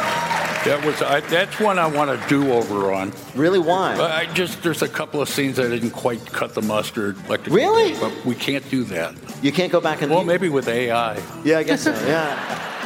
that 0.64 0.84
was. 0.84 1.02
I, 1.02 1.20
that's 1.20 1.60
one 1.60 1.78
I 1.78 1.86
want 1.86 2.20
to 2.20 2.28
do 2.28 2.50
over 2.52 2.92
on. 2.92 3.12
Really? 3.36 3.60
Why? 3.60 3.94
I 3.94 4.26
just 4.34 4.64
there's 4.64 4.82
a 4.82 4.88
couple 4.88 5.22
of 5.22 5.28
scenes 5.28 5.60
I 5.60 5.68
didn't 5.68 5.92
quite 5.92 6.26
cut 6.26 6.54
the 6.54 6.62
mustard. 6.62 7.16
Like 7.28 7.44
the, 7.44 7.52
Really? 7.52 7.92
But 8.00 8.24
we 8.24 8.34
can't 8.34 8.68
do 8.72 8.82
that. 8.86 9.14
You 9.40 9.52
can't 9.52 9.70
go 9.70 9.80
back 9.80 10.02
and. 10.02 10.10
Well, 10.10 10.24
maybe 10.24 10.48
with 10.48 10.66
AI. 10.66 11.22
Yeah, 11.44 11.58
I 11.58 11.62
guess 11.62 11.84
so. 11.84 11.92
Yeah. 11.92 12.66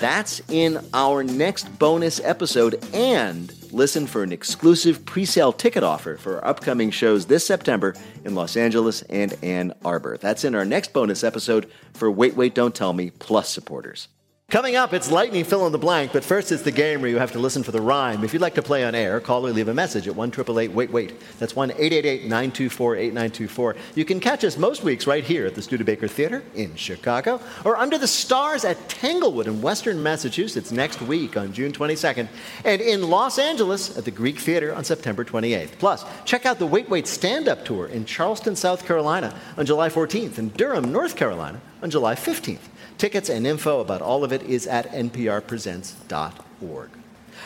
That's 0.00 0.42
in 0.50 0.78
our 0.92 1.24
next 1.24 1.78
bonus 1.78 2.20
episode. 2.20 2.84
And 2.92 3.52
listen 3.72 4.06
for 4.06 4.22
an 4.22 4.32
exclusive 4.32 5.04
pre 5.06 5.24
sale 5.24 5.52
ticket 5.52 5.82
offer 5.82 6.16
for 6.16 6.36
our 6.36 6.46
upcoming 6.50 6.90
shows 6.90 7.26
this 7.26 7.46
September 7.46 7.94
in 8.24 8.34
Los 8.34 8.56
Angeles 8.56 9.02
and 9.02 9.36
Ann 9.42 9.72
Arbor. 9.84 10.18
That's 10.18 10.44
in 10.44 10.54
our 10.54 10.64
next 10.64 10.92
bonus 10.92 11.24
episode 11.24 11.70
for 11.94 12.10
Wait, 12.10 12.36
Wait, 12.36 12.54
Don't 12.54 12.74
Tell 12.74 12.92
Me 12.92 13.10
Plus 13.10 13.48
supporters. 13.48 14.08
Coming 14.48 14.76
up, 14.76 14.94
it's 14.94 15.10
lightning 15.10 15.42
fill 15.42 15.66
in 15.66 15.72
the 15.72 15.78
blank, 15.78 16.12
but 16.12 16.22
first 16.22 16.52
it's 16.52 16.62
the 16.62 16.70
game 16.70 17.00
where 17.00 17.10
you 17.10 17.18
have 17.18 17.32
to 17.32 17.40
listen 17.40 17.64
for 17.64 17.72
the 17.72 17.80
rhyme. 17.80 18.22
If 18.22 18.32
you'd 18.32 18.40
like 18.40 18.54
to 18.54 18.62
play 18.62 18.84
on 18.84 18.94
air, 18.94 19.18
call 19.18 19.44
or 19.44 19.50
leave 19.50 19.66
a 19.66 19.74
message 19.74 20.06
at 20.06 20.14
1 20.14 20.32
Wait 20.72 20.88
Wait. 20.92 21.20
That's 21.40 21.56
1 21.56 21.70
924 21.70 22.94
8924. 22.96 23.76
You 23.96 24.04
can 24.04 24.20
catch 24.20 24.44
us 24.44 24.56
most 24.56 24.84
weeks 24.84 25.04
right 25.04 25.24
here 25.24 25.46
at 25.46 25.56
the 25.56 25.62
Studebaker 25.62 26.06
Theater 26.06 26.44
in 26.54 26.76
Chicago 26.76 27.40
or 27.64 27.76
under 27.76 27.98
the 27.98 28.06
stars 28.06 28.64
at 28.64 28.88
Tanglewood 28.88 29.48
in 29.48 29.60
Western 29.60 30.00
Massachusetts 30.00 30.70
next 30.70 31.02
week 31.02 31.36
on 31.36 31.52
June 31.52 31.72
22nd 31.72 32.28
and 32.64 32.80
in 32.80 33.02
Los 33.10 33.40
Angeles 33.40 33.98
at 33.98 34.04
the 34.04 34.12
Greek 34.12 34.38
Theater 34.38 34.72
on 34.72 34.84
September 34.84 35.24
28th. 35.24 35.76
Plus, 35.80 36.04
check 36.24 36.46
out 36.46 36.60
the 36.60 36.66
Wait 36.68 36.88
Wait 36.88 37.08
stand 37.08 37.48
up 37.48 37.64
tour 37.64 37.88
in 37.88 38.04
Charleston, 38.04 38.54
South 38.54 38.86
Carolina 38.86 39.36
on 39.58 39.66
July 39.66 39.88
14th 39.88 40.38
and 40.38 40.54
Durham, 40.54 40.92
North 40.92 41.16
Carolina 41.16 41.60
on 41.82 41.90
July 41.90 42.14
15th. 42.14 42.68
Tickets 42.98 43.28
and 43.28 43.46
info 43.46 43.80
about 43.80 44.00
all 44.00 44.24
of 44.24 44.32
it 44.32 44.42
is 44.42 44.66
at 44.66 44.90
nprpresents.org. 44.90 46.90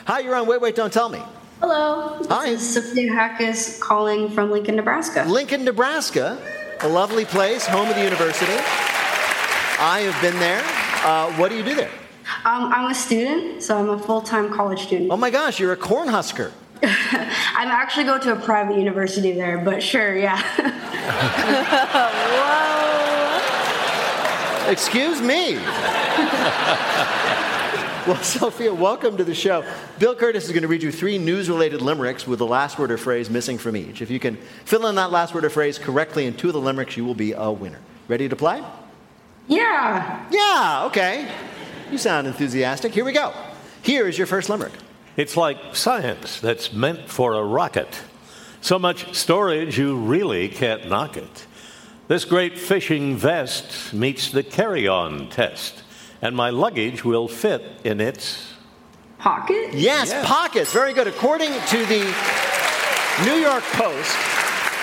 Hi, 0.07 0.21
you're 0.21 0.37
on 0.37 0.47
Wait, 0.47 0.61
Wait, 0.61 0.77
Don't 0.77 0.93
Tell 0.93 1.09
Me. 1.09 1.21
Hello. 1.59 2.23
Hi. 2.29 2.51
This 2.51 2.77
is 2.77 2.87
Sophia 2.87 3.11
Hackus 3.11 3.81
calling 3.81 4.31
from 4.31 4.53
Lincoln, 4.53 4.77
Nebraska. 4.77 5.25
Lincoln, 5.27 5.65
Nebraska, 5.65 6.39
a 6.81 6.89
lovely 6.89 7.25
place, 7.25 7.67
home 7.67 7.89
of 7.89 7.97
the 7.97 8.05
university. 8.05 8.53
I 8.53 10.09
have 10.09 10.23
been 10.23 10.39
there. 10.39 10.63
Uh, 11.05 11.33
what 11.33 11.51
do 11.51 11.57
you 11.57 11.65
do 11.65 11.75
there? 11.75 11.91
Um, 12.45 12.73
I'm 12.73 12.89
a 12.89 12.95
student, 12.95 13.61
so 13.63 13.77
I'm 13.77 13.91
a 13.91 13.99
full 13.99 14.21
time 14.21 14.55
college 14.55 14.83
student. 14.83 15.11
Oh 15.11 15.17
my 15.17 15.31
gosh, 15.31 15.59
you're 15.59 15.73
a 15.73 15.77
cornhusker. 15.77 16.53
I'm 16.83 17.69
actually 17.69 18.05
going 18.05 18.21
to 18.21 18.35
a 18.35 18.37
private 18.37 18.77
university 18.77 19.33
there, 19.33 19.59
but 19.59 19.83
sure, 19.83 20.17
yeah. 20.17 20.41
Excuse 24.71 25.21
me. 25.21 25.57
well, 28.07 28.17
Sophia, 28.23 28.73
welcome 28.73 29.17
to 29.17 29.25
the 29.25 29.35
show. 29.35 29.65
Bill 29.99 30.15
Kurtis 30.15 30.45
is 30.45 30.51
going 30.51 30.63
to 30.63 30.69
read 30.69 30.85
you 30.85 30.93
three 30.93 31.19
news 31.19 31.51
related 31.51 31.83
limericks 31.83 32.25
with 32.25 32.39
the 32.39 32.47
last 32.47 32.79
word 32.79 32.93
or 32.93 32.97
phrase 32.97 33.29
missing 33.29 33.59
from 33.59 33.77
each. 33.77 34.01
If 34.01 34.13
you 34.13 34.21
can 34.21 34.37
fill 34.65 34.87
in 34.87 34.95
that 34.95 35.11
last 35.11 35.35
word 35.35 35.45
or 35.45 35.51
phrase 35.51 35.77
correctly 35.77 36.25
in 36.27 36.35
two 36.35 36.47
of 36.47 36.53
the 36.55 36.61
limericks, 36.61 36.97
you 36.97 37.05
will 37.05 37.17
be 37.17 37.33
a 37.33 37.51
winner. 37.51 37.81
Ready 38.07 38.29
to 38.29 38.37
play? 38.37 38.63
Yeah. 39.49 40.25
Yeah, 40.31 40.85
okay. 40.87 41.29
You 41.91 41.99
sound 41.99 42.29
enthusiastic. 42.29 42.93
Here 42.93 43.05
we 43.05 43.11
go. 43.11 43.35
Here 43.83 44.07
is 44.07 44.17
your 44.17 44.29
first 44.29 44.49
limerick. 44.49 44.75
It's 45.17 45.37
like 45.37 45.75
science 45.75 46.39
that's 46.39 46.73
meant 46.73 47.09
for 47.09 47.35
a 47.35 47.43
rocket. 47.43 48.03
So 48.61 48.79
much 48.79 49.17
storage, 49.17 49.77
you 49.77 49.97
really 49.97 50.49
can't 50.49 50.89
knock 50.89 51.17
it. 51.17 51.47
This 52.11 52.25
great 52.25 52.59
fishing 52.59 53.17
vest 53.17 53.95
meets 53.95 54.33
the 54.33 54.43
carry 54.43 54.89
on 54.89 55.29
test, 55.29 55.85
and 56.21 56.35
my 56.35 56.51
luggage 56.51 57.05
will 57.05 57.29
fit 57.29 57.63
in 57.85 58.01
its. 58.01 58.53
Pocket? 59.19 59.75
Yes, 59.75 60.13
pockets. 60.27 60.73
Very 60.73 60.93
good. 60.93 61.07
According 61.07 61.53
to 61.53 61.87
the 61.87 62.03
New 63.25 63.37
York 63.37 63.63
Post, 63.63 64.17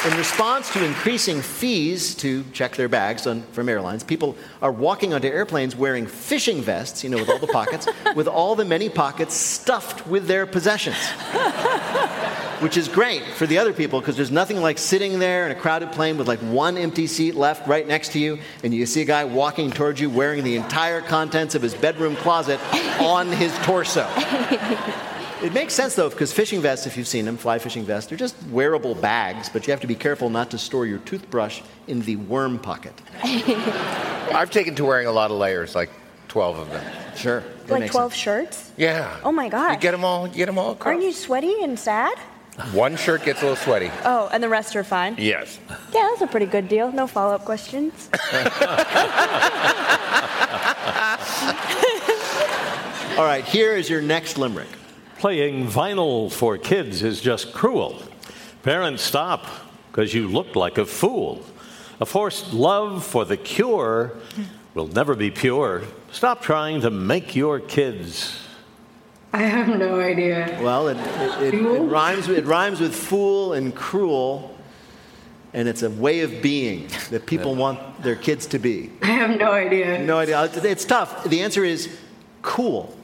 in 0.08 0.18
response 0.18 0.72
to 0.72 0.86
increasing 0.86 1.42
fees 1.42 2.16
to 2.16 2.46
check 2.54 2.78
their 2.78 2.88
bags 2.88 3.28
on, 3.28 3.42
from 3.52 3.68
airlines, 3.68 4.04
people 4.04 4.38
are 4.62 4.72
walking 4.72 5.14
onto 5.14 5.28
airplanes 5.28 5.76
wearing 5.76 6.08
fishing 6.08 6.62
vests, 6.62 7.04
you 7.04 7.10
know, 7.10 7.18
with 7.18 7.30
all 7.30 7.40
the 7.40 7.48
pockets, 7.48 7.88
with 8.16 8.28
all 8.28 8.56
the 8.56 8.64
many 8.64 8.88
pockets 8.88 9.36
stuffed 9.36 10.08
with 10.08 10.26
their 10.26 10.46
possessions. 10.46 10.96
Which 12.62 12.78
is 12.78 12.88
great 12.88 13.24
for 13.24 13.46
the 13.46 13.58
other 13.58 13.74
people 13.74 14.00
because 14.00 14.16
there's 14.16 14.32
nothing 14.32 14.62
like 14.62 14.78
sitting 14.78 15.20
there 15.20 15.46
in 15.46 15.52
a 15.52 15.60
crowded 15.60 15.92
plane 15.92 16.18
with 16.18 16.28
like 16.28 16.40
one 16.40 16.78
empty 16.78 17.06
seat 17.06 17.36
left 17.36 17.68
right 17.68 17.86
next 17.86 18.14
to 18.14 18.20
you, 18.20 18.40
and 18.64 18.74
you 18.74 18.86
see 18.86 19.02
a 19.02 19.06
guy 19.06 19.26
walking 19.26 19.70
towards 19.72 20.00
you 20.00 20.10
wearing 20.10 20.44
the 20.44 20.56
entire 20.56 21.02
contents 21.02 21.54
of 21.54 21.62
his 21.62 21.76
bedroom 21.76 22.16
closet 22.16 22.60
on 23.02 23.28
his 23.28 23.56
torso. 23.60 24.10
It 25.44 25.54
makes 25.54 25.74
sense 25.74 25.94
though, 25.94 26.10
because 26.10 26.34
fishing 26.34 26.62
vests, 26.62 26.88
if 26.88 26.98
you've 26.98 27.08
seen 27.08 27.26
them, 27.26 27.38
fly 27.38 27.60
fishing 27.60 27.84
vests, 27.84 28.10
they're 28.10 28.18
just 28.18 28.36
wearable 28.48 28.96
bags, 28.96 29.50
but 29.50 29.68
you 29.68 29.72
have 29.72 29.82
to 29.82 29.88
be 29.88 29.96
careful 29.96 30.30
not 30.30 30.50
to 30.52 30.58
store 30.58 30.86
your 30.86 30.98
toothbrush 31.00 31.62
in 31.88 32.02
the 32.02 32.16
worm 32.16 32.58
pocket. 32.58 32.94
I've 33.24 34.50
taken 34.50 34.74
to 34.76 34.86
wearing 34.86 35.06
a 35.08 35.12
lot 35.12 35.30
of 35.30 35.38
layers, 35.38 35.76
like 35.76 35.92
12 36.30 36.58
of 36.58 36.70
them. 36.72 37.16
Sure. 37.16 37.44
Like 37.68 37.92
12 37.92 38.14
shirts? 38.14 38.72
Yeah. 38.78 39.20
Oh 39.24 39.32
my 39.32 39.48
God. 39.50 39.74
You 39.74 39.80
get 39.80 39.92
them 39.92 40.04
all, 40.04 40.28
you 40.28 40.34
get 40.34 40.48
them 40.48 40.58
all 40.58 40.72
across. 40.72 40.88
Aren't 40.94 41.04
you 41.04 41.14
sweaty 41.14 41.62
and 41.62 41.78
sad? 41.78 42.18
One 42.74 42.96
shirt 42.96 43.24
gets 43.24 43.42
a 43.42 43.44
little 43.44 43.56
sweaty. 43.56 43.92
Oh, 44.04 44.30
and 44.34 44.42
the 44.42 44.50
rest 44.50 44.76
are 44.76 44.84
fine? 44.84 45.16
Yes. 45.20 45.60
Yeah, 45.94 46.08
that's 46.10 46.22
a 46.22 46.28
pretty 46.28 46.48
good 46.48 46.68
deal. 46.68 46.92
No 46.92 47.06
follow 47.06 47.36
up 47.36 47.46
questions. 47.46 48.10
All 53.18 53.26
right, 53.26 53.44
here 53.46 53.76
is 53.76 53.90
your 53.90 54.02
next 54.02 54.40
limerick. 54.40 54.68
Playing 55.20 55.66
vinyl 55.66 56.32
for 56.32 56.60
kids 56.60 57.02
is 57.02 57.22
just 57.22 57.52
cruel. 57.52 58.04
Parents, 58.62 59.02
stop, 59.02 59.48
because 59.92 60.14
you 60.14 60.28
look 60.28 60.56
like 60.56 60.78
a 60.78 60.86
fool. 60.86 61.44
A 62.00 62.06
forced 62.06 62.54
love 62.54 63.04
for 63.04 63.26
the 63.26 63.36
cure 63.36 64.14
will 64.76 64.88
never 64.88 65.16
be 65.16 65.32
pure. 65.32 65.82
Stop 66.12 66.44
trying 66.44 66.82
to 66.82 66.92
make 66.92 67.36
your 67.36 67.60
kids. 67.60 68.40
I 69.34 69.42
have 69.42 69.68
no 69.68 70.00
idea. 70.00 70.60
Well, 70.62 70.88
it, 70.88 70.98
it, 70.98 71.54
it, 71.54 71.66
it 71.66 71.82
rhymes, 71.82 72.30
it 72.30 72.46
rhymes 72.46 72.80
with 72.80 72.96
fool 72.96 73.54
and 73.54 73.74
cruel, 73.74 74.56
and 75.52 75.68
it's 75.68 75.82
a 75.82 75.90
way 75.90 76.20
of 76.20 76.44
being 76.44 76.90
that 77.10 77.26
people 77.26 77.56
want 77.56 78.04
their 78.04 78.16
kids 78.16 78.46
to 78.48 78.60
be. 78.60 78.92
I 79.02 79.08
have 79.08 79.40
no 79.40 79.52
idea. 79.52 79.98
No 80.06 80.20
idea. 80.20 80.44
It's 80.44 80.86
tough. 80.86 81.24
The 81.24 81.42
answer 81.42 81.64
is 81.64 81.98
cool. 82.44 82.96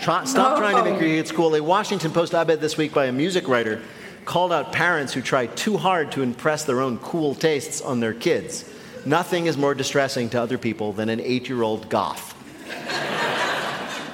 Try, 0.00 0.24
stop 0.24 0.58
trying 0.58 0.76
to 0.76 0.82
make 0.90 1.00
your 1.00 1.10
kids 1.10 1.32
cool. 1.32 1.54
A 1.54 1.62
Washington 1.62 2.12
Post 2.12 2.34
op-ed 2.34 2.60
this 2.60 2.76
week 2.76 2.94
by 2.94 3.06
a 3.06 3.12
music 3.12 3.48
writer 3.48 3.80
called 4.24 4.52
out 4.52 4.72
parents 4.72 5.12
who 5.12 5.20
try 5.22 5.46
too 5.46 5.76
hard 5.76 6.12
to 6.12 6.22
impress 6.22 6.64
their 6.64 6.80
own 6.80 6.98
cool 6.98 7.34
tastes 7.34 7.80
on 7.80 8.00
their 8.00 8.14
kids. 8.14 8.64
Nothing 9.06 9.46
is 9.46 9.56
more 9.56 9.74
distressing 9.74 10.28
to 10.30 10.40
other 10.40 10.58
people 10.58 10.92
than 10.92 11.08
an 11.08 11.20
eight-year-old 11.20 11.88
goth. 11.88 12.34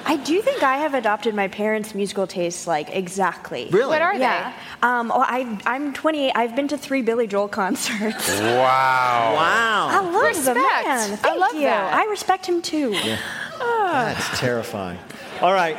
I 0.07 0.17
do 0.17 0.39
think 0.41 0.61
I 0.63 0.77
have 0.77 0.93
adopted 0.93 1.33
my 1.35 1.47
parents' 1.47 1.95
musical 1.95 2.27
tastes 2.27 2.67
like 2.67 2.89
exactly. 2.95 3.67
Really? 3.71 3.89
What 3.89 4.01
are 4.03 4.13
yeah. 4.15 4.53
Um, 4.83 5.09
well, 5.09 5.25
I, 5.27 5.59
I'm 5.65 5.93
28. 5.93 6.31
I've 6.35 6.55
been 6.55 6.67
to 6.69 6.77
three 6.77 7.01
Billy 7.01 7.27
Joel 7.27 7.47
concerts. 7.47 8.29
Wow. 8.39 9.33
Wow. 9.35 9.87
I 9.89 9.99
Wow. 10.01 10.11
love 10.13 10.13
the 10.45 10.53
Respect. 10.53 10.87
man. 10.87 11.19
I 11.23 11.35
love 11.35 11.53
you. 11.55 11.61
that. 11.61 11.93
I 11.93 12.05
respect 12.05 12.45
him 12.45 12.61
too. 12.61 12.91
Yeah. 12.93 13.17
Ah. 13.59 14.13
That's 14.15 14.39
terrifying. 14.39 14.99
All 15.41 15.53
right. 15.53 15.77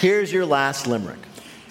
Here's 0.00 0.32
your 0.32 0.46
last 0.46 0.86
limerick. 0.86 1.18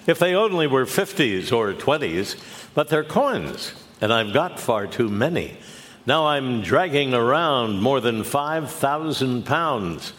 If 0.06 0.20
they 0.20 0.36
only 0.36 0.68
were 0.68 0.86
50s 0.86 1.52
or 1.52 1.74
20s, 1.74 2.36
but 2.74 2.90
they're 2.90 3.04
coins, 3.04 3.74
and 4.02 4.12
I've 4.12 4.34
got 4.34 4.60
far 4.60 4.86
too 4.88 5.08
many. 5.08 5.58
Now 6.06 6.28
I'm 6.28 6.62
dragging 6.62 7.14
around 7.14 7.80
more 7.82 8.02
than 8.02 8.24
5,000 8.24 9.46
pounds. 9.46 10.12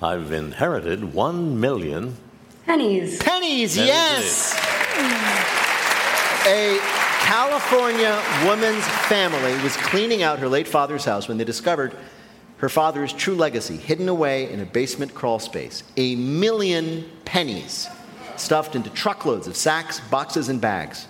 I've 0.00 0.30
inherited 0.30 1.12
1 1.12 1.58
million. 1.58 2.16
Pennies. 2.66 3.18
Pennies, 3.18 3.74
That 3.74 3.82
is 3.82 3.88
yes. 3.88 4.54
Eh? 6.46 6.78
A 6.78 6.78
California 7.24 8.22
woman's 8.44 8.86
family 9.08 9.60
was 9.64 9.76
cleaning 9.78 10.22
out 10.22 10.38
her 10.38 10.48
late 10.48 10.68
father's 10.68 11.04
house 11.04 11.26
when 11.26 11.38
they 11.38 11.44
discovered 11.44 11.96
her 12.58 12.68
father's 12.68 13.12
true 13.12 13.34
legacy 13.34 13.76
hidden 13.76 14.08
away 14.08 14.50
in 14.50 14.60
a 14.60 14.64
basement 14.64 15.14
crawl 15.14 15.38
space. 15.38 15.82
A 15.96 16.16
million 16.16 17.04
pennies 17.24 17.88
stuffed 18.36 18.74
into 18.74 18.90
truckloads 18.90 19.46
of 19.46 19.56
sacks, 19.56 20.00
boxes, 20.10 20.48
and 20.48 20.60
bags. 20.60 21.06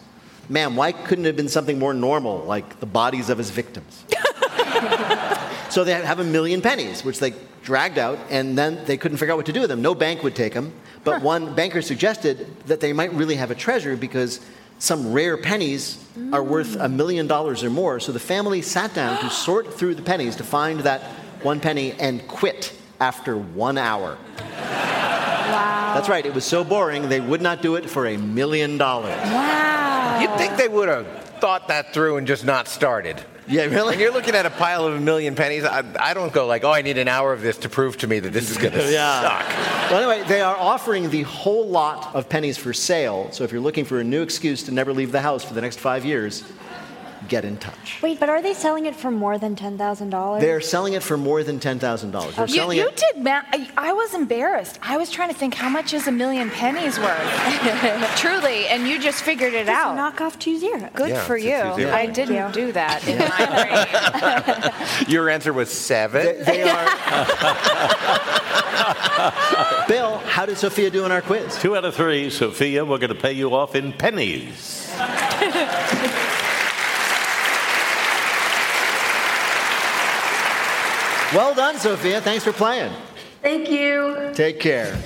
Ma'am, 0.48 0.76
why 0.76 0.92
couldn't 0.92 1.24
it 1.24 1.28
have 1.28 1.36
been 1.36 1.48
something 1.48 1.78
more 1.78 1.94
normal, 1.94 2.44
like 2.44 2.78
the 2.80 2.86
bodies 2.86 3.30
of 3.30 3.38
his 3.38 3.50
victims? 3.50 4.04
so 5.70 5.82
they 5.84 5.92
have 5.92 6.20
a 6.20 6.24
million 6.24 6.62
pennies, 6.62 7.04
which 7.04 7.18
they 7.18 7.34
dragged 7.62 7.98
out, 7.98 8.18
and 8.30 8.56
then 8.56 8.84
they 8.84 8.96
couldn't 8.96 9.18
figure 9.18 9.32
out 9.32 9.36
what 9.36 9.46
to 9.46 9.52
do 9.52 9.60
with 9.60 9.70
them. 9.70 9.82
No 9.82 9.94
bank 9.94 10.22
would 10.22 10.36
take 10.36 10.54
them, 10.54 10.72
but 11.02 11.20
one 11.20 11.54
banker 11.54 11.82
suggested 11.82 12.46
that 12.66 12.80
they 12.80 12.92
might 12.92 13.12
really 13.12 13.36
have 13.36 13.50
a 13.50 13.56
treasure 13.56 13.96
because 13.96 14.40
some 14.78 15.12
rare 15.12 15.36
pennies 15.36 16.04
are 16.32 16.44
worth 16.44 16.76
a 16.76 16.88
million 16.88 17.26
dollars 17.26 17.64
or 17.64 17.70
more. 17.70 17.98
So 17.98 18.12
the 18.12 18.20
family 18.20 18.62
sat 18.62 18.94
down 18.94 19.18
to 19.20 19.30
sort 19.30 19.74
through 19.74 19.94
the 19.94 20.02
pennies 20.02 20.36
to 20.36 20.44
find 20.44 20.80
that 20.80 21.02
one 21.46 21.60
penny 21.60 21.92
and 21.92 22.26
quit 22.26 22.72
after 23.00 23.36
one 23.38 23.78
hour. 23.78 24.18
Wow. 24.40 25.92
That's 25.94 26.08
right, 26.08 26.26
it 26.26 26.34
was 26.34 26.44
so 26.44 26.64
boring 26.64 27.08
they 27.08 27.20
would 27.20 27.40
not 27.40 27.62
do 27.62 27.76
it 27.76 27.88
for 27.88 28.06
a 28.06 28.16
million 28.18 28.76
dollars. 28.78 29.14
Wow. 29.30 30.18
You'd 30.20 30.36
think 30.38 30.56
they 30.56 30.66
would 30.68 30.88
have 30.88 31.06
thought 31.40 31.68
that 31.68 31.94
through 31.94 32.16
and 32.16 32.26
just 32.26 32.44
not 32.44 32.66
started. 32.66 33.22
Yeah, 33.48 33.66
really? 33.66 33.90
When 33.90 34.00
you're 34.00 34.12
looking 34.12 34.34
at 34.34 34.44
a 34.44 34.50
pile 34.50 34.86
of 34.86 34.94
a 34.94 35.00
million 35.00 35.36
pennies, 35.36 35.62
I, 35.64 35.84
I 36.00 36.14
don't 36.14 36.32
go 36.32 36.46
like, 36.48 36.64
oh, 36.64 36.72
I 36.72 36.82
need 36.82 36.98
an 36.98 37.06
hour 37.06 37.32
of 37.32 37.42
this 37.42 37.56
to 37.58 37.68
prove 37.68 37.96
to 37.98 38.08
me 38.08 38.18
that 38.18 38.32
this 38.32 38.50
is 38.50 38.56
going 38.58 38.72
to 38.82 38.90
Yeah. 38.92 39.20
suck. 39.20 39.90
Well, 39.92 40.10
anyway, 40.10 40.28
they 40.28 40.40
are 40.40 40.56
offering 40.56 41.10
the 41.10 41.22
whole 41.22 41.68
lot 41.68 42.12
of 42.12 42.28
pennies 42.28 42.58
for 42.58 42.72
sale. 42.72 43.28
So 43.30 43.44
if 43.44 43.52
you're 43.52 43.60
looking 43.60 43.84
for 43.84 44.00
a 44.00 44.04
new 44.04 44.22
excuse 44.22 44.64
to 44.64 44.72
never 44.72 44.92
leave 44.92 45.12
the 45.12 45.20
house 45.20 45.44
for 45.44 45.54
the 45.54 45.60
next 45.60 45.78
five 45.78 46.04
years, 46.04 46.42
get 47.28 47.44
in 47.44 47.56
touch. 47.56 48.00
Wait, 48.02 48.18
but 48.20 48.28
are 48.28 48.42
they 48.42 48.54
selling 48.54 48.86
it 48.86 48.94
for 48.96 49.10
more 49.10 49.38
than 49.38 49.56
$10,000? 49.56 50.40
They're 50.40 50.60
selling 50.60 50.94
it 50.94 51.02
for 51.02 51.16
more 51.16 51.42
than 51.42 51.58
$10,000. 51.60 52.34
They're 52.36 52.46
You, 52.46 52.54
selling 52.54 52.78
you 52.78 52.88
it. 52.88 52.96
did, 53.14 53.22
man. 53.22 53.44
I, 53.52 53.68
I 53.76 53.92
was 53.92 54.14
embarrassed. 54.14 54.78
I 54.82 54.96
was 54.96 55.10
trying 55.10 55.28
to 55.30 55.34
think 55.34 55.54
how 55.54 55.68
much 55.68 55.92
is 55.92 56.06
a 56.06 56.12
million 56.12 56.50
pennies 56.50 56.98
worth. 56.98 58.14
Truly, 58.16 58.66
and 58.68 58.86
you 58.88 58.98
just 58.98 59.22
figured 59.22 59.54
it 59.54 59.66
Just 59.66 59.78
out. 59.78 59.96
knock 59.96 60.20
off 60.20 60.38
two 60.38 60.58
zeros. 60.58 60.90
Good 60.94 61.10
Yeah, 61.10 61.24
for 61.24 61.36
you. 61.36 61.50
two 61.62 61.74
zero. 61.82 61.92
I 61.92 62.06
didn't 62.06 62.36
you. 62.36 62.52
do 62.52 62.72
that 62.72 63.06
in 63.06 63.18
my 63.18 64.66
brain. 65.02 65.08
Your 65.08 65.28
answer 65.30 65.52
was 65.52 65.70
seven. 65.70 66.24
They, 66.24 66.42
they 66.44 66.62
are. 66.68 66.86
Bill, 69.88 70.18
how 70.18 70.46
did 70.46 70.58
Sophia 70.58 70.90
do 70.90 71.04
in 71.04 71.12
our 71.12 71.22
quiz? 71.22 71.56
Two 71.58 71.76
out 71.76 71.84
of 71.84 71.94
three, 71.94 72.30
Sophia. 72.30 72.84
We're 72.84 72.98
going 72.98 73.14
to 73.14 73.20
pay 73.20 73.32
you 73.32 73.54
off 73.54 73.74
in 73.74 73.92
pennies. 73.92 74.86
Well 81.34 81.54
done, 81.54 81.78
Sophia. 81.78 82.20
Thanks 82.20 82.44
for 82.44 82.52
playing. 82.52 82.92
Thank 83.42 83.70
you. 83.70 84.30
Take 84.34 84.60
care. 84.60 84.96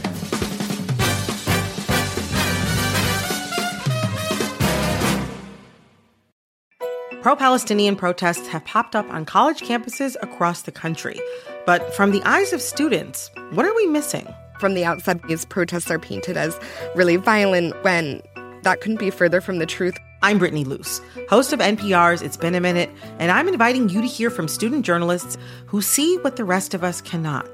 Pro 7.22 7.36
Palestinian 7.36 7.96
protests 7.96 8.48
have 8.48 8.64
popped 8.64 8.96
up 8.96 9.08
on 9.10 9.26
college 9.26 9.60
campuses 9.60 10.16
across 10.22 10.62
the 10.62 10.72
country. 10.72 11.20
But 11.66 11.94
from 11.94 12.12
the 12.12 12.22
eyes 12.24 12.54
of 12.54 12.62
students, 12.62 13.30
what 13.52 13.66
are 13.66 13.74
we 13.74 13.86
missing? 13.86 14.26
From 14.58 14.74
the 14.74 14.84
outside, 14.84 15.22
these 15.28 15.44
protests 15.44 15.90
are 15.90 15.98
painted 15.98 16.36
as 16.36 16.58
really 16.94 17.16
violent 17.16 17.74
when 17.82 18.22
that 18.62 18.80
couldn't 18.80 19.00
be 19.00 19.10
further 19.10 19.40
from 19.40 19.58
the 19.58 19.66
truth. 19.66 19.98
I'm 20.22 20.38
Brittany 20.38 20.64
Luce, 20.64 21.00
host 21.30 21.54
of 21.54 21.60
NPR's 21.60 22.20
It's 22.20 22.36
Been 22.36 22.54
a 22.54 22.60
Minute, 22.60 22.90
and 23.18 23.30
I'm 23.32 23.48
inviting 23.48 23.88
you 23.88 24.02
to 24.02 24.06
hear 24.06 24.28
from 24.28 24.48
student 24.48 24.84
journalists 24.84 25.38
who 25.64 25.80
see 25.80 26.18
what 26.18 26.36
the 26.36 26.44
rest 26.44 26.74
of 26.74 26.84
us 26.84 27.00
cannot. 27.00 27.48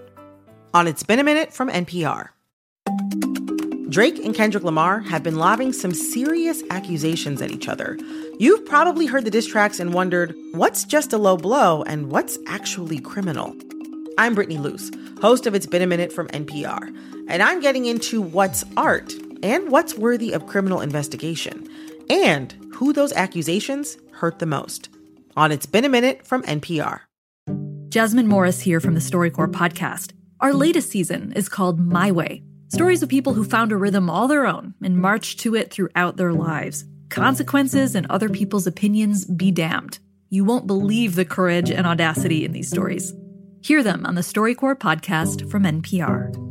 On 0.75 0.89
It's 0.89 1.05
Been 1.05 1.21
a 1.21 1.25
Minute 1.25 1.53
from 1.53 1.71
NPR. 1.71 2.31
Drake 3.89 4.19
and 4.19 4.35
Kendrick 4.35 4.65
Lamar 4.65 4.99
have 4.99 5.23
been 5.23 5.37
lobbing 5.37 5.73
some 5.73 5.95
serious 5.95 6.65
accusations 6.71 7.41
at 7.41 7.53
each 7.53 7.69
other. 7.69 7.97
You've 8.41 8.67
probably 8.67 9.07
heard 9.07 9.25
the 9.25 9.31
diss 9.31 9.47
tracks 9.47 9.79
and 9.79 9.95
wondered 9.95 10.35
what's 10.51 10.83
just 10.83 11.13
a 11.13 11.19
low 11.19 11.37
blow 11.37 11.85
and 11.85 12.11
what's 12.11 12.37
actually 12.49 12.99
criminal. 12.99 13.55
I'm 14.19 14.35
Brittany 14.35 14.59
Luce, 14.59 14.91
host 15.21 15.47
of 15.47 15.55
It's 15.55 15.67
Been 15.67 15.83
a 15.83 15.87
Minute 15.87 16.13
from 16.13 16.27
NPR, 16.29 16.93
and 17.29 17.45
I'm 17.45 17.61
getting 17.61 17.87
into 17.87 18.21
what's 18.21 18.65
art 18.77 19.15
and 19.45 19.71
what's 19.71 19.97
worthy 19.97 20.33
of 20.33 20.47
criminal 20.47 20.81
investigation, 20.81 21.69
and 22.11 22.55
who 22.75 22.93
those 22.93 23.13
accusations 23.13 23.97
hurt 24.13 24.39
the 24.39 24.47
most. 24.47 24.89
On 25.37 25.53
It's 25.53 25.67
Been 25.67 25.85
a 25.85 25.89
Minute 25.89 26.27
from 26.27 26.43
NPR. 26.43 27.01
Jasmine 27.89 28.29
Morris 28.29 28.61
here 28.61 28.81
from 28.81 28.95
the 28.95 29.01
StoryCorps 29.01 29.53
podcast. 29.53 30.13
Our 30.41 30.53
latest 30.53 30.91
season 30.91 31.33
is 31.33 31.49
called 31.49 31.79
My 31.79 32.11
Way 32.13 32.43
stories 32.69 33.03
of 33.03 33.09
people 33.09 33.35
who 33.35 33.45
found 33.45 33.73
a 33.73 33.77
rhythm 33.77 34.11
all 34.11 34.29
their 34.29 34.47
own 34.47 34.75
and 34.83 34.99
marched 34.99 35.41
to 35.41 35.55
it 35.55 35.71
throughout 35.71 36.17
their 36.17 36.33
lives. 36.33 36.85
Consequences 37.09 37.95
and 37.95 38.07
other 38.09 38.29
people's 38.29 38.67
opinions 38.67 39.25
be 39.25 39.51
damned. 39.51 39.99
You 40.29 40.45
won't 40.45 40.67
believe 40.67 41.15
the 41.15 41.25
courage 41.25 41.71
and 41.71 41.87
audacity 41.87 42.45
in 42.45 42.53
these 42.53 42.69
stories. 42.69 43.15
Hear 43.63 43.83
them 43.83 44.05
on 44.05 44.15
the 44.15 44.23
StoryCorps 44.23 44.79
podcast 44.79 45.51
from 45.51 45.65
NPR. 45.65 46.46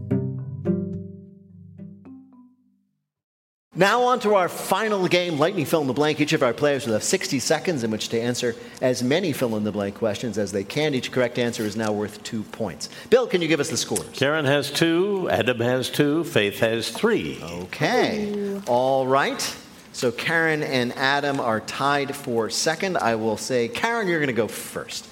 Now 3.78 4.04
on 4.04 4.22
to 4.22 4.36
our 4.36 4.48
final 4.48 5.06
game, 5.10 5.38
Lightning 5.38 5.66
Fill 5.66 5.82
in 5.82 5.88
the 5.88 5.94
Blank. 5.94 6.22
Each 6.22 6.32
of 6.32 6.42
our 6.42 6.54
players 6.54 6.86
will 6.86 6.94
have 6.94 7.04
60 7.04 7.40
seconds 7.40 7.84
in 7.84 7.92
which 7.92 8.08
to 8.08 8.18
answer 8.20 8.56
as 8.82 9.04
many 9.04 9.34
fill 9.34 9.58
in 9.58 9.66
the 9.66 9.72
blank 9.74 9.96
questions 9.96 10.38
as 10.38 10.54
they 10.54 10.64
can. 10.64 10.94
Each 10.94 11.12
correct 11.12 11.38
answer 11.38 11.64
is 11.64 11.76
now 11.76 11.92
worth 11.92 12.24
two 12.24 12.44
points. 12.44 12.88
Bill, 13.10 13.28
can 13.28 13.42
you 13.42 13.50
give 13.50 13.60
us 13.60 13.70
the 13.70 13.76
scores? 13.76 14.08
Karen 14.14 14.46
has 14.46 14.72
two, 14.72 15.30
Adam 15.30 15.60
has 15.60 15.90
two, 15.90 16.24
Faith 16.24 16.60
has 16.60 16.90
three. 16.90 17.38
Okay. 17.44 18.62
All 18.66 19.08
right. 19.08 19.58
So 19.92 20.10
Karen 20.10 20.64
and 20.64 20.94
Adam 20.94 21.42
are 21.42 21.60
tied 21.60 22.16
for 22.16 22.50
second. 22.50 22.98
I 22.98 23.16
will 23.16 23.36
say, 23.36 23.68
Karen, 23.68 24.08
you're 24.08 24.20
going 24.20 24.28
to 24.28 24.34
go 24.34 24.48
first. 24.48 25.06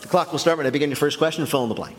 The 0.00 0.08
clock 0.08 0.32
will 0.32 0.40
start 0.40 0.58
when 0.58 0.66
I 0.66 0.70
begin 0.70 0.90
your 0.90 0.96
first 0.96 1.18
question. 1.18 1.46
Fill 1.46 1.62
in 1.62 1.68
the 1.68 1.76
blank. 1.76 1.98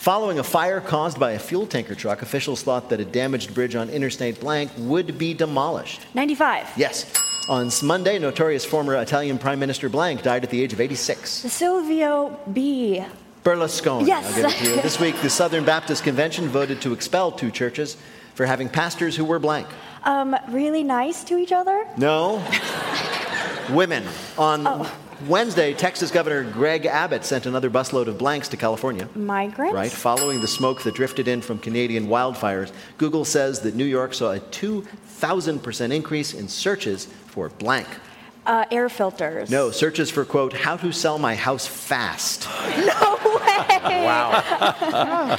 Following 0.00 0.38
a 0.38 0.42
fire 0.42 0.80
caused 0.80 1.20
by 1.20 1.32
a 1.32 1.38
fuel 1.38 1.66
tanker 1.66 1.94
truck, 1.94 2.22
officials 2.22 2.62
thought 2.62 2.88
that 2.88 3.00
a 3.00 3.04
damaged 3.04 3.52
bridge 3.52 3.74
on 3.74 3.90
Interstate 3.90 4.40
Blank 4.40 4.70
would 4.78 5.18
be 5.18 5.34
demolished. 5.34 6.06
95. 6.14 6.68
Yes. 6.74 7.12
On 7.50 7.70
Monday, 7.82 8.18
notorious 8.18 8.64
former 8.64 8.96
Italian 8.96 9.36
Prime 9.36 9.58
Minister 9.58 9.90
Blank 9.90 10.22
died 10.22 10.42
at 10.42 10.48
the 10.48 10.62
age 10.62 10.72
of 10.72 10.80
86. 10.80 11.28
Silvio 11.28 12.40
B. 12.50 13.04
Berlusconi. 13.44 14.06
Yes. 14.06 14.24
I'll 14.24 14.36
give 14.36 14.50
it 14.50 14.56
to 14.64 14.70
you. 14.70 14.80
This 14.80 14.98
week, 14.98 15.20
the 15.20 15.28
Southern 15.28 15.66
Baptist 15.66 16.02
Convention 16.02 16.48
voted 16.48 16.80
to 16.80 16.94
expel 16.94 17.30
two 17.30 17.50
churches 17.50 17.98
for 18.34 18.46
having 18.46 18.70
pastors 18.70 19.14
who 19.14 19.26
were 19.26 19.38
blank. 19.38 19.68
Um, 20.04 20.34
really 20.48 20.82
nice 20.82 21.24
to 21.24 21.36
each 21.36 21.52
other? 21.52 21.86
No. 21.98 22.42
Women. 23.68 24.04
On 24.38 24.88
Wednesday, 25.26 25.74
Texas 25.74 26.10
Governor 26.10 26.50
Greg 26.50 26.86
Abbott 26.86 27.24
sent 27.24 27.44
another 27.44 27.68
busload 27.68 28.06
of 28.06 28.16
blanks 28.16 28.48
to 28.48 28.56
California. 28.56 29.08
Migrants? 29.14 29.74
Right, 29.74 29.90
following 29.90 30.40
the 30.40 30.48
smoke 30.48 30.82
that 30.82 30.94
drifted 30.94 31.28
in 31.28 31.42
from 31.42 31.58
Canadian 31.58 32.06
wildfires, 32.06 32.72
Google 32.96 33.26
says 33.26 33.60
that 33.60 33.74
New 33.74 33.84
York 33.84 34.14
saw 34.14 34.32
a 34.32 34.40
2,000% 34.40 35.92
increase 35.92 36.32
in 36.32 36.48
searches 36.48 37.06
for 37.26 37.50
blank. 37.50 37.86
Uh, 38.46 38.64
air 38.70 38.88
filters. 38.88 39.50
No, 39.50 39.70
searches 39.70 40.10
for, 40.10 40.24
quote, 40.24 40.54
how 40.54 40.76
to 40.78 40.90
sell 40.90 41.18
my 41.18 41.34
house 41.34 41.66
fast. 41.66 42.48
No 42.80 43.18
way! 43.36 43.80
Wow. 44.04 45.38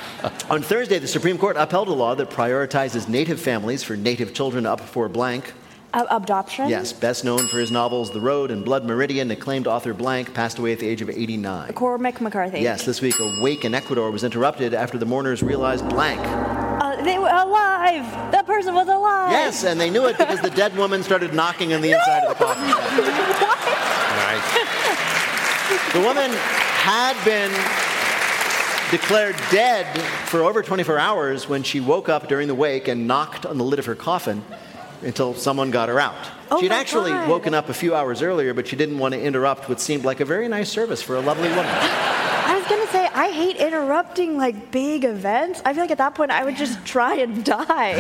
On 0.50 0.62
Thursday, 0.62 1.00
the 1.00 1.08
Supreme 1.08 1.38
Court 1.38 1.56
upheld 1.58 1.88
a 1.88 1.94
law 1.94 2.14
that 2.16 2.30
prioritizes 2.30 3.08
native 3.08 3.40
families 3.40 3.84
for 3.84 3.98
native 3.98 4.34
children 4.34 4.66
up 4.66 4.80
for 4.80 5.10
blank. 5.10 5.54
Uh, 5.94 6.06
adoption? 6.10 6.70
Yes, 6.70 6.94
best 6.94 7.26
known 7.26 7.48
for 7.48 7.60
his 7.60 7.70
novels 7.70 8.12
The 8.12 8.22
Road 8.22 8.50
and 8.50 8.64
Blood 8.64 8.86
Meridian, 8.86 9.30
acclaimed 9.32 9.68
author 9.68 9.94
Blank 9.94 10.34
passed 10.34 10.58
away 10.58 10.72
at 10.72 10.80
the 10.80 10.88
age 10.88 11.02
of 11.02 11.10
89. 11.10 11.74
Cormac 11.74 12.22
McCarthy. 12.22 12.62
Yes, 12.62 12.86
this 12.86 13.02
week 13.02 13.20
a 13.20 13.42
wake 13.42 13.66
in 13.66 13.76
Ecuador 13.76 14.10
was 14.10 14.24
interrupted 14.24 14.74
after 14.74 14.98
the 14.98 15.06
mourners 15.06 15.44
realized 15.44 15.88
Blank. 15.90 16.22
Uh, 16.22 17.04
they 17.04 17.20
were 17.20 17.28
alive! 17.28 18.06
That 18.32 18.46
person 18.46 18.74
was 18.74 18.88
alive! 18.88 19.32
Yes, 19.32 19.66
and 19.66 19.80
they 19.80 19.90
knew 19.90 20.06
it 20.06 20.18
because 20.18 20.40
the 20.40 20.50
dead 20.52 20.76
woman 20.78 21.04
started 21.04 21.34
knocking 21.34 21.74
on 21.74 21.82
the 21.82 21.92
inside 21.92 22.24
of 22.24 22.38
the 22.38 22.44
coffin. 22.46 23.48
The 25.94 26.00
woman 26.00 26.32
had 26.32 27.22
been 27.26 27.52
declared 28.92 29.36
dead 29.52 29.86
for 30.28 30.42
over 30.42 30.64
24 30.64 30.98
hours 30.98 31.50
when 31.50 31.64
she 31.64 31.82
woke 31.82 32.08
up 32.08 32.30
during 32.30 32.48
the 32.48 32.56
wake 32.56 32.88
and 32.88 33.08
knocked 33.08 33.46
on 33.46 33.58
the 33.58 33.64
lid 33.66 33.78
of 33.78 33.86
her 33.86 33.96
coffin 33.96 34.44
until 35.04 35.34
someone 35.34 35.72
got 35.72 35.90
her 35.90 36.00
out. 36.00 36.16
Oh 36.50 36.60
She'd 36.60 36.72
actually 36.72 37.12
God. 37.12 37.30
woken 37.30 37.54
up 37.54 37.70
a 37.70 37.74
few 37.74 37.96
hours 37.96 38.22
earlier, 38.22 38.54
but 38.54 38.68
she 38.68 38.76
didn't 38.76 38.98
want 38.98 39.14
to 39.14 39.22
interrupt 39.22 39.70
what 39.70 39.80
seemed 39.80 40.04
like 40.04 40.20
a 40.20 40.26
very 40.26 40.48
nice 40.48 40.70
service 40.70 41.02
for 41.02 41.16
a 41.16 41.22
lovely 41.22 41.50
woman. 41.50 41.66
I 41.66 42.58
was 42.58 42.68
gonna 42.68 42.88
say, 42.88 43.08
I 43.14 43.32
hate 43.32 43.56
interrupting 43.58 44.38
like 44.38 44.72
big 44.72 45.06
events. 45.06 45.62
I 45.64 45.74
feel 45.74 45.84
like 45.84 45.92
at 45.92 45.98
that 46.00 46.16
point 46.16 46.32
I 46.32 46.44
would 46.44 46.58
just 46.58 46.84
try 46.86 47.16
and 47.16 47.44
die. 47.44 47.98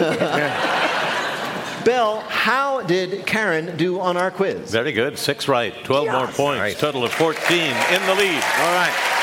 Bill, 1.85 2.19
how 2.27 2.81
did 2.83 3.25
Karen 3.25 3.75
do 3.75 3.99
on 3.99 4.15
our 4.15 4.29
quiz? 4.29 4.71
Very 4.71 4.91
good. 4.91 5.17
Six 5.17 5.47
right. 5.47 5.73
12 5.83 6.11
more 6.11 6.27
points. 6.27 6.79
Total 6.79 7.03
of 7.03 7.11
14 7.13 7.57
in 7.57 8.05
the 8.05 8.15
lead. 8.15 8.43
All 8.59 8.73
right. 8.75 9.20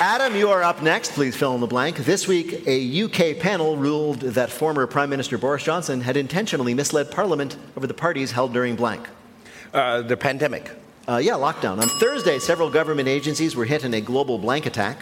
Adam, 0.00 0.36
you 0.36 0.48
are 0.48 0.62
up 0.62 0.80
next. 0.80 1.10
Please 1.10 1.34
fill 1.34 1.56
in 1.56 1.60
the 1.60 1.66
blank. 1.66 1.96
This 1.96 2.28
week, 2.28 2.64
a 2.68 3.02
UK 3.02 3.36
panel 3.36 3.76
ruled 3.76 4.20
that 4.20 4.48
former 4.48 4.86
Prime 4.86 5.10
Minister 5.10 5.36
Boris 5.38 5.64
Johnson 5.64 6.00
had 6.00 6.16
intentionally 6.16 6.72
misled 6.72 7.10
Parliament 7.10 7.56
over 7.76 7.84
the 7.84 7.94
parties 7.94 8.30
held 8.30 8.52
during 8.52 8.76
blank. 8.76 9.08
Uh, 9.74 10.02
the 10.02 10.16
pandemic. 10.16 10.70
Uh, 11.08 11.16
yeah, 11.16 11.32
lockdown. 11.32 11.82
On 11.82 11.88
Thursday, 11.88 12.38
several 12.38 12.70
government 12.70 13.08
agencies 13.08 13.56
were 13.56 13.64
hit 13.64 13.82
in 13.82 13.92
a 13.92 14.00
global 14.00 14.38
blank 14.38 14.66
attack. 14.66 14.98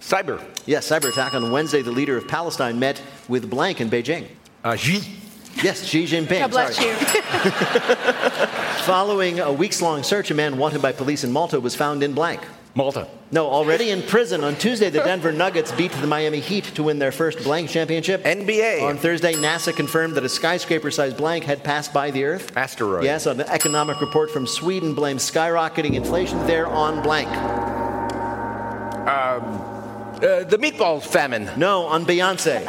Cyber. 0.00 0.40
Yes, 0.64 0.88
cyber 0.88 1.10
attack. 1.10 1.34
On 1.34 1.50
Wednesday, 1.50 1.82
the 1.82 1.90
leader 1.90 2.16
of 2.16 2.28
Palestine 2.28 2.78
met 2.78 3.02
with 3.28 3.50
blank 3.50 3.80
in 3.80 3.90
Beijing. 3.90 4.28
Uh, 4.62 4.76
Xi. 4.76 5.02
Yes, 5.60 5.82
Xi 5.84 6.04
Jinping. 6.04 6.38
God 6.38 6.52
bless 6.52 6.76
sorry. 6.76 6.88
you. 6.88 6.96
Following 8.84 9.40
a 9.40 9.52
weeks 9.52 9.82
long 9.82 10.04
search, 10.04 10.30
a 10.30 10.34
man 10.34 10.56
wanted 10.56 10.80
by 10.80 10.92
police 10.92 11.24
in 11.24 11.32
Malta 11.32 11.58
was 11.58 11.74
found 11.74 12.04
in 12.04 12.12
blank. 12.12 12.40
Malta. 12.74 13.08
No, 13.32 13.48
already 13.48 13.90
in 13.90 14.02
prison. 14.02 14.44
On 14.44 14.54
Tuesday, 14.54 14.90
the 14.90 15.00
Denver 15.00 15.32
Nuggets 15.32 15.72
beat 15.72 15.92
the 15.92 16.06
Miami 16.06 16.40
Heat 16.40 16.64
to 16.76 16.84
win 16.84 16.98
their 16.98 17.12
first 17.12 17.42
blank 17.42 17.68
championship. 17.68 18.22
NBA. 18.24 18.82
On 18.82 18.96
Thursday, 18.96 19.34
NASA 19.34 19.74
confirmed 19.74 20.14
that 20.14 20.24
a 20.24 20.28
skyscraper 20.28 20.90
sized 20.90 21.16
blank 21.16 21.44
had 21.44 21.64
passed 21.64 21.92
by 21.92 22.10
the 22.10 22.24
Earth. 22.24 22.56
Asteroid. 22.56 23.04
Yes, 23.04 23.26
an 23.26 23.40
economic 23.40 24.00
report 24.00 24.30
from 24.30 24.46
Sweden 24.46 24.94
blames 24.94 25.28
skyrocketing 25.28 25.94
inflation 25.94 26.44
there 26.46 26.66
on 26.66 27.02
blank. 27.02 27.28
Um, 29.00 29.60
uh, 30.16 30.44
the 30.44 30.58
meatball 30.58 31.02
famine. 31.02 31.50
No, 31.56 31.86
on 31.86 32.04
Beyonce. 32.04 32.64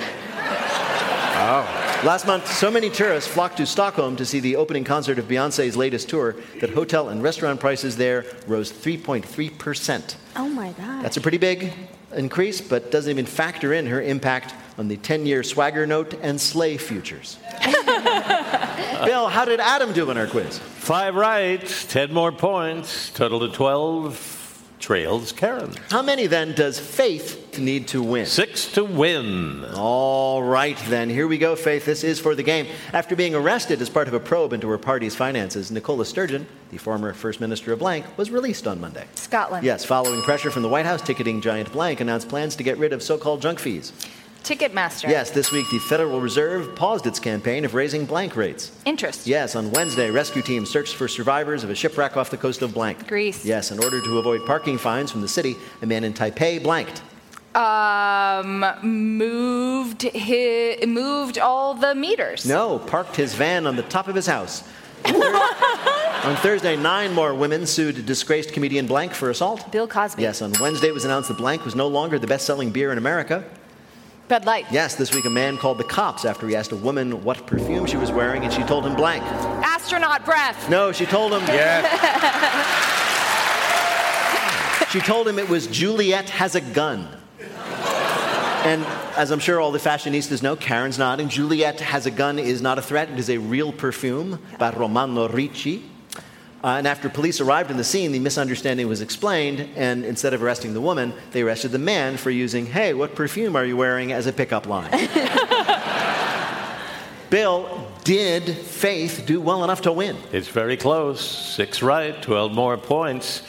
Oh. 1.43 1.80
Last 2.03 2.25
month, 2.25 2.51
so 2.51 2.71
many 2.71 2.89
tourists 2.89 3.29
flocked 3.31 3.57
to 3.57 3.65
Stockholm 3.67 4.15
to 4.15 4.25
see 4.25 4.39
the 4.39 4.55
opening 4.55 4.83
concert 4.83 5.19
of 5.19 5.25
Beyonce's 5.25 5.77
latest 5.77 6.09
tour 6.09 6.35
that 6.59 6.71
hotel 6.71 7.09
and 7.09 7.21
restaurant 7.21 7.59
prices 7.59 7.95
there 7.95 8.25
rose 8.47 8.71
3.3%. 8.71 10.15
oh 10.35 10.49
my 10.49 10.71
god. 10.71 11.05
That's 11.05 11.17
a 11.17 11.21
pretty 11.21 11.37
big 11.37 11.71
increase, 12.15 12.59
but 12.59 12.89
doesn't 12.89 13.11
even 13.11 13.27
factor 13.27 13.71
in 13.73 13.85
her 13.85 14.01
impact 14.01 14.55
on 14.79 14.87
the 14.87 14.97
10 14.97 15.27
year 15.27 15.43
swagger 15.43 15.85
note 15.85 16.15
and 16.23 16.41
sleigh 16.41 16.77
futures. 16.77 17.37
Bill, 19.05 19.27
how 19.27 19.45
did 19.45 19.59
Adam 19.59 19.93
do 19.93 20.09
in 20.09 20.17
our 20.17 20.25
quiz? 20.25 20.57
Five 20.57 21.13
right. 21.13 21.63
10 21.63 22.11
more 22.11 22.31
points. 22.31 23.11
Total 23.11 23.43
of 23.43 23.53
12. 23.53 24.40
Trails 24.81 25.31
Karen. 25.31 25.73
How 25.89 26.01
many 26.01 26.27
then 26.27 26.53
does 26.53 26.79
Faith 26.79 27.57
need 27.59 27.87
to 27.89 28.01
win? 28.01 28.25
Six 28.25 28.71
to 28.73 28.83
win. 28.83 29.63
All 29.75 30.41
right, 30.41 30.77
then. 30.87 31.09
Here 31.09 31.27
we 31.27 31.37
go, 31.37 31.55
Faith. 31.55 31.85
This 31.85 32.03
is 32.03 32.19
for 32.19 32.33
the 32.33 32.43
game. 32.43 32.67
After 32.91 33.15
being 33.15 33.35
arrested 33.35 33.79
as 33.81 33.89
part 33.89 34.07
of 34.07 34.13
a 34.13 34.19
probe 34.19 34.53
into 34.53 34.67
her 34.69 34.77
party's 34.77 35.15
finances, 35.15 35.71
Nicola 35.71 36.03
Sturgeon, 36.03 36.47
the 36.71 36.77
former 36.77 37.13
First 37.13 37.39
Minister 37.39 37.71
of 37.71 37.79
Blank, 37.79 38.05
was 38.17 38.31
released 38.31 38.67
on 38.67 38.81
Monday. 38.81 39.05
Scotland. 39.15 39.63
Yes, 39.63 39.85
following 39.85 40.21
pressure 40.23 40.49
from 40.49 40.63
the 40.63 40.69
White 40.69 40.85
House, 40.85 41.01
ticketing 41.01 41.41
giant 41.41 41.71
Blank 41.71 41.99
announced 42.01 42.27
plans 42.27 42.55
to 42.55 42.63
get 42.63 42.77
rid 42.77 42.91
of 42.91 43.03
so 43.03 43.17
called 43.17 43.41
junk 43.41 43.59
fees. 43.59 43.93
Ticketmaster. 44.43 45.07
Yes, 45.07 45.29
this 45.29 45.51
week 45.51 45.69
the 45.69 45.77
Federal 45.79 46.19
Reserve 46.19 46.75
paused 46.75 47.05
its 47.05 47.19
campaign 47.19 47.63
of 47.63 47.75
raising 47.75 48.05
blank 48.05 48.35
rates. 48.35 48.71
Interest. 48.85 49.27
Yes, 49.27 49.55
on 49.55 49.71
Wednesday, 49.71 50.09
rescue 50.09 50.41
teams 50.41 50.69
searched 50.69 50.95
for 50.95 51.07
survivors 51.07 51.63
of 51.63 51.69
a 51.69 51.75
shipwreck 51.75 52.17
off 52.17 52.31
the 52.31 52.37
coast 52.37 52.61
of 52.63 52.73
blank. 52.73 53.07
Greece. 53.07 53.45
Yes, 53.45 53.71
in 53.71 53.83
order 53.83 54.01
to 54.01 54.17
avoid 54.17 54.45
parking 54.45 54.77
fines 54.79 55.11
from 55.11 55.21
the 55.21 55.27
city, 55.27 55.55
a 55.81 55.85
man 55.85 56.03
in 56.03 56.13
Taipei 56.13 56.61
blanked. 56.61 57.03
Um, 57.53 58.65
moved 58.81 60.03
his, 60.03 60.87
moved 60.87 61.37
all 61.37 61.73
the 61.73 61.93
meters. 61.93 62.45
No, 62.45 62.79
parked 62.79 63.15
his 63.15 63.35
van 63.35 63.67
on 63.67 63.75
the 63.75 63.83
top 63.83 64.07
of 64.07 64.15
his 64.15 64.25
house. 64.25 64.63
on 65.05 66.35
Thursday, 66.37 66.75
nine 66.75 67.13
more 67.13 67.33
women 67.35 67.65
sued 67.65 68.05
disgraced 68.05 68.53
comedian 68.53 68.87
Blank 68.87 69.13
for 69.13 69.29
assault. 69.29 69.71
Bill 69.71 69.87
Cosby. 69.87 70.21
Yes, 70.21 70.41
on 70.41 70.53
Wednesday 70.59 70.87
it 70.87 70.93
was 70.93 71.05
announced 71.05 71.27
that 71.27 71.37
Blank 71.37 71.65
was 71.65 71.75
no 71.75 71.87
longer 71.87 72.17
the 72.17 72.27
best 72.27 72.45
selling 72.45 72.71
beer 72.71 72.91
in 72.91 72.97
America. 72.97 73.43
Bud 74.31 74.45
Light. 74.45 74.65
Yes, 74.71 74.95
this 74.95 75.13
week 75.13 75.25
a 75.25 75.29
man 75.29 75.57
called 75.57 75.77
the 75.77 75.83
cops 75.83 76.23
after 76.23 76.47
he 76.47 76.55
asked 76.55 76.71
a 76.71 76.75
woman 76.77 77.21
what 77.21 77.45
perfume 77.45 77.85
she 77.85 77.97
was 77.97 78.13
wearing 78.13 78.45
and 78.45 78.53
she 78.53 78.63
told 78.63 78.85
him 78.85 78.95
blank. 78.95 79.21
Astronaut 79.23 80.23
breath. 80.23 80.69
No, 80.69 80.93
she 80.93 81.05
told 81.05 81.33
him. 81.33 81.41
Yeah. 81.47 82.87
She 84.91 84.99
told 84.99 85.25
him 85.25 85.39
it 85.39 85.47
was 85.47 85.67
Juliet 85.67 86.29
has 86.31 86.55
a 86.55 86.59
gun. 86.59 87.07
And 88.65 88.85
as 89.15 89.31
I'm 89.31 89.39
sure 89.39 89.57
all 89.61 89.71
the 89.71 89.79
fashionistas 89.79 90.43
know, 90.43 90.57
Karen's 90.57 90.99
nodding. 90.99 91.29
Juliet 91.29 91.79
has 91.79 92.05
a 92.05 92.11
gun 92.11 92.37
is 92.37 92.61
not 92.61 92.77
a 92.77 92.81
threat. 92.81 93.09
It 93.09 93.17
is 93.17 93.29
a 93.29 93.37
real 93.37 93.71
perfume 93.71 94.39
by 94.59 94.71
Romano 94.71 95.29
Ricci. 95.29 95.90
Uh, 96.63 96.75
and 96.77 96.87
after 96.87 97.09
police 97.09 97.41
arrived 97.41 97.71
on 97.71 97.77
the 97.77 97.83
scene, 97.83 98.11
the 98.11 98.19
misunderstanding 98.19 98.87
was 98.87 99.01
explained, 99.01 99.67
and 99.75 100.05
instead 100.05 100.31
of 100.33 100.43
arresting 100.43 100.73
the 100.73 100.81
woman, 100.81 101.11
they 101.31 101.41
arrested 101.41 101.71
the 101.71 101.79
man 101.79 102.17
for 102.17 102.29
using, 102.29 102.67
hey, 102.67 102.93
what 102.93 103.15
perfume 103.15 103.55
are 103.55 103.65
you 103.65 103.75
wearing 103.75 104.11
as 104.11 104.27
a 104.27 104.33
pickup 104.33 104.67
line? 104.67 104.91
Bill, 107.31 107.87
did 108.03 108.43
Faith 108.57 109.23
do 109.25 109.39
well 109.41 109.63
enough 109.63 109.81
to 109.83 109.91
win? 109.91 110.17
It's 110.33 110.49
very 110.49 110.75
close. 110.77 111.21
Six 111.21 111.81
right, 111.81 112.21
12 112.21 112.51
more 112.51 112.77
points, 112.77 113.41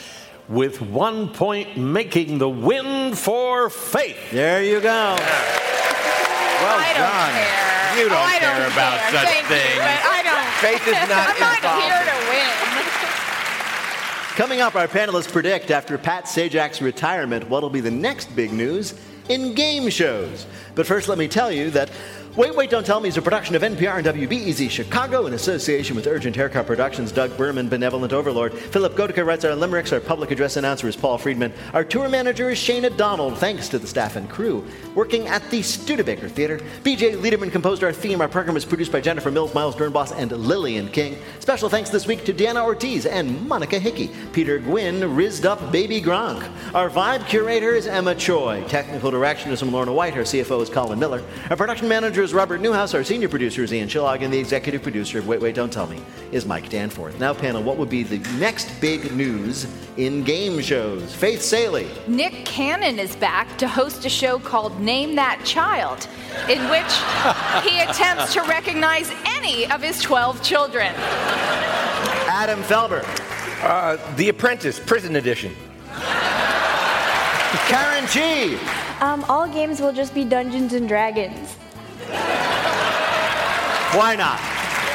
with 0.49 0.81
one 0.81 1.29
point 1.31 1.77
making 1.77 2.39
the 2.39 2.49
win 2.49 3.15
for 3.15 3.69
Faith. 3.69 4.31
There 4.31 4.63
you 4.63 4.81
go. 4.81 5.17
Well 6.63 6.79
I 6.79 6.93
don't 6.95 7.11
done. 7.11 7.33
care. 7.35 7.59
You 7.99 8.07
don't 8.09 8.17
Oh, 8.17 8.23
I 8.23 8.39
care 8.39 8.55
don't 8.63 8.71
about 8.73 9.01
care. 9.01 9.11
such 9.21 9.29
Thank 9.29 9.51
you, 9.51 9.57
things. 9.57 9.79
but 9.83 10.01
I 10.01 10.23
don't. 10.23 10.47
Faith 10.63 10.87
is 10.87 10.95
not 11.11 11.27
I'm 11.29 11.41
not 11.43 11.57
involved. 11.59 11.83
here 11.83 11.93
to 11.93 11.99
win. 11.99 12.02
Coming 14.37 14.63
up, 14.63 14.77
our 14.77 14.89
panelists 14.89 15.31
predict 15.31 15.71
after 15.71 15.99
Pat 15.99 16.25
Sajak's 16.25 16.81
retirement 16.81 17.51
what'll 17.51 17.69
be 17.69 17.83
the 17.83 17.91
next 17.91 18.35
big 18.35 18.51
news 18.51 18.95
in 19.29 19.55
game 19.55 19.91
shows. 19.91 20.47
But 20.75 20.87
first, 20.87 21.07
let 21.07 21.19
me 21.19 21.29
tell 21.29 21.53
you 21.53 21.71
that 21.73 21.91
Wait, 22.35 22.57
Wait, 22.57 22.71
Don't 22.71 22.87
Tell 22.87 22.99
Me 22.99 23.11
is 23.11 23.19
a 23.19 23.23
production 23.23 23.55
of 23.57 23.61
NPR 23.61 23.99
and 23.99 24.07
WBEZ 24.07 24.71
Chicago 24.71 25.27
in 25.27 25.35
association 25.35 25.95
with 25.95 26.07
Urgent 26.07 26.35
Haircut 26.35 26.67
Productions, 26.67 27.13
Doug 27.13 27.37
Berman, 27.37 27.69
Benevolent 27.69 28.15
Overlord. 28.15 28.55
Philipp 28.55 28.95
Goedicke 28.95 29.23
writes 29.27 29.45
our 29.45 29.55
limericks. 29.55 29.93
Our 29.93 30.01
public 30.01 30.31
address 30.31 30.57
announcer 30.57 30.89
is 30.89 30.97
Paul 30.97 31.19
Friedman. 31.19 31.53
Our 31.75 31.85
tour 31.85 32.09
manager 32.09 32.49
is 32.49 32.57
Shayna 32.57 32.97
Donald, 32.97 33.37
thanks 33.37 33.69
to 33.69 33.79
the 33.79 33.87
staff 33.87 34.17
and 34.17 34.31
crew 34.31 34.67
working 34.95 35.29
at 35.29 35.43
the 35.51 35.61
Studebaker 35.61 36.27
Theater. 36.27 36.59
BJ 36.83 37.21
Liederman 37.21 37.51
composed 37.51 37.85
our 37.85 37.93
theme. 37.93 38.23
Our 38.23 38.29
program 38.29 38.55
was 38.55 38.65
produced 38.65 38.93
by 38.93 39.03
Jennifer 39.03 39.31
Mills, 39.31 39.53
Miles 39.53 39.77
Doornbos, 39.77 40.17
and 40.17 40.33
Lillian 40.33 40.89
King. 40.89 41.19
Special 41.39 41.69
thanks 41.69 41.91
this 41.91 42.07
week 42.07 42.25
to 42.25 42.33
Deanna 42.33 42.65
Ortiz 42.65 43.05
and 43.05 43.47
Monica 43.47 43.79
Hickey. 43.79 44.11
Peter 44.33 44.59
Gwinn 44.59 45.15
rizzed 45.15 45.45
up 45.45 45.71
Baby 45.71 46.01
Gronk. 46.01 46.51
Our 46.75 46.89
vibe 46.89 47.27
curator 47.27 47.75
is 47.75 47.87
Emma 47.87 48.15
Choi. 48.15 48.65
Technical 48.69 49.11
direction 49.11 49.53
is 49.53 49.61
from 49.61 49.71
Lorna 49.71 49.93
White. 49.93 50.15
Our 50.17 50.23
CFO 50.23 50.63
is 50.63 50.71
Colin 50.71 50.99
Miller. 50.99 51.23
Our 51.51 51.57
production 51.59 51.89
manager 51.89 52.22
is 52.23 52.33
Robert 52.33 52.61
Newhouse. 52.61 52.95
Our 52.95 53.03
senior 53.03 53.29
producer 53.29 53.63
is 53.63 53.73
Ian 53.73 53.89
Chillag. 53.89 54.23
And 54.23 54.33
the 54.33 54.39
executive 54.39 54.83
producer 54.83 55.19
of 55.19 55.27
Wait, 55.27 55.41
Wait, 55.41 55.55
Don't 55.55 55.73
Tell 55.73 55.87
Me 55.87 56.01
is 56.31 56.47
Mike 56.47 56.69
Danforth. 56.69 57.19
Now, 57.19 57.35
panel, 57.35 57.63
what 57.63 57.77
would 57.79 57.91
be 57.91 58.03
the 58.03 58.19
next 58.39 58.81
big 58.81 59.13
news 59.13 59.67
in 59.97 60.23
game 60.23 60.61
shows? 60.61 61.15
Faith 61.15 61.43
Salie. 61.43 61.91
Nick 62.07 62.45
Cannon 62.45 62.99
is 62.99 63.17
back 63.17 63.59
to 63.59 63.67
host 63.67 64.05
a 64.05 64.09
show 64.09 64.39
called 64.39 64.81
Name 64.81 65.17
That 65.17 65.41
Child, 65.45 66.07
in 66.49 66.63
which 66.71 66.93
he 67.71 67.81
attempts 67.81 68.33
to 68.35 68.43
recognize 68.43 69.13
any 69.27 69.71
of 69.71 69.83
his 69.83 70.01
12 70.01 70.43
children. 70.43 70.93
Adam 72.29 72.63
Felber. 72.63 73.05
Uh, 73.63 73.97
the 74.17 74.29
Apprentice, 74.29 74.79
Prison 74.79 75.17
Edition. 75.17 75.55
Karen 77.69 78.07
Chee. 78.09 78.57
Um, 79.01 79.25
all 79.29 79.49
games 79.49 79.81
will 79.81 79.93
just 79.93 80.15
be 80.15 80.25
Dungeons 80.25 80.73
and 80.73 80.89
Dragons. 80.89 81.57
Why 83.97 84.17
not? 84.17 84.41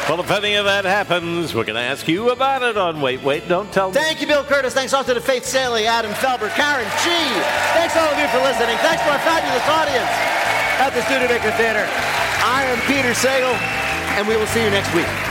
Well, 0.09 0.21
if 0.21 0.31
any 0.31 0.55
of 0.55 0.65
that 0.65 0.85
happens, 0.85 1.53
we're 1.53 1.65
going 1.65 1.75
to 1.75 1.81
ask 1.81 2.07
you 2.07 2.29
about 2.29 2.63
it 2.63 2.77
on 2.77 3.01
Wait, 3.01 3.21
Wait, 3.21 3.47
Don't 3.49 3.71
Tell 3.73 3.89
Me. 3.89 3.93
Thank 3.93 4.21
you, 4.21 4.27
Bill 4.27 4.43
Kurtis. 4.43 4.71
Thanks 4.71 4.93
also 4.93 5.13
to 5.13 5.19
Faith 5.19 5.43
Salie, 5.43 5.85
Adam 5.85 6.11
Felber, 6.11 6.49
Karen 6.55 6.87
Chee. 7.03 7.41
Thanks 7.75 7.95
all 7.97 8.07
of 8.07 8.17
you 8.17 8.27
for 8.29 8.39
listening. 8.39 8.77
Thanks 8.77 9.03
to 9.03 9.11
our 9.11 9.19
fabulous 9.19 9.67
audience 9.67 10.09
at 10.79 10.91
the 10.95 11.01
Studebaker 11.03 11.51
Theater. 11.57 11.85
I 12.39 12.63
am 12.71 12.79
Peter 12.87 13.11
Sagal, 13.11 13.53
and 14.17 14.27
we 14.27 14.37
will 14.37 14.47
see 14.47 14.63
you 14.63 14.69
next 14.69 14.93
week. 14.95 15.26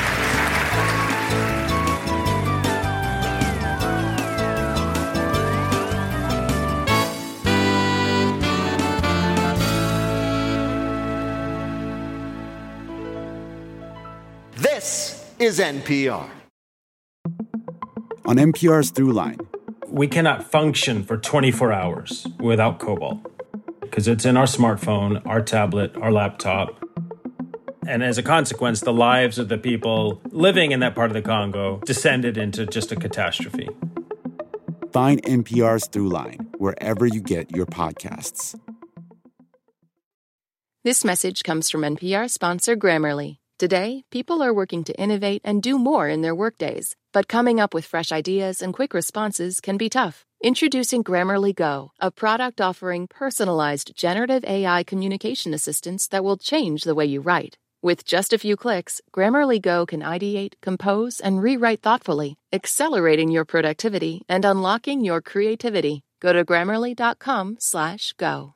Is 15.46 15.60
NPR. 15.60 16.28
On 18.24 18.36
NPR's 18.36 18.90
Throughline, 18.90 19.40
We 19.86 20.08
cannot 20.08 20.42
function 20.42 21.04
for 21.04 21.16
24 21.16 21.72
hours 21.72 22.26
without 22.40 22.80
cobalt 22.80 23.20
because 23.80 24.08
it's 24.08 24.24
in 24.24 24.36
our 24.36 24.46
smartphone, 24.46 25.24
our 25.24 25.40
tablet, 25.40 25.96
our 25.98 26.10
laptop. 26.10 26.84
And 27.86 28.02
as 28.02 28.18
a 28.18 28.24
consequence, 28.24 28.80
the 28.80 28.92
lives 28.92 29.38
of 29.38 29.48
the 29.48 29.56
people 29.56 30.20
living 30.32 30.72
in 30.72 30.80
that 30.80 30.96
part 30.96 31.10
of 31.10 31.14
the 31.14 31.22
Congo 31.22 31.78
descended 31.86 32.36
into 32.36 32.66
just 32.66 32.90
a 32.90 32.96
catastrophe. 32.96 33.68
find 34.92 35.22
NPR's 35.22 35.88
Throughline 35.88 36.40
wherever 36.58 37.06
you 37.06 37.20
get 37.20 37.54
your 37.54 37.66
podcasts. 37.66 38.58
This 40.82 41.04
message 41.04 41.44
comes 41.44 41.70
from 41.70 41.82
NPR 41.82 42.28
sponsor 42.28 42.74
Grammarly. 42.74 43.38
Today, 43.58 44.04
people 44.10 44.42
are 44.42 44.52
working 44.52 44.84
to 44.84 44.92
innovate 45.00 45.40
and 45.42 45.62
do 45.62 45.78
more 45.78 46.10
in 46.10 46.20
their 46.20 46.34
workdays, 46.34 46.94
but 47.14 47.26
coming 47.26 47.58
up 47.58 47.72
with 47.72 47.86
fresh 47.86 48.12
ideas 48.12 48.60
and 48.60 48.74
quick 48.74 48.92
responses 48.92 49.60
can 49.60 49.78
be 49.78 49.88
tough. 49.88 50.26
Introducing 50.44 51.02
Grammarly 51.02 51.54
Go, 51.54 51.92
a 51.98 52.10
product 52.10 52.60
offering 52.60 53.06
personalized 53.06 53.96
generative 53.96 54.44
AI 54.44 54.84
communication 54.84 55.54
assistance 55.54 56.06
that 56.08 56.22
will 56.22 56.36
change 56.36 56.82
the 56.82 56.94
way 56.94 57.06
you 57.06 57.22
write. 57.22 57.56
With 57.80 58.04
just 58.04 58.34
a 58.34 58.38
few 58.38 58.56
clicks, 58.56 59.00
Grammarly 59.10 59.62
Go 59.62 59.86
can 59.86 60.02
ideate, 60.02 60.52
compose, 60.60 61.18
and 61.18 61.42
rewrite 61.42 61.80
thoughtfully, 61.80 62.36
accelerating 62.52 63.30
your 63.30 63.46
productivity 63.46 64.20
and 64.28 64.44
unlocking 64.44 65.02
your 65.02 65.22
creativity. 65.22 66.02
Go 66.20 66.34
to 66.34 66.44
grammarly.com/go. 66.44 68.55